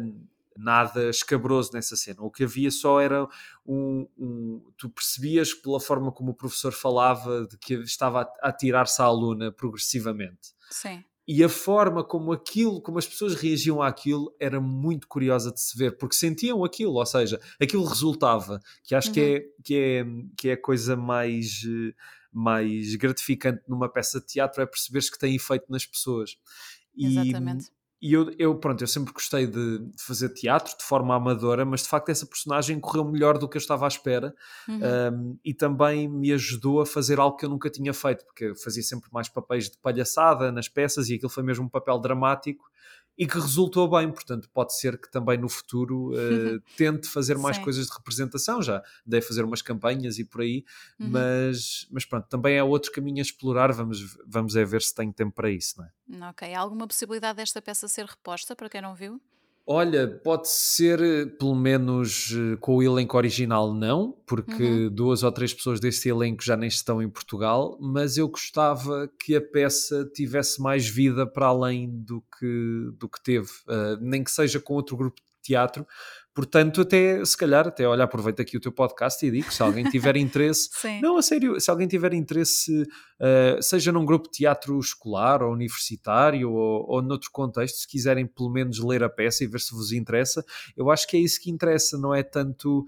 nada 0.58 1.10
escabroso 1.10 1.72
nessa 1.74 1.96
cena. 1.96 2.22
O 2.22 2.32
que 2.32 2.44
havia 2.44 2.72
só 2.72 3.00
era 3.00 3.28
um, 3.66 4.08
um, 4.18 4.72
Tu 4.78 4.90
percebias 4.90 5.54
pela 5.54 5.80
forma 5.80 6.12
como 6.12 6.32
o 6.32 6.36
professor 6.36 6.72
falava 6.72 7.48
de 7.48 7.58
que 7.58 7.76
estava 7.76 8.22
a, 8.22 8.50
a 8.50 8.52
tirar-se 8.52 9.02
à 9.02 9.06
aluna 9.06 9.52
progressivamente. 9.52 10.54
Sim. 10.70 11.04
E 11.28 11.44
a 11.44 11.50
forma 11.50 12.04
como 12.04 12.34
aquilo, 12.34 12.82
como 12.82 12.98
as 12.98 13.08
pessoas 13.08 13.36
reagiam 13.36 13.82
àquilo, 13.82 14.36
era 14.40 14.60
muito 14.60 15.08
curiosa 15.08 15.52
de 15.52 15.62
se 15.62 15.78
ver, 15.78 15.98
porque 15.98 16.16
sentiam 16.16 16.64
aquilo, 16.64 16.96
ou 16.96 17.06
seja, 17.06 17.40
aquilo 17.62 17.86
resultava, 17.86 18.60
que 18.84 18.96
acho 18.96 19.10
uhum. 19.10 19.14
que, 19.14 19.22
é, 19.22 19.40
que, 19.64 19.76
é, 19.76 20.06
que 20.36 20.50
é 20.50 20.54
a 20.54 20.62
coisa 20.62 20.98
mais, 20.98 21.62
mais 22.34 22.96
gratificante 22.96 23.62
numa 23.68 23.88
peça 23.88 24.20
de 24.20 24.26
teatro, 24.26 24.62
é 24.62 24.66
perceberes 24.66 25.10
que 25.10 25.20
tem 25.20 25.36
efeito 25.36 25.66
nas 25.70 25.86
pessoas. 25.86 26.38
E, 26.96 27.06
Exatamente 27.06 27.72
e 28.02 28.14
eu, 28.14 28.32
eu, 28.40 28.56
pronto, 28.56 28.82
eu 28.82 28.88
sempre 28.88 29.14
gostei 29.14 29.46
de, 29.46 29.78
de, 29.78 30.04
fazer 30.04 30.30
teatro 30.30 30.76
de 30.76 30.84
forma 30.84 31.16
amadora, 31.16 31.64
mas 31.64 31.84
de 31.84 31.90
facto 31.90 32.10
essa 32.10 32.26
personagem 32.26 32.80
correu 32.80 33.06
melhor 33.06 33.38
do 33.38 33.48
que 33.48 33.58
eu 33.58 33.60
estava 33.60 33.86
à 33.86 33.88
espera 33.88 34.34
uhum. 34.68 34.80
um, 35.14 35.40
e 35.46 35.54
também 35.54 36.08
me 36.08 36.34
ajudou 36.34 36.82
a 36.82 36.86
fazer 36.86 37.20
algo 37.20 37.38
que 37.38 37.46
eu 37.46 37.50
nunca 37.50 37.70
tinha 37.70 37.94
feito, 37.94 38.26
porque 38.26 38.46
eu 38.46 38.56
fazia 38.56 38.82
sempre 38.82 39.08
mais 39.14 39.30
papéis 39.30 39.70
de 39.70 39.78
palhaçada 39.78 40.52
nas 40.52 40.68
peças 40.68 41.10
e 41.10 41.16
aquilo 41.16 41.30
foi 41.30 41.44
mesmo 41.44 41.66
um 41.66 41.70
papel 41.70 42.00
dramático 42.00 42.72
e 43.18 43.28
que 43.28 43.40
resultou 43.40 43.90
bem, 43.90 44.12
portanto 44.12 44.50
pode 44.54 44.76
ser 44.78 45.00
que 45.00 45.10
também 45.12 45.38
no 45.38 45.50
futuro 45.50 46.12
uh, 46.12 46.62
tente 46.78 47.08
fazer 47.08 47.38
mais 47.38 47.58
Sim. 47.58 47.64
coisas 47.64 47.88
de 47.88 47.94
representação, 47.94 48.62
já 48.62 48.82
dei 49.06 49.22
fazer 49.22 49.44
umas 49.44 49.62
campanhas 49.62 50.18
e 50.18 50.26
por 50.26 50.42
aí, 50.42 50.64
uhum. 51.00 51.10
mas, 51.10 51.88
mas 51.92 52.06
pronto, 52.06 52.28
também 52.28 52.56
é 52.56 52.64
outro 52.64 52.92
caminho 52.92 53.20
a 53.20 53.22
explorar, 53.22 53.72
vamos, 53.74 54.18
vamos 54.26 54.56
é 54.56 54.64
ver 54.66 54.82
se 54.82 54.96
tenho 54.96 55.14
tempo 55.14 55.34
para 55.34 55.50
isso, 55.50 55.76
não 55.78 55.86
é? 55.86 56.30
Ok, 56.30 56.54
há 56.54 56.60
alguma 56.60 56.88
possibilidade 56.88 57.38
desta 57.38 57.62
peça 57.62 57.88
ser 57.88 58.06
reposta 58.06 58.56
para 58.56 58.70
quem 58.70 58.82
não 58.82 58.96
viu? 58.96 59.22
Olha, 59.74 60.06
pode 60.06 60.50
ser, 60.50 61.00
eh, 61.00 61.26
pelo 61.26 61.56
menos 61.56 62.34
eh, 62.34 62.58
com 62.60 62.76
o 62.76 62.84
elenco 62.84 63.16
original, 63.16 63.74
não, 63.74 64.12
porque 64.28 64.62
uhum. 64.62 64.90
duas 64.90 65.24
ou 65.24 65.32
três 65.32 65.54
pessoas 65.54 65.80
desse 65.80 66.10
elenco 66.10 66.44
já 66.44 66.58
nem 66.58 66.68
estão 66.68 67.02
em 67.02 67.10
Portugal, 67.10 67.78
mas 67.80 68.18
eu 68.18 68.28
gostava 68.28 69.10
que 69.18 69.34
a 69.34 69.40
peça 69.40 70.04
tivesse 70.14 70.62
mais 70.62 70.90
vida 70.90 71.26
para 71.26 71.46
além 71.46 71.90
do 71.90 72.22
que, 72.38 72.92
do 73.00 73.08
que 73.08 73.24
teve, 73.24 73.48
uh, 73.66 73.96
nem 74.02 74.26
que 74.26 74.32
seja 74.32 74.60
com 74.60 74.74
outro 74.74 74.98
grupo 74.98 75.22
de 75.22 75.42
teatro, 75.42 75.88
Portanto, 76.34 76.82
até 76.82 77.24
se 77.26 77.36
calhar, 77.36 77.68
até 77.68 77.86
olha, 77.86 78.06
aproveita 78.06 78.42
aqui 78.42 78.56
o 78.56 78.60
teu 78.60 78.72
podcast 78.72 79.26
e 79.26 79.30
digo: 79.30 79.52
se 79.52 79.62
alguém 79.62 79.84
tiver 79.84 80.16
interesse, 80.18 80.70
não, 81.02 81.18
a 81.18 81.22
sério, 81.22 81.60
se 81.60 81.70
alguém 81.70 81.88
tiver 81.88 82.14
interesse, 82.14 82.84
uh, 82.84 83.62
seja 83.62 83.92
num 83.92 84.06
grupo 84.06 84.30
de 84.32 84.38
teatro 84.38 84.80
escolar 84.80 85.44
ou 85.44 85.52
universitário 85.52 86.50
ou, 86.50 86.86
ou 86.88 87.02
noutro 87.02 87.30
contexto, 87.32 87.80
se 87.80 87.88
quiserem 87.88 88.26
pelo 88.26 88.50
menos 88.50 88.80
ler 88.80 89.04
a 89.04 89.10
peça 89.10 89.44
e 89.44 89.48
ver 89.48 89.60
se 89.60 89.74
vos 89.74 89.92
interessa, 89.92 90.44
eu 90.78 90.90
acho 90.90 91.06
que 91.06 91.18
é 91.18 91.20
isso 91.20 91.42
que 91.42 91.52
interessa, 91.52 91.98
não 91.98 92.16
é 92.16 92.24
tanto 92.24 92.86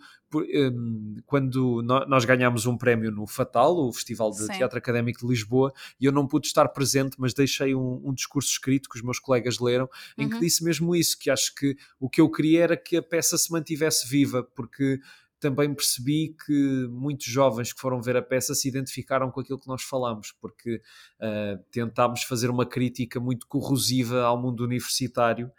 quando 1.26 1.82
nós 1.82 2.26
ganhámos 2.26 2.66
um 2.66 2.78
prémio 2.78 3.12
no 3.12 3.26
Fatal, 3.28 3.76
o 3.76 3.92
Festival 3.94 4.32
de 4.32 4.46
Sim. 4.46 4.54
Teatro 4.54 4.78
Académico 4.78 5.22
de 5.22 5.28
Lisboa, 5.28 5.74
e 6.00 6.06
eu 6.06 6.12
não 6.12 6.28
pude 6.28 6.48
estar 6.48 6.68
presente, 6.70 7.16
mas 7.20 7.34
deixei 7.34 7.76
um, 7.76 8.02
um 8.04 8.14
discurso 8.14 8.50
escrito 8.50 8.90
que 8.90 8.98
os 8.98 9.04
meus 9.04 9.20
colegas 9.20 9.60
leram, 9.60 9.90
em 10.18 10.26
uhum. 10.26 10.30
que 10.32 10.40
disse 10.40 10.64
mesmo 10.64 10.96
isso, 10.96 11.18
que 11.20 11.30
acho 11.30 11.54
que 11.56 11.76
o 12.00 12.10
que 12.10 12.22
eu 12.22 12.30
queria 12.30 12.64
era 12.64 12.78
que 12.78 12.98
a 12.98 13.04
peça 13.04 13.38
se 13.38 13.52
mantivesse 13.52 14.08
viva, 14.08 14.44
porque 14.56 15.00
também 15.44 15.74
percebi 15.74 16.34
que 16.46 16.88
muitos 16.90 17.26
jovens 17.26 17.74
que 17.74 17.82
foram 17.82 18.02
ver 18.02 18.16
a 18.16 18.22
peça 18.22 18.56
se 18.56 18.70
identificaram 18.70 19.30
com 19.30 19.42
aquilo 19.42 19.60
que 19.60 19.68
nós 19.68 19.84
falamos, 19.84 20.32
porque 20.40 20.76
uh, 21.20 21.62
tentámos 21.70 22.24
fazer 22.24 22.50
uma 22.50 22.66
crítica 22.66 23.20
muito 23.20 23.46
corrosiva 23.46 24.22
ao 24.22 24.42
mundo 24.42 24.64
universitário 24.64 25.52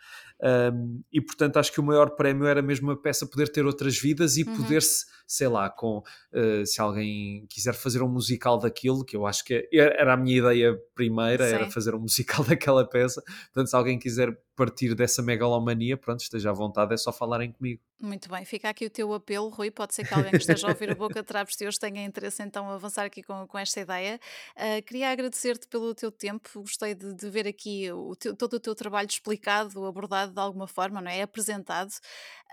um, 0.44 1.02
e 1.10 1.22
portanto 1.22 1.56
acho 1.56 1.72
que 1.72 1.80
o 1.80 1.82
maior 1.82 2.10
prémio 2.10 2.46
era 2.46 2.60
mesmo 2.60 2.90
a 2.90 2.96
peça 3.00 3.26
poder 3.26 3.48
ter 3.48 3.64
outras 3.64 3.98
vidas 3.98 4.36
e 4.36 4.42
uhum. 4.42 4.56
poder-se, 4.56 5.06
sei 5.26 5.48
lá, 5.48 5.70
com 5.70 5.98
uh, 5.98 6.66
se 6.66 6.82
alguém 6.82 7.46
quiser 7.48 7.72
fazer 7.72 8.02
um 8.02 8.08
musical 8.08 8.58
daquilo, 8.58 9.06
que 9.06 9.16
eu 9.16 9.26
acho 9.26 9.42
que 9.42 9.54
é, 9.54 9.68
era 9.72 10.12
a 10.12 10.16
minha 10.18 10.36
ideia 10.36 10.78
primeira, 10.94 11.48
Sim. 11.48 11.54
era 11.54 11.70
fazer 11.70 11.94
um 11.94 12.00
musical 12.04 12.44
daquela 12.44 12.86
peça. 12.86 13.22
Portanto, 13.46 13.70
se 13.70 13.76
alguém 13.76 13.98
quiser 13.98 14.36
partir 14.54 14.94
dessa 14.94 15.22
megalomania, 15.22 15.96
pronto, 15.96 16.20
esteja 16.20 16.50
à 16.50 16.52
vontade, 16.52 16.94
é 16.94 16.96
só 16.96 17.12
falarem 17.12 17.52
comigo. 17.52 17.80
Muito 18.00 18.28
bem, 18.28 18.44
fica 18.44 18.68
aqui 18.68 18.84
o 18.84 18.90
teu 18.90 19.14
apelo, 19.14 19.48
Rui. 19.48 19.70
Pode 19.70 19.94
ser 19.94 20.06
que 20.06 20.12
alguém 20.12 20.30
que 20.30 20.36
esteja 20.36 20.66
a 20.66 20.70
ouvir 20.70 20.90
a 20.90 20.94
boca 20.94 21.14
de 21.14 21.22
travesti 21.22 21.66
hoje 21.66 21.78
tenha 21.78 22.04
interesse 22.04 22.42
então 22.42 22.68
a 22.68 22.74
avançar 22.74 23.06
aqui 23.06 23.22
com, 23.22 23.46
com 23.46 23.58
esta 23.58 23.80
ideia. 23.80 24.20
Uh, 24.56 24.82
queria 24.82 25.10
agradecer-te 25.10 25.66
pelo 25.68 25.94
teu 25.94 26.12
tempo, 26.12 26.48
gostei 26.56 26.94
de, 26.94 27.14
de 27.14 27.30
ver 27.30 27.46
aqui 27.46 27.90
o 27.92 28.14
teu, 28.14 28.36
todo 28.36 28.54
o 28.54 28.60
teu 28.60 28.74
trabalho 28.74 29.08
explicado, 29.08 29.84
abordado 29.86 30.32
de 30.32 30.40
alguma 30.40 30.66
forma, 30.66 31.00
não 31.00 31.10
é? 31.10 31.22
Apresentado. 31.22 31.92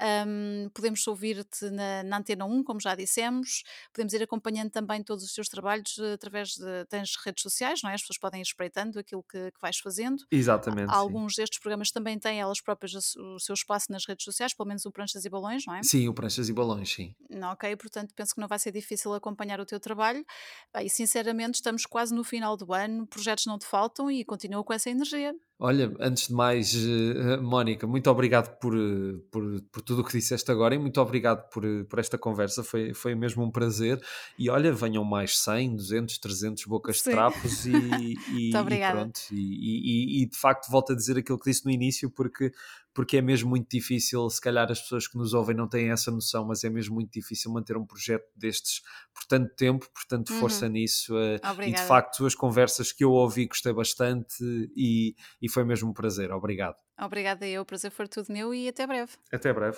Um, 0.02 0.70
podemos 0.74 1.06
ouvir-te 1.06 1.70
na, 1.70 2.02
na, 2.04 2.18
Antena 2.18 2.46
1, 2.46 2.64
como 2.64 2.80
já 2.80 2.96
dissemos, 2.96 3.64
podemos 3.94 4.14
ir 4.14 4.24
acompanhando 4.24 4.72
também 4.72 5.04
todos 5.04 5.24
os 5.24 5.34
teus 5.34 5.48
trabalhos 5.48 6.00
através 6.14 6.56
de 6.56 6.86
tens 6.86 7.16
redes 7.24 7.44
sociais, 7.44 7.82
não 7.84 7.90
é? 7.90 7.94
As 7.94 8.02
pessoas 8.02 8.18
podem 8.18 8.40
ir 8.40 8.44
espreitando 8.44 8.98
aquilo 8.98 9.24
que, 9.24 9.52
que 9.52 9.62
vais 9.62 9.78
fazendo. 9.78 10.24
Exatamente. 10.32 10.92
Alguns 10.92 11.36
destes 11.36 11.60
programas 11.60 11.91
também 11.92 12.18
têm 12.18 12.40
elas 12.40 12.62
próprias 12.62 13.16
o 13.16 13.40
seu 13.40 13.54
espaço 13.54 13.92
nas 13.92 14.06
redes 14.06 14.24
sociais, 14.24 14.54
pelo 14.54 14.68
menos 14.68 14.86
o 14.86 14.92
Pranchas 14.92 15.26
e 15.26 15.30
Balões, 15.30 15.66
não 15.66 15.76
é? 15.76 15.84
Sim, 15.84 16.08
o 16.08 16.14
Pranchas 16.14 16.50
e 16.50 16.54
Balões, 16.54 16.90
sim. 16.92 17.16
Ok, 17.52 17.76
portanto 17.78 18.14
penso 18.16 18.34
que 18.34 18.42
não 18.42 18.48
vai 18.48 18.60
ser 18.60 18.72
difícil 18.72 19.14
acompanhar 19.14 19.60
o 19.60 19.66
teu 19.66 19.80
trabalho. 19.80 20.26
E 20.82 20.90
sinceramente 20.90 21.56
estamos 21.56 21.86
quase 21.86 22.14
no 22.14 22.24
final 22.24 22.56
do 22.56 22.74
ano, 22.74 23.06
projetos 23.08 23.46
não 23.46 23.58
te 23.58 23.66
faltam 23.66 24.10
e 24.10 24.24
continua 24.24 24.64
com 24.64 24.74
essa 24.74 24.90
energia. 24.90 25.36
Olha, 25.64 25.94
antes 26.00 26.28
de 26.28 26.34
mais, 26.34 26.74
uh, 26.74 27.40
Mónica, 27.40 27.86
muito 27.86 28.10
obrigado 28.10 28.58
por, 28.58 28.76
eh, 28.76 29.20
por, 29.30 29.62
por 29.72 29.82
tudo 29.84 30.02
o 30.02 30.04
que 30.04 30.18
disseste 30.18 30.50
agora 30.50 30.74
e 30.74 30.80
muito 30.80 31.00
obrigado 31.00 31.48
por, 31.50 31.64
por 31.86 32.00
esta 32.00 32.18
conversa, 32.18 32.64
foi, 32.64 32.96
foi 32.96 33.14
mesmo 33.14 33.44
um 33.44 33.52
prazer. 33.52 34.02
E 34.40 34.50
olha, 34.50 34.74
venham 34.74 35.04
mais 35.04 35.38
100, 35.38 35.76
200, 35.76 36.18
300 36.18 36.66
bocas 36.66 37.00
Sim. 37.00 37.12
de 37.12 37.16
trapos 37.16 37.66
e, 37.68 37.74
e, 38.34 38.50
e 38.50 38.90
pronto. 38.92 39.20
E, 39.32 40.24
e, 40.24 40.26
de 40.26 40.36
facto, 40.36 40.68
volto 40.72 40.94
a 40.94 40.96
dizer 40.96 41.20
aquilo 41.20 41.38
que 41.38 41.52
disse 41.52 41.64
no 41.64 41.70
início, 41.70 42.10
porque 42.10 42.52
porque 42.94 43.18
é 43.18 43.22
mesmo 43.22 43.50
muito 43.50 43.70
difícil, 43.70 44.30
se 44.30 44.42
calhar 44.42 44.70
as 44.72 44.82
pessoas 44.82 45.08
que 45.08 45.18
nos 45.18 45.34
ouvem 45.34 45.56
não 45.56 45.68
têm 45.68 45.92
essa 45.92 46.12
noção, 46.12 46.46
mas 46.46 46.64
é 46.64 46.70
mesmo 46.70 46.96
muito 46.96 47.12
difícil 47.12 47.52
manter 47.52 47.78
um 47.78 47.86
projeto 47.86 48.26
destes 48.36 48.82
por 49.14 49.26
tanto 49.28 49.54
tempo, 49.56 49.88
portanto 49.94 50.34
força 50.34 50.66
uhum. 50.66 50.72
nisso. 50.72 51.16
Uh, 51.16 51.64
e 51.64 51.72
de 51.72 51.82
facto 51.82 52.26
as 52.26 52.36
conversas 52.36 52.92
que 52.92 53.04
eu 53.04 53.12
ouvi 53.12 53.48
gostei 53.48 53.74
bastante 53.74 54.36
e, 54.76 55.16
e 55.42 55.50
foi 55.50 55.64
mesmo 55.64 55.90
um 55.90 55.94
prazer. 55.94 56.32
Obrigado. 56.32 56.76
Obrigada 57.00 57.48
eu, 57.48 57.62
o 57.62 57.66
prazer 57.66 57.92
foi 57.92 58.08
tudo 58.08 58.32
meu 58.32 58.54
e 58.54 58.68
até 58.68 58.86
breve. 58.86 59.14
Até 59.32 59.52
breve. 59.54 59.78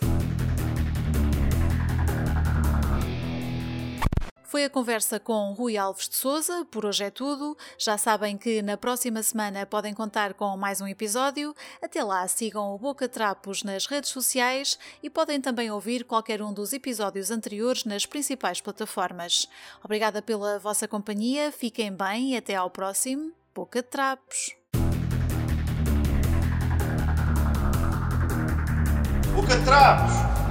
Foi 4.53 4.65
a 4.65 4.69
conversa 4.69 5.19
com 5.19 5.51
Rui 5.53 5.77
Alves 5.77 6.07
de 6.07 6.15
Souza. 6.15 6.63
Por 6.69 6.85
hoje 6.85 7.05
é 7.05 7.09
tudo. 7.09 7.57
Já 7.75 7.97
sabem 7.97 8.37
que 8.37 8.61
na 8.61 8.77
próxima 8.77 9.23
semana 9.23 9.65
podem 9.65 9.95
contar 9.95 10.35
com 10.35 10.55
mais 10.55 10.79
um 10.79 10.87
episódio. 10.87 11.55
Até 11.81 12.03
lá, 12.03 12.27
sigam 12.27 12.71
o 12.71 12.77
Boca 12.77 13.09
Trapos 13.09 13.63
nas 13.63 13.87
redes 13.87 14.11
sociais 14.11 14.77
e 15.01 15.09
podem 15.09 15.41
também 15.41 15.71
ouvir 15.71 16.03
qualquer 16.03 16.39
um 16.39 16.53
dos 16.53 16.71
episódios 16.71 17.31
anteriores 17.31 17.83
nas 17.83 18.05
principais 18.05 18.61
plataformas. 18.61 19.49
Obrigada 19.83 20.21
pela 20.21 20.59
vossa 20.59 20.87
companhia, 20.87 21.51
fiquem 21.51 21.91
bem 21.91 22.33
e 22.33 22.37
até 22.37 22.53
ao 22.53 22.69
próximo 22.69 23.31
Boca 23.55 23.81
Trapos. 23.81 24.55
Boca 29.33 29.59
Trapos! 29.65 30.42